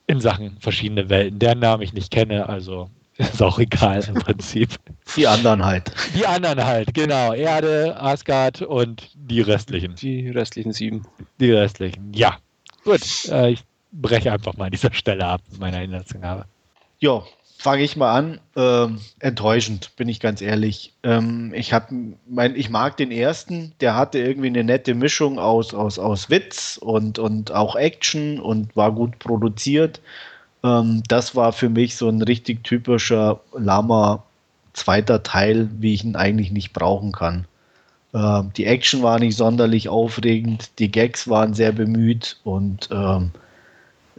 [0.06, 2.88] in Sachen verschiedene Welten, deren Namen ich nicht kenne, also
[3.32, 4.70] ist auch egal im Prinzip.
[5.16, 5.90] Die anderen halt.
[6.14, 7.32] Die anderen halt, genau.
[7.32, 9.94] Erde, Asgard und die restlichen.
[9.94, 11.06] Die restlichen sieben.
[11.40, 12.36] Die restlichen, ja.
[12.84, 16.44] Gut, äh, ich breche einfach mal an dieser Stelle ab mit meiner Inhaltsangabe.
[16.98, 17.22] Ja,
[17.58, 18.40] fange ich mal an.
[18.54, 20.92] Ähm, enttäuschend, bin ich ganz ehrlich.
[21.02, 21.90] Ähm, ich, hab,
[22.28, 26.78] mein, ich mag den ersten, der hatte irgendwie eine nette Mischung aus, aus, aus Witz
[26.80, 30.00] und, und auch Action und war gut produziert.
[30.66, 34.24] Ähm, das war für mich so ein richtig typischer Lama
[34.72, 37.46] zweiter Teil, wie ich ihn eigentlich nicht brauchen kann.
[38.14, 43.30] Ähm, die Action war nicht sonderlich aufregend, die Gags waren sehr bemüht und ähm,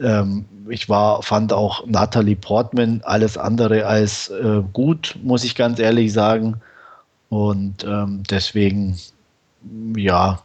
[0.00, 5.78] ähm, ich war, fand auch Natalie Portman alles andere als äh, gut, muss ich ganz
[5.78, 6.60] ehrlich sagen.
[7.30, 8.98] Und ähm, deswegen,
[9.96, 10.42] ja,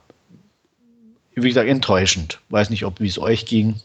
[1.36, 2.40] wie gesagt, enttäuschend.
[2.50, 3.76] Weiß nicht, ob wie es euch ging.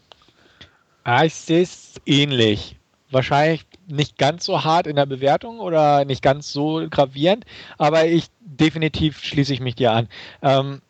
[1.08, 2.76] Ah, ich sehe es ähnlich.
[3.10, 7.46] Wahrscheinlich nicht ganz so hart in der Bewertung oder nicht ganz so gravierend,
[7.78, 10.08] aber ich definitiv schließe ich mich dir an.
[10.42, 10.82] Ähm,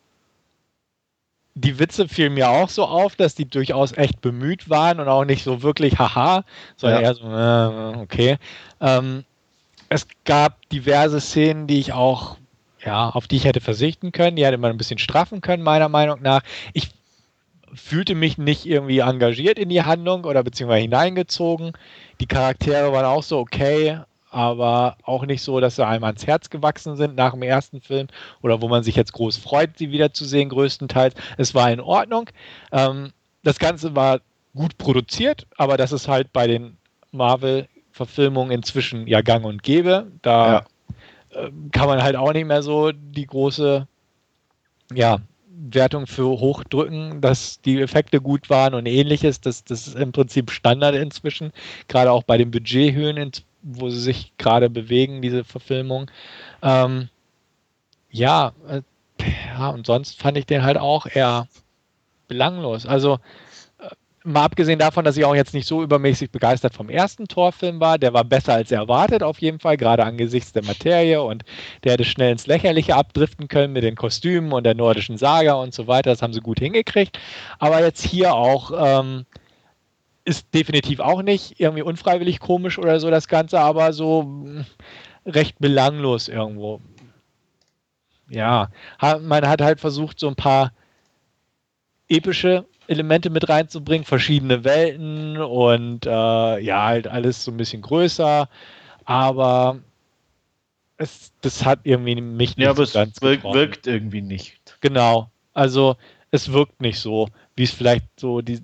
[1.54, 5.24] die Witze fielen mir auch so auf, dass die durchaus echt bemüht waren und auch
[5.24, 6.42] nicht so wirklich haha,
[6.76, 7.08] sondern ja.
[7.08, 8.38] eher so, äh, okay.
[8.80, 9.24] Ähm,
[9.88, 12.38] es gab diverse Szenen, die ich auch,
[12.84, 14.34] ja, auf die ich hätte verzichten können.
[14.34, 16.42] Die hätte man ein bisschen straffen können, meiner Meinung nach.
[16.72, 16.97] Ich
[17.74, 21.72] fühlte mich nicht irgendwie engagiert in die Handlung oder beziehungsweise hineingezogen.
[22.20, 24.00] Die Charaktere waren auch so okay,
[24.30, 28.08] aber auch nicht so, dass sie einem ans Herz gewachsen sind nach dem ersten Film
[28.42, 31.14] oder wo man sich jetzt groß freut, sie wiederzusehen, größtenteils.
[31.36, 32.28] Es war in Ordnung.
[32.72, 33.12] Ähm,
[33.42, 34.20] das Ganze war
[34.54, 36.76] gut produziert, aber das ist halt bei den
[37.12, 40.08] Marvel-Verfilmungen inzwischen ja gang und gäbe.
[40.22, 40.66] Da
[41.32, 41.42] ja.
[41.42, 43.86] äh, kann man halt auch nicht mehr so die große
[44.94, 45.18] ja,
[45.60, 49.40] Wertung für hochdrücken, dass die Effekte gut waren und ähnliches.
[49.40, 51.52] Das, das ist im Prinzip Standard inzwischen,
[51.88, 53.32] gerade auch bei den Budgethöhen
[53.62, 56.10] wo sie sich gerade bewegen, diese Verfilmung.
[56.62, 57.08] Ähm,
[58.10, 58.82] ja, äh,
[59.58, 61.48] ja, und sonst fand ich den halt auch eher
[62.28, 62.86] belanglos.
[62.86, 63.18] Also
[64.28, 67.98] mal abgesehen davon, dass ich auch jetzt nicht so übermäßig begeistert vom ersten Torfilm war,
[67.98, 71.44] der war besser als erwartet auf jeden Fall, gerade angesichts der Materie und
[71.84, 75.74] der hätte schnell ins Lächerliche abdriften können mit den Kostümen und der nordischen Saga und
[75.74, 76.10] so weiter.
[76.10, 77.18] Das haben sie gut hingekriegt.
[77.58, 79.24] Aber jetzt hier auch ähm,
[80.24, 84.66] ist definitiv auch nicht irgendwie unfreiwillig komisch oder so das Ganze, aber so hm,
[85.26, 86.80] recht belanglos irgendwo.
[88.28, 88.68] Ja,
[89.22, 90.72] man hat halt versucht, so ein paar
[92.08, 98.48] epische Elemente mit reinzubringen, verschiedene Welten und äh, ja, halt alles so ein bisschen größer,
[99.04, 99.78] aber
[100.96, 104.58] es, das hat irgendwie mich nicht ja, aber so ganz es wirkt, wirkt irgendwie nicht.
[104.80, 105.96] Genau, also
[106.30, 108.60] es wirkt nicht so, wie es vielleicht so die,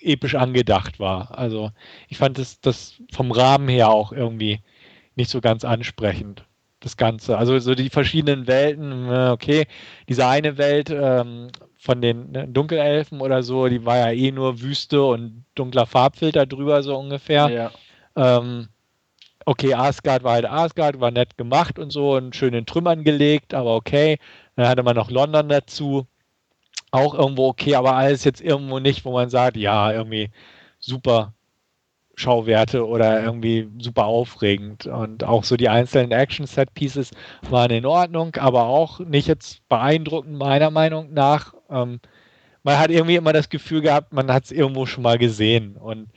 [0.00, 1.36] episch angedacht war.
[1.36, 1.70] Also
[2.08, 4.60] ich fand das, das vom Rahmen her auch irgendwie
[5.14, 6.44] nicht so ganz ansprechend,
[6.80, 7.38] das Ganze.
[7.38, 9.66] Also so die verschiedenen Welten, äh, okay,
[10.08, 11.48] diese eine Welt ähm,
[11.82, 16.46] von den ne, Dunkelelfen oder so, die war ja eh nur Wüste und dunkler Farbfilter
[16.46, 17.48] drüber, so ungefähr.
[17.48, 17.70] Ja.
[18.14, 18.68] Ähm,
[19.46, 23.52] okay, Asgard war halt Asgard, war nett gemacht und so und schön in Trümmern gelegt,
[23.52, 24.18] aber okay.
[24.54, 26.06] Dann hatte man noch London dazu
[26.92, 30.30] auch irgendwo okay, aber alles jetzt irgendwo nicht, wo man sagt, ja, irgendwie
[30.78, 31.32] super
[32.14, 34.86] Schauwerte oder irgendwie super aufregend.
[34.86, 37.10] Und auch so die einzelnen Action-Set-Pieces
[37.48, 41.54] waren in Ordnung, aber auch nicht jetzt beeindruckend, meiner Meinung nach.
[41.70, 42.00] Ähm,
[42.62, 45.76] man hat irgendwie immer das Gefühl gehabt, man hat es irgendwo schon mal gesehen.
[45.76, 46.08] Und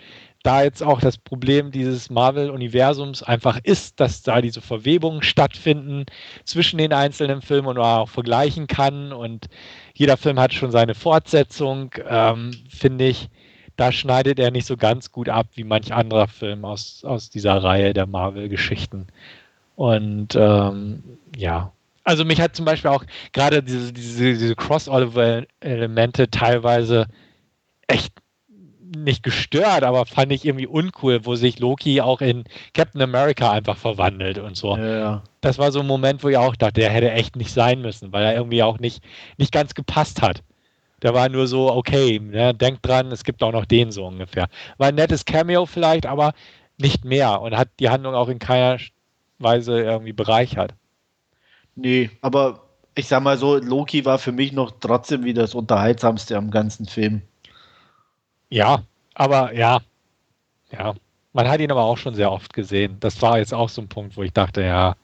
[0.45, 6.05] da jetzt auch das Problem dieses Marvel-Universums einfach ist, dass da diese Verwebungen stattfinden
[6.43, 9.47] zwischen den einzelnen Filmen und man auch vergleichen kann und
[9.95, 13.29] jeder Film hat schon seine Fortsetzung, ähm, finde ich,
[13.75, 17.63] da schneidet er nicht so ganz gut ab wie manch anderer Film aus, aus dieser
[17.63, 19.07] Reihe der Marvel-Geschichten.
[19.75, 21.03] Und ähm,
[21.35, 21.71] ja,
[22.03, 23.03] also mich hat zum Beispiel auch
[23.33, 27.07] gerade diese, diese, diese Crossover-Elemente teilweise
[27.87, 28.13] echt
[28.95, 32.43] nicht gestört, aber fand ich irgendwie uncool, wo sich Loki auch in
[32.73, 34.77] Captain America einfach verwandelt und so.
[34.77, 35.23] Ja.
[35.41, 38.13] Das war so ein Moment, wo ich auch dachte, der hätte echt nicht sein müssen,
[38.13, 39.03] weil er irgendwie auch nicht,
[39.37, 40.43] nicht ganz gepasst hat.
[41.05, 44.47] Der war nur so, okay, ne, denkt dran, es gibt auch noch den so ungefähr.
[44.79, 46.33] War ein nettes Cameo vielleicht, aber
[46.79, 48.79] nicht mehr und hat die Handlung auch in keiner
[49.37, 50.73] Weise irgendwie bereichert.
[51.75, 52.63] Nee, aber
[52.95, 56.87] ich sag mal so, Loki war für mich noch trotzdem wie das unterhaltsamste am ganzen
[56.87, 57.21] Film.
[58.49, 58.81] Ja,
[59.13, 59.81] aber ja,
[60.71, 60.95] ja.
[61.33, 62.97] Man hat ihn aber auch schon sehr oft gesehen.
[62.99, 64.95] Das war jetzt auch so ein Punkt, wo ich dachte, ja,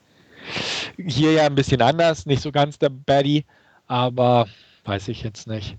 [0.98, 3.46] hier ja ein bisschen anders, nicht so ganz der Baddy,
[3.86, 4.48] aber
[4.86, 5.78] weiß ich jetzt nicht.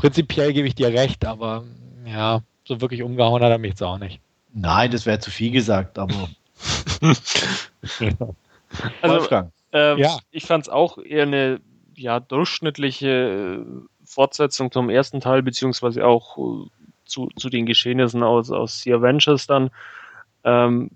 [0.00, 1.64] Prinzipiell gebe ich dir recht, aber
[2.06, 4.18] ja, so wirklich umgehauen hat er mich jetzt auch nicht.
[4.54, 6.30] Nein, das wäre zu viel gesagt, aber.
[9.02, 9.28] also,
[9.72, 10.18] äh, ja.
[10.30, 11.60] ich fand es auch eher eine
[11.94, 13.64] ja, durchschnittliche äh,
[14.06, 16.66] Fortsetzung zum ersten Teil, beziehungsweise auch äh,
[17.04, 19.70] zu, zu den Geschehnissen aus, aus The Avengers dann.
[20.44, 20.90] Ähm,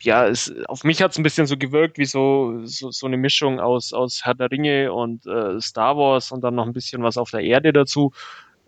[0.00, 3.16] ja, es, auf mich hat es ein bisschen so gewirkt wie so, so, so eine
[3.16, 7.02] Mischung aus, aus Herr der Ringe und äh, Star Wars und dann noch ein bisschen
[7.02, 8.12] was auf der Erde dazu.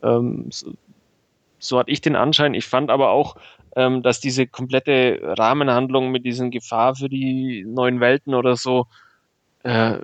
[0.03, 0.73] Ähm, so,
[1.59, 2.55] so hatte ich den Anschein.
[2.55, 3.37] Ich fand aber auch,
[3.77, 8.87] ähm, dass diese komplette Rahmenhandlung mit diesen Gefahr für die neuen Welten oder so,
[9.65, 9.99] äh,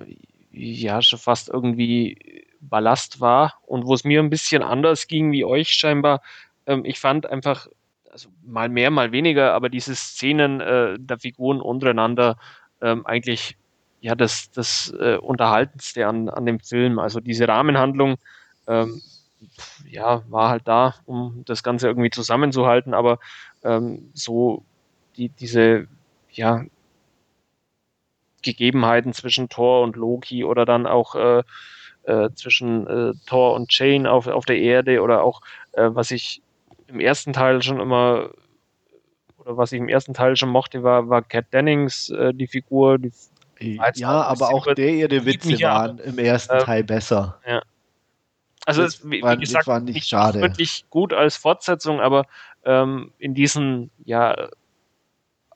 [0.51, 5.45] ja, schon fast irgendwie Ballast war und wo es mir ein bisschen anders ging wie
[5.45, 6.21] euch scheinbar.
[6.65, 7.67] Ähm, ich fand einfach,
[8.15, 12.37] also mal mehr, mal weniger, aber diese Szenen äh, der Figuren untereinander
[12.81, 13.57] ähm, eigentlich
[13.99, 16.97] ja das, das äh, Unterhaltendste an, an dem Film.
[16.97, 18.15] Also diese Rahmenhandlung,
[18.67, 19.01] ähm,
[19.85, 23.19] ja, war halt da, um das Ganze irgendwie zusammenzuhalten, aber
[23.65, 24.63] ähm, so
[25.17, 25.87] die, diese,
[26.31, 26.63] ja,
[28.43, 31.43] Gegebenheiten zwischen Thor und Loki oder dann auch äh,
[32.03, 35.41] äh, zwischen äh, Thor und Jane auf, auf der Erde oder auch,
[35.73, 36.41] äh, was ich
[36.87, 38.29] im ersten Teil schon immer
[39.45, 42.97] oder was ich im ersten Teil schon mochte, war, war Cat Dennings, äh, die Figur.
[42.97, 43.11] Die
[43.93, 47.39] ja, aber auch der ihre Witze waren im ersten Teil besser.
[47.47, 47.61] Ja.
[48.65, 50.41] Also das wie, wie gesagt, war nicht, nicht schade.
[50.41, 52.25] wirklich gut als Fortsetzung, aber
[52.63, 54.49] ähm, in diesen ja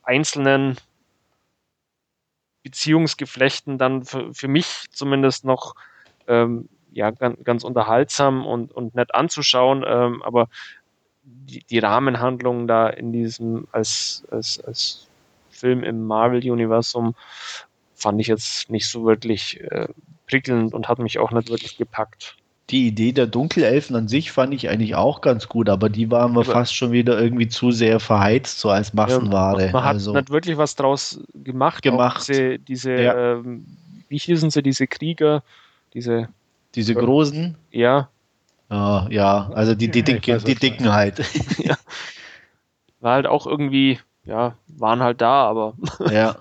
[0.03, 0.77] einzelnen
[2.63, 5.75] Beziehungsgeflechten dann für, für mich zumindest noch
[6.27, 10.47] ähm, ja, ganz, ganz unterhaltsam und, und nett anzuschauen, ähm, aber
[11.49, 15.07] die, die Rahmenhandlung da in diesem als, als, als
[15.49, 17.15] Film im Marvel-Universum
[17.95, 19.87] fand ich jetzt nicht so wirklich äh,
[20.27, 22.35] prickelnd und hat mich auch nicht wirklich gepackt.
[22.69, 26.33] Die Idee der Dunkelelfen an sich fand ich eigentlich auch ganz gut, aber die waren
[26.33, 29.65] wir aber fast schon wieder irgendwie zu sehr verheizt, so als Massenware.
[29.65, 31.81] Ja, man hat also, nicht wirklich was draus gemacht.
[31.81, 32.27] gemacht.
[32.27, 33.33] Diese, diese ja.
[33.33, 33.65] ähm,
[34.07, 35.43] wie hießen sie, diese Krieger,
[35.93, 36.29] diese.
[36.75, 37.55] Diese großen?
[37.71, 38.09] Ja.
[38.69, 41.19] Ja, ja, also die, die, Dicke, die Dicken halt.
[41.57, 41.75] ja.
[42.99, 45.73] War halt auch irgendwie, ja, waren halt da, aber
[46.11, 46.35] ja.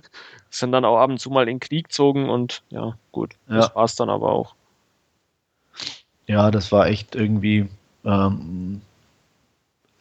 [0.50, 3.56] sind dann auch ab und zu mal in den Krieg gezogen und ja, gut, ja.
[3.56, 4.54] das war's dann aber auch.
[6.26, 7.68] Ja, das war echt irgendwie
[8.04, 8.82] ähm,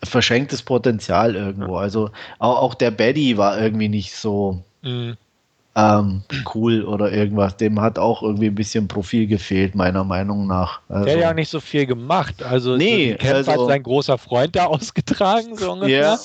[0.03, 1.75] verschenktes Potenzial irgendwo.
[1.75, 1.81] Ja.
[1.81, 4.61] Also auch, auch der Baddy war irgendwie nicht so.
[4.81, 5.17] Mhm
[5.77, 6.23] ähm,
[6.55, 7.55] cool oder irgendwas.
[7.55, 10.81] Dem hat auch irgendwie ein bisschen Profil gefehlt, meiner Meinung nach.
[10.89, 12.41] Also, der hat ja nicht so viel gemacht.
[12.41, 16.17] Also nee, also, hat sein großer Freund da ausgetragen, so ungefähr.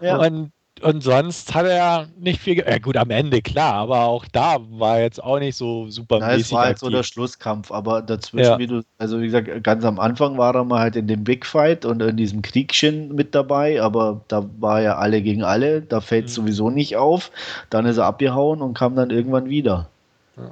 [0.00, 0.16] Ja, ja.
[0.16, 2.58] Und und sonst hat er nicht viel.
[2.58, 6.34] Ja, gut, am Ende, klar, aber auch da war jetzt auch nicht so super Na,
[6.34, 8.58] Es war halt so der Schlusskampf, aber dazwischen, ja.
[8.58, 11.46] wie du, also wie gesagt, ganz am Anfang war er mal halt in dem Big
[11.46, 16.00] Fight und in diesem Kriegchen mit dabei, aber da war ja alle gegen alle, da
[16.00, 16.42] fällt es mhm.
[16.42, 17.30] sowieso nicht auf.
[17.70, 19.88] Dann ist er abgehauen und kam dann irgendwann wieder.
[20.36, 20.50] Ja.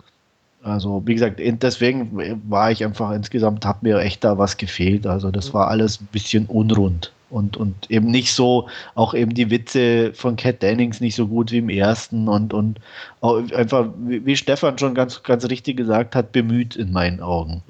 [0.63, 5.07] Also, wie gesagt, deswegen war ich einfach insgesamt, hat mir echt da was gefehlt.
[5.07, 9.51] Also, das war alles ein bisschen unrund und, und eben nicht so, auch eben die
[9.51, 12.81] Witze von Cat Dennings nicht so gut wie im ersten und, und
[13.21, 17.63] einfach, wie Stefan schon ganz, ganz richtig gesagt hat, bemüht in meinen Augen.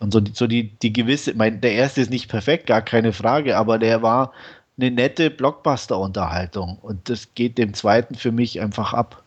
[0.00, 3.12] Und so die, so die, die gewisse, mein, der erste ist nicht perfekt, gar keine
[3.12, 4.32] Frage, aber der war
[4.78, 9.22] eine nette Blockbuster-Unterhaltung und das geht dem zweiten für mich einfach ab.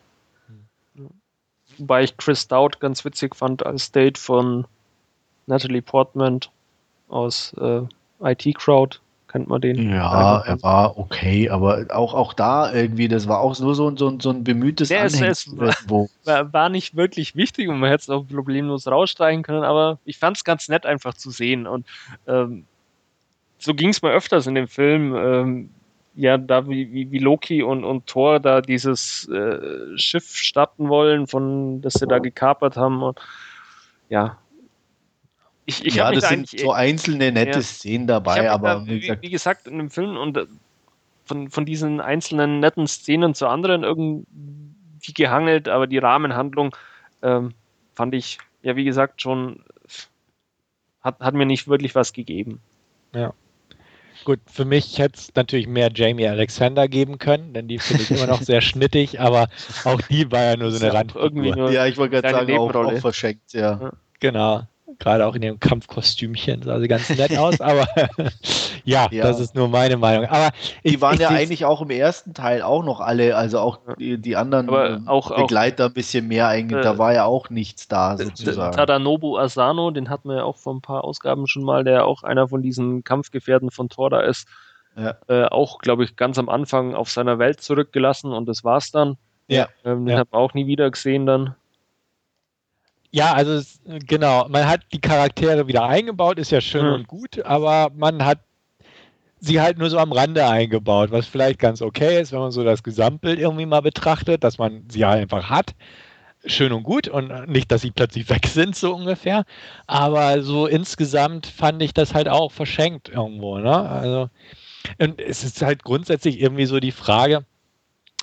[1.78, 4.66] Wobei ich Chris Dowd ganz witzig fand als Date von
[5.48, 6.40] Natalie Portman
[7.10, 7.82] aus äh,
[8.22, 9.00] IT Crowd
[9.32, 9.90] Kennt man den?
[9.90, 14.18] Ja, er war okay, aber auch, auch da irgendwie, das war auch nur so, so,
[14.20, 15.58] so ein bemühtes Der ist,
[16.26, 20.18] war, war, nicht wirklich wichtig und man hätte es auch problemlos rausstreichen können, aber ich
[20.18, 21.86] fand es ganz nett einfach zu sehen und
[22.28, 22.66] ähm,
[23.58, 25.16] so ging es mal öfters in dem Film.
[25.16, 25.70] Ähm,
[26.16, 31.28] ja, da wie, wie, wie Loki und, und Thor da dieses äh, Schiff starten wollen,
[31.28, 33.02] von das sie da gekapert haben.
[33.02, 33.20] Und,
[34.10, 34.38] ja,
[35.66, 39.22] ich, ich ja, das sind so einzelne nette ja, Szenen dabei, aber da, wie, gesagt,
[39.22, 40.46] wie, gesagt, in dem Film und äh,
[41.26, 46.76] von, von diesen einzelnen netten Szenen zu anderen irgendwie gehangelt, aber die Rahmenhandlung
[47.22, 47.54] ähm,
[47.94, 49.64] fand ich, ja, wie gesagt, schon
[51.02, 52.60] hat, hat mir nicht wirklich was gegeben.
[53.14, 53.34] Ja.
[54.24, 58.12] Gut, für mich hätte es natürlich mehr Jamie Alexander geben können, denn die finde ich
[58.12, 59.48] immer noch sehr schnittig, aber
[59.84, 61.72] auch die war ja nur so eine Randfigur.
[61.72, 63.92] Ja, ich wollte gerade sagen, auch, auch verschenkt, ja.
[64.20, 64.64] Genau.
[65.00, 67.88] Gerade auch in dem Kampfkostümchen sah sie ganz nett aus, aber
[68.86, 70.26] ja, ja, das ist nur meine Meinung.
[70.26, 70.50] Aber
[70.84, 73.80] ich, die waren ich, ja eigentlich auch im ersten Teil auch noch alle, also auch
[74.00, 76.80] die, die anderen auch, Begleiter ein bisschen mehr eigentlich.
[76.80, 78.76] Äh, da war ja auch nichts da sozusagen.
[78.76, 82.24] Tadanobu Asano, den hatten wir ja auch vor ein paar Ausgaben schon mal, der auch
[82.24, 84.48] einer von diesen Kampfgefährten von Thor da ist.
[84.96, 85.16] Ja.
[85.28, 89.18] Äh, auch, glaube ich, ganz am Anfang auf seiner Welt zurückgelassen und das war's dann.
[89.48, 89.68] Ja.
[89.84, 90.20] Ähm, den ja.
[90.20, 91.56] hat man auch nie wieder gesehen dann.
[93.12, 93.62] Ja, also
[94.08, 96.94] genau, man hat die Charaktere wieder eingebaut, ist ja schön mhm.
[96.94, 98.40] und gut, aber man hat
[99.42, 102.64] sie halt nur so am Rande eingebaut, was vielleicht ganz okay ist, wenn man so
[102.64, 105.74] das Gesamtbild irgendwie mal betrachtet, dass man sie halt einfach hat.
[106.46, 109.44] Schön und gut und nicht, dass sie plötzlich weg sind, so ungefähr.
[109.88, 113.90] Aber so insgesamt fand ich das halt auch verschenkt irgendwo, ne?
[113.90, 114.30] Also,
[115.00, 117.46] und es ist halt grundsätzlich irgendwie so die Frage,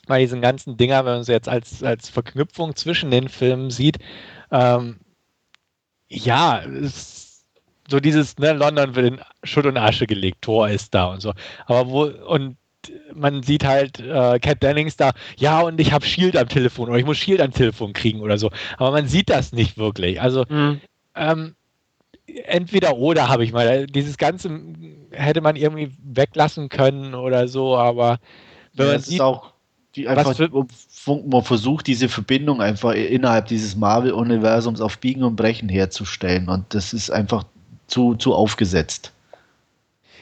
[0.06, 3.98] bei diesen ganzen Dinger, wenn man sie jetzt als, als Verknüpfung zwischen den Filmen sieht,
[4.51, 4.97] ähm,
[6.09, 6.62] ja,
[7.89, 11.33] so dieses, ne, London wird in Schutt und Asche gelegt, Tor ist da und so.
[11.66, 12.57] Aber wo, und
[13.15, 16.99] man sieht halt äh, Cat Dennings da, ja, und ich habe Shield am Telefon oder
[16.99, 18.51] ich muss Shield am Telefon kriegen oder so.
[18.77, 20.20] Aber man sieht das nicht wirklich.
[20.20, 20.81] Also, mhm.
[21.15, 21.55] ähm,
[22.27, 23.87] entweder oder habe ich mal.
[23.87, 24.51] Dieses Ganze
[25.11, 28.19] hätte man irgendwie weglassen können oder so, aber
[28.75, 29.53] wenn ja, man sieht, auch
[29.97, 30.39] die einfach
[31.27, 36.48] man versucht, diese Verbindung einfach innerhalb dieses Marvel-Universums auf Biegen und Brechen herzustellen.
[36.48, 37.44] Und das ist einfach
[37.86, 39.12] zu, zu aufgesetzt.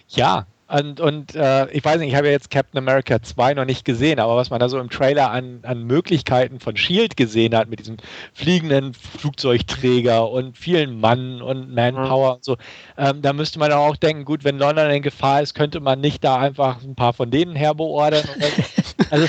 [0.09, 3.65] Ja, und, und äh, ich weiß nicht, ich habe ja jetzt Captain America 2 noch
[3.65, 7.55] nicht gesehen, aber was man da so im Trailer an, an Möglichkeiten von Shield gesehen
[7.55, 7.99] hat, mit diesem
[8.35, 12.35] fliegenden Flugzeugträger und vielen Mann und Manpower mhm.
[12.37, 12.57] und so,
[12.99, 16.25] ähm, da müsste man auch denken, gut, wenn London in Gefahr ist, könnte man nicht
[16.25, 18.25] da einfach ein paar von denen herbeordern.
[19.11, 19.27] also,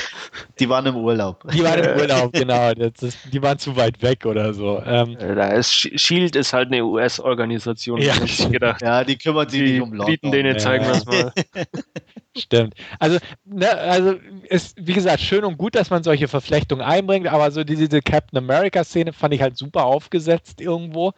[0.60, 1.44] die waren im Urlaub.
[1.52, 2.74] Die waren im Urlaub, genau.
[2.74, 4.82] Das ist, die waren zu weit weg oder so.
[4.86, 8.16] Ähm, äh, da ist Shield ist halt eine US-Organisation, ja,
[8.50, 8.82] gedacht.
[8.82, 10.06] Ja, die kümmern sich nicht um London.
[10.06, 10.92] Briten denen zeigen ja.
[10.92, 11.34] das mal.
[12.38, 12.76] Stimmt.
[13.00, 17.50] Also, ne, also ist, wie gesagt, schön und gut, dass man solche Verflechtungen einbringt, aber
[17.52, 21.14] so diese, diese Captain America-Szene fand ich halt super aufgesetzt irgendwo.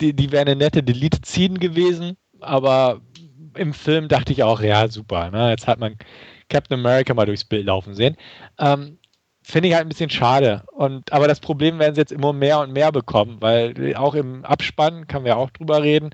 [0.00, 3.00] Die, die wäre eine nette Delete-Scene gewesen, aber
[3.56, 5.30] im Film dachte ich auch, ja, super.
[5.30, 5.50] Ne?
[5.50, 5.96] Jetzt hat man
[6.48, 8.16] Captain America mal durchs Bild laufen sehen.
[8.58, 8.98] Ähm,
[9.46, 10.62] Finde ich halt ein bisschen schade.
[10.72, 14.42] Und, aber das Problem werden sie jetzt immer mehr und mehr bekommen, weil auch im
[14.42, 16.10] Abspann, kann wir auch drüber reden,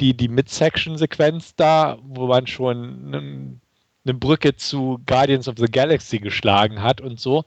[0.00, 3.60] die, die Mid-Section-Sequenz da, wo man schon eine,
[4.04, 7.44] eine Brücke zu Guardians of the Galaxy geschlagen hat und so.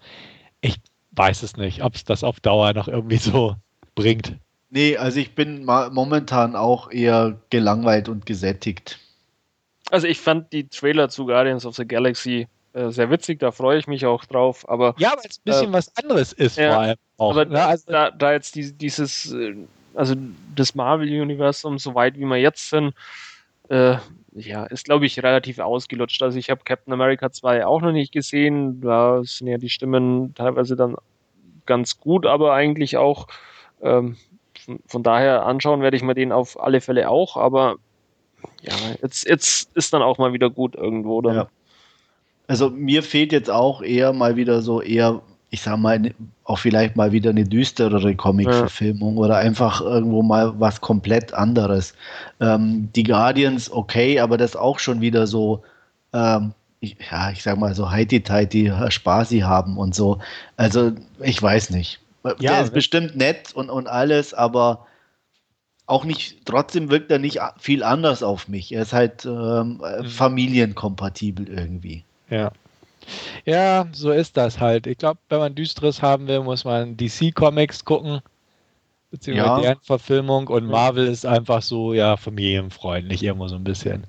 [0.62, 0.78] Ich
[1.12, 3.56] weiß es nicht, ob es das auf Dauer noch irgendwie so
[3.94, 4.38] bringt.
[4.70, 9.00] Nee, also ich bin momentan auch eher gelangweilt und gesättigt.
[9.92, 13.78] Also ich fand die Trailer zu Guardians of the Galaxy äh, sehr witzig, da freue
[13.78, 14.68] ich mich auch drauf.
[14.68, 17.32] Aber, ja, weil es ein bisschen äh, was anderes ist ja, vor allem auch.
[17.32, 17.64] Aber ne?
[17.64, 19.56] also, da, da, jetzt die, dieses, äh,
[19.94, 20.16] also
[20.56, 22.94] das Marvel-Universum, so weit wie wir jetzt sind,
[23.70, 23.96] äh,
[24.34, 26.22] ja, ist glaube ich relativ ausgelutscht.
[26.22, 28.82] Also ich habe Captain America 2 auch noch nicht gesehen.
[28.82, 30.98] Da sind ja die Stimmen teilweise dann
[31.66, 33.28] ganz gut, aber eigentlich auch
[33.82, 34.18] ähm,
[34.60, 37.78] von, von, daher anschauen werde ich mir den auf alle Fälle auch, aber
[38.62, 41.22] ja, jetzt, jetzt ist dann auch mal wieder gut irgendwo.
[41.22, 41.36] Dann.
[41.36, 41.48] Ja.
[42.48, 46.14] Also mir fehlt jetzt auch eher mal wieder so eher, ich sag mal, ne,
[46.44, 49.22] auch vielleicht mal wieder eine düsterere Comic-Verfilmung ja.
[49.22, 51.94] oder einfach irgendwo mal was komplett anderes.
[52.40, 55.64] Ähm, die Guardians, okay, aber das auch schon wieder so,
[56.14, 60.20] ähm, ich, ja, ich sag mal so heiti-teiti, Spaßi haben und so.
[60.56, 62.00] Also ich weiß nicht.
[62.40, 64.86] Ja, Der ist bestimmt nett und, und alles, aber
[65.88, 68.72] auch nicht, trotzdem wirkt er nicht viel anders auf mich.
[68.72, 70.06] Er ist halt ähm, mhm.
[70.08, 72.04] familienkompatibel irgendwie.
[72.30, 72.52] Ja.
[73.46, 74.88] Ja, so ist das halt.
[74.88, 78.20] Ich glaube, wenn man Düsteres haben will, muss man DC-Comics gucken,
[79.12, 79.62] beziehungsweise ja.
[79.62, 84.06] deren Verfilmung und Marvel ist einfach so, ja, familienfreundlich irgendwo so ein bisschen.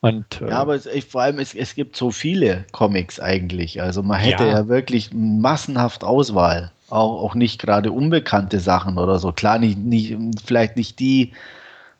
[0.00, 3.80] Und, äh, ja, aber es, vor allem, es, es gibt so viele Comics eigentlich.
[3.82, 6.70] Also man hätte ja, ja wirklich massenhaft Auswahl.
[6.90, 9.32] Auch, auch nicht gerade unbekannte Sachen oder so.
[9.32, 11.32] Klar, nicht, nicht, vielleicht nicht die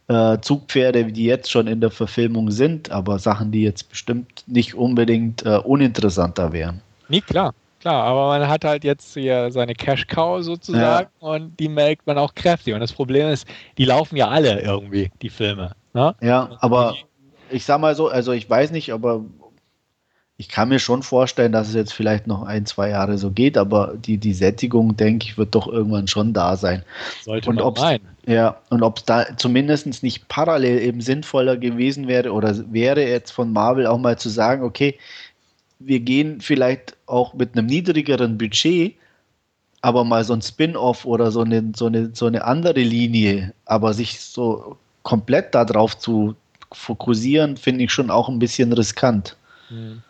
[0.08, 4.74] äh, Zugpferde, die jetzt schon in der Verfilmung sind, aber Sachen, die jetzt bestimmt nicht
[4.74, 6.80] unbedingt äh, uninteressanter wären.
[7.08, 11.28] Nee, klar, klar, aber man hat halt jetzt hier seine Cash-Cow sozusagen ja.
[11.28, 12.74] und die melkt man auch kräftig.
[12.74, 13.46] Und das Problem ist,
[13.78, 15.72] die laufen ja alle irgendwie, die Filme.
[15.94, 16.14] Ne?
[16.20, 16.94] Ja, aber
[17.50, 19.24] ich sag mal so, also ich weiß nicht, aber
[20.36, 23.56] ich kann mir schon vorstellen, dass es jetzt vielleicht noch ein, zwei Jahre so geht,
[23.56, 26.82] aber die, die Sättigung, denke ich, wird doch irgendwann schon da sein.
[27.22, 28.08] Sollte und man meinen.
[28.26, 33.30] Ja, und ob es da zumindest nicht parallel eben sinnvoller gewesen wäre oder wäre jetzt
[33.30, 34.98] von Marvel auch mal zu sagen, okay,
[35.78, 38.94] wir gehen vielleicht auch mit einem niedrigeren Budget,
[39.82, 43.94] aber mal so ein Spin-off oder so eine, so, eine, so eine andere Linie, aber
[43.94, 46.34] sich so komplett darauf zu
[46.72, 49.36] fokussieren, finde ich schon auch ein bisschen riskant.
[49.70, 50.02] Mhm.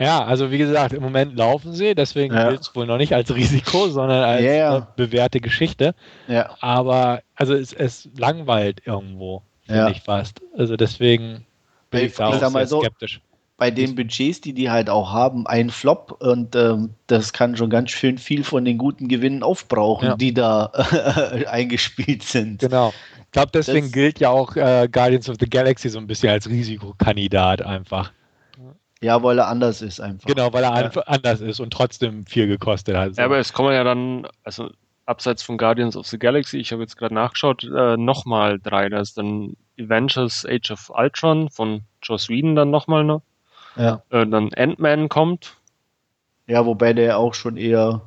[0.00, 2.48] Ja, also wie gesagt, im Moment laufen sie, deswegen ja.
[2.48, 4.88] gilt es wohl noch nicht als Risiko, sondern als yeah.
[4.96, 5.94] bewährte Geschichte.
[6.26, 6.56] Ja.
[6.60, 9.90] Aber also es, es langweilt irgendwo, finde ja.
[9.90, 10.40] ich fast.
[10.56, 11.44] Also deswegen
[11.90, 13.20] bin ich, ich da auch sehr so, skeptisch.
[13.58, 17.68] Bei den Budgets, die die halt auch haben, ein Flop und ähm, das kann schon
[17.68, 20.16] ganz schön viel von den guten Gewinnen aufbrauchen, ja.
[20.16, 20.64] die da
[21.46, 22.60] eingespielt sind.
[22.60, 22.94] Genau.
[23.26, 26.30] Ich glaube, deswegen das, gilt ja auch äh, Guardians of the Galaxy so ein bisschen
[26.30, 28.12] als Risikokandidat einfach.
[29.02, 30.26] Ja, weil er anders ist einfach.
[30.26, 31.02] Genau, weil er ja.
[31.06, 33.16] anders ist und trotzdem viel gekostet hat.
[33.16, 34.70] Ja, aber es kommen ja dann, also
[35.06, 38.88] abseits von Guardians of the Galaxy, ich habe jetzt gerade nachgeschaut, äh, nochmal drei.
[38.90, 43.22] Da ist dann Avengers Age of Ultron von Joss Whedon dann nochmal noch.
[43.76, 44.02] Ja.
[44.10, 45.56] Äh, dann Ant-Man kommt.
[46.46, 48.02] Ja, wobei der auch schon eher,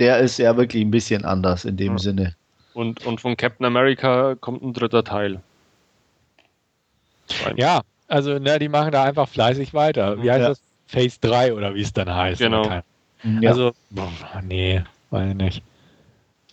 [0.00, 1.98] der ist ja wirklich ein bisschen anders in dem ja.
[1.98, 2.34] Sinne.
[2.72, 5.40] Und, und von Captain America kommt ein dritter Teil.
[7.56, 10.22] Ja, also, ne, die machen da einfach fleißig weiter.
[10.22, 10.48] Wie heißt ja.
[10.48, 10.62] das?
[10.86, 12.40] Phase 3 oder wie es dann heißt.
[12.40, 12.64] Genau.
[12.66, 13.48] Ja.
[13.48, 14.10] Also, boah,
[14.42, 15.62] nee, weiß ich nicht.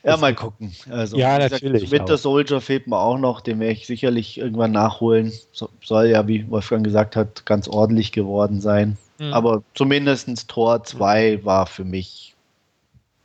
[0.04, 0.74] Ja, mal gucken.
[0.90, 1.84] Also, ja, natürlich.
[1.84, 5.32] Gesagt, Winter Soldier fehlt mir auch noch, den werde ich sicherlich irgendwann nachholen.
[5.52, 8.98] So, soll ja, wie Wolfgang gesagt hat, ganz ordentlich geworden sein.
[9.20, 9.34] Mhm.
[9.34, 12.34] Aber zumindest Tor 2 war für mich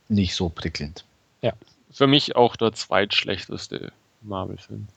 [0.07, 1.03] nicht so prickelnd.
[1.41, 1.53] Ja.
[1.89, 3.91] Für mich auch der zweitschlechteste
[4.21, 4.87] Marvel-Film.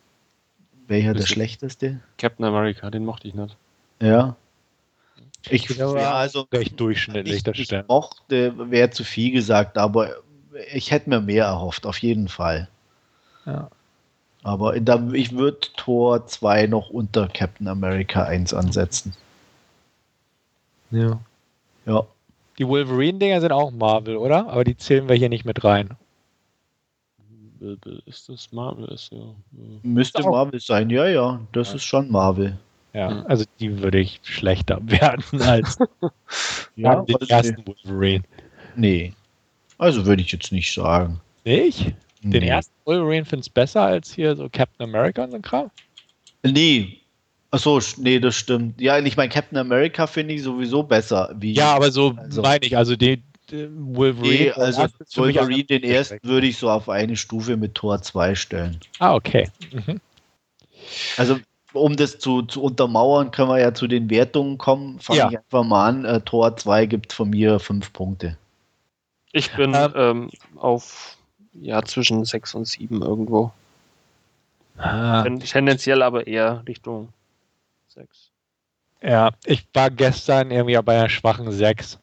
[0.91, 2.01] Welcher der schlechteste?
[2.19, 3.57] Captain America, den mochte ich nicht.
[4.03, 4.35] Ja.
[5.49, 7.71] Ich glaube, ja, also recht durchschnittlich, ich.
[7.73, 10.17] Ich mochte, wäre zu viel gesagt, aber
[10.73, 12.69] ich hätte mir mehr erhofft, auf jeden Fall.
[13.47, 13.71] Ja.
[14.43, 19.15] Aber da, ich würde Tor 2 noch unter Captain America 1 ansetzen.
[20.91, 21.21] Ja.
[21.87, 22.05] Ja.
[22.59, 24.49] Die Wolverine-Dinger sind auch Marvel, oder?
[24.49, 25.91] Aber die zählen wir hier nicht mit rein.
[28.07, 28.87] Ist das Marvel?
[28.87, 29.19] Ist ja,
[29.83, 30.31] Müsste auch.
[30.31, 31.41] Marvel sein, ja, ja.
[31.53, 31.75] Das ja.
[31.77, 32.59] ist schon Marvel.
[32.93, 35.79] Ja, also die würde ich schlechter werden als
[36.77, 38.25] ja, den ersten Wolverine.
[38.77, 39.13] Nee.
[39.79, 41.21] Also würde ich jetzt nicht sagen.
[41.45, 41.95] Nicht?
[42.23, 42.49] Den nee.
[42.49, 45.71] ersten Wolverine findest du besser als hier so Captain America und so ein Kram?
[46.43, 46.99] Nee.
[47.51, 48.81] Achso, nee, das stimmt.
[48.81, 51.35] Ja, ich meine, Captain America finde ich sowieso besser.
[51.37, 52.77] Wie, ja, aber so also, meine ich.
[52.77, 54.35] Also die, Wolverine.
[54.35, 58.81] Nee, also Wolverine, den ersten würde ich so auf eine Stufe mit Tor 2 stellen.
[58.99, 59.49] Ah, okay.
[59.73, 60.01] Mhm.
[61.17, 61.39] Also,
[61.73, 64.99] um das zu, zu untermauern, können wir ja zu den Wertungen kommen.
[64.99, 65.31] Fange ja.
[65.31, 66.05] ich einfach mal an.
[66.05, 68.37] Äh, Tor 2 gibt von mir 5 Punkte.
[69.33, 71.17] Ich bin ähm, ähm, auf
[71.53, 73.53] ja, zwischen 6 und 7 irgendwo.
[74.77, 75.23] Ah.
[75.23, 77.13] Tendenziell aber eher Richtung
[77.89, 78.31] 6.
[79.03, 82.00] Ja, ich war gestern irgendwie bei einer schwachen 6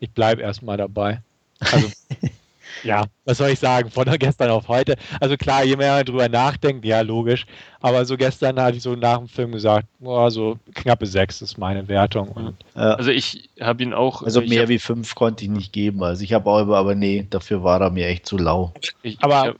[0.00, 1.22] ich bleibe erstmal dabei.
[1.60, 1.88] Also,
[2.84, 4.96] ja, was soll ich sagen, von gestern auf heute.
[5.20, 7.46] Also klar, je mehr man drüber nachdenkt, ja, logisch.
[7.80, 11.58] Aber so gestern hatte ich so nach dem Film gesagt, oh, so knappe sechs ist
[11.58, 12.28] meine Wertung.
[12.28, 14.22] Und, also ich habe ihn auch.
[14.22, 16.02] Also mehr hab, wie fünf konnte ich nicht geben.
[16.02, 18.72] Also ich habe auch, aber nee, dafür war er mir echt zu lau.
[19.02, 19.54] Ich, aber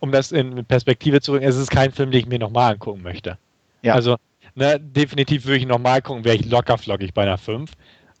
[0.00, 3.02] um das in Perspektive zu bringen, es ist kein Film, den ich mir nochmal angucken
[3.02, 3.38] möchte.
[3.82, 3.94] Ja.
[3.94, 4.16] Also
[4.54, 7.70] ne, definitiv würde ich nochmal gucken, wäre ich locker flockig bei einer 5.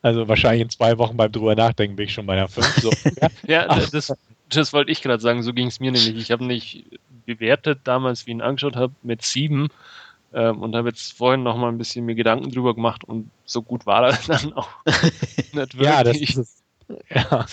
[0.06, 2.76] Also wahrscheinlich in zwei Wochen beim drüber nachdenken bin ich schon bei der 5.
[2.76, 2.92] So.
[3.48, 4.12] ja, das,
[4.48, 6.14] das wollte ich gerade sagen, so ging es mir nämlich.
[6.14, 6.84] Ich habe nicht
[7.24, 9.66] bewertet damals, wie ich ihn angeschaut habe, mit 7
[10.32, 13.62] ähm, und habe jetzt vorhin noch mal ein bisschen mir Gedanken drüber gemacht und so
[13.62, 15.80] gut war er dann auch nicht wirklich.
[15.80, 16.62] Ja, das ist,
[17.12, 17.46] ja.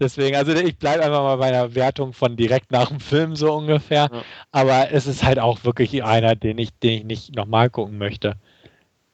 [0.00, 3.52] Deswegen, also ich bleibe einfach mal bei einer Wertung von direkt nach dem Film so
[3.52, 4.08] ungefähr.
[4.12, 4.22] Ja.
[4.50, 8.34] Aber es ist halt auch wirklich einer, den ich, den ich nicht nochmal gucken möchte.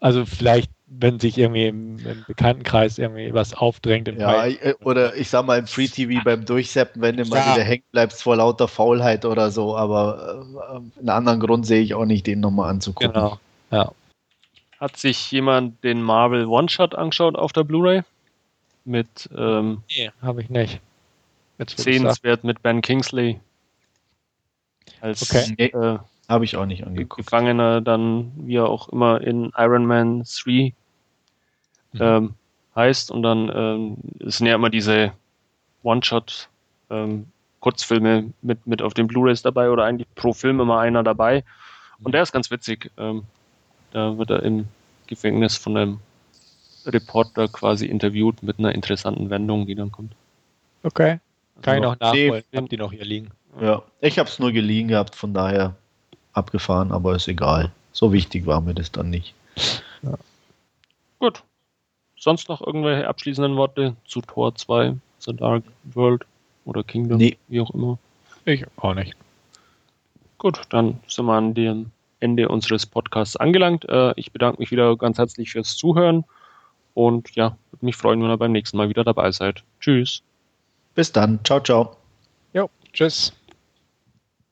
[0.00, 4.08] Also vielleicht wenn sich irgendwie im, im, Bekanntenkreis irgendwie was aufdrängt.
[4.08, 7.54] ja, äh, oder ich sag mal im Free TV beim Durchseppen, wenn du mal ja.
[7.54, 11.94] wieder hängen bleibst vor lauter Faulheit oder so, aber äh, einen anderen Grund sehe ich
[11.94, 13.12] auch nicht, den nochmal anzugucken.
[13.12, 13.38] Genau,
[13.70, 13.92] ja.
[14.78, 18.02] Hat sich jemand den Marvel One-Shot angeschaut auf der Blu-ray?
[18.84, 20.80] Mit, ähm, nee, habe ich nicht.
[21.66, 23.40] Sehenswert mit Ben Kingsley.
[25.00, 25.70] Als okay.
[25.72, 25.98] äh,
[26.28, 27.24] habe ich auch nicht angeguckt.
[27.24, 30.72] Gefangener dann, wie er auch immer in Iron Man 3 mhm.
[32.00, 32.34] ähm,
[32.74, 33.10] heißt.
[33.10, 35.12] Und dann ähm, sind ja immer diese
[35.82, 36.48] One-Shot
[36.90, 37.26] ähm,
[37.60, 41.44] Kurzfilme mit, mit auf den Blu-rays dabei oder eigentlich pro Film immer einer dabei.
[42.02, 42.90] Und der ist ganz witzig.
[42.96, 43.24] Ähm,
[43.92, 44.66] da wird er im
[45.06, 46.00] Gefängnis von einem
[46.84, 50.12] Reporter quasi interviewt mit einer interessanten Wendung, die dann kommt.
[50.82, 51.18] Okay.
[51.62, 52.44] Kann also ich noch nachholen.
[52.52, 53.30] Nee, Habt die noch hier liegen?
[53.60, 55.74] Ja, ich habe es nur geliehen gehabt, von daher
[56.36, 57.72] abgefahren, aber ist egal.
[57.92, 59.34] So wichtig war mir das dann nicht.
[60.02, 60.14] Ja.
[61.18, 61.42] Gut.
[62.18, 66.24] Sonst noch irgendwelche abschließenden Worte zu Tor 2, The Dark World
[66.64, 67.36] oder Kingdom, nee.
[67.48, 67.98] wie auch immer?
[68.44, 69.14] Ich auch nicht.
[70.38, 71.90] Gut, dann sind wir an dem
[72.20, 73.88] Ende unseres Podcasts angelangt.
[73.88, 76.24] Äh, ich bedanke mich wieder ganz herzlich fürs Zuhören
[76.94, 79.62] und ja, würde mich freuen, wenn ihr beim nächsten Mal wieder dabei seid.
[79.80, 80.22] Tschüss.
[80.94, 81.40] Bis dann.
[81.44, 81.96] Ciao, ciao.
[82.52, 83.32] Jo, tschüss.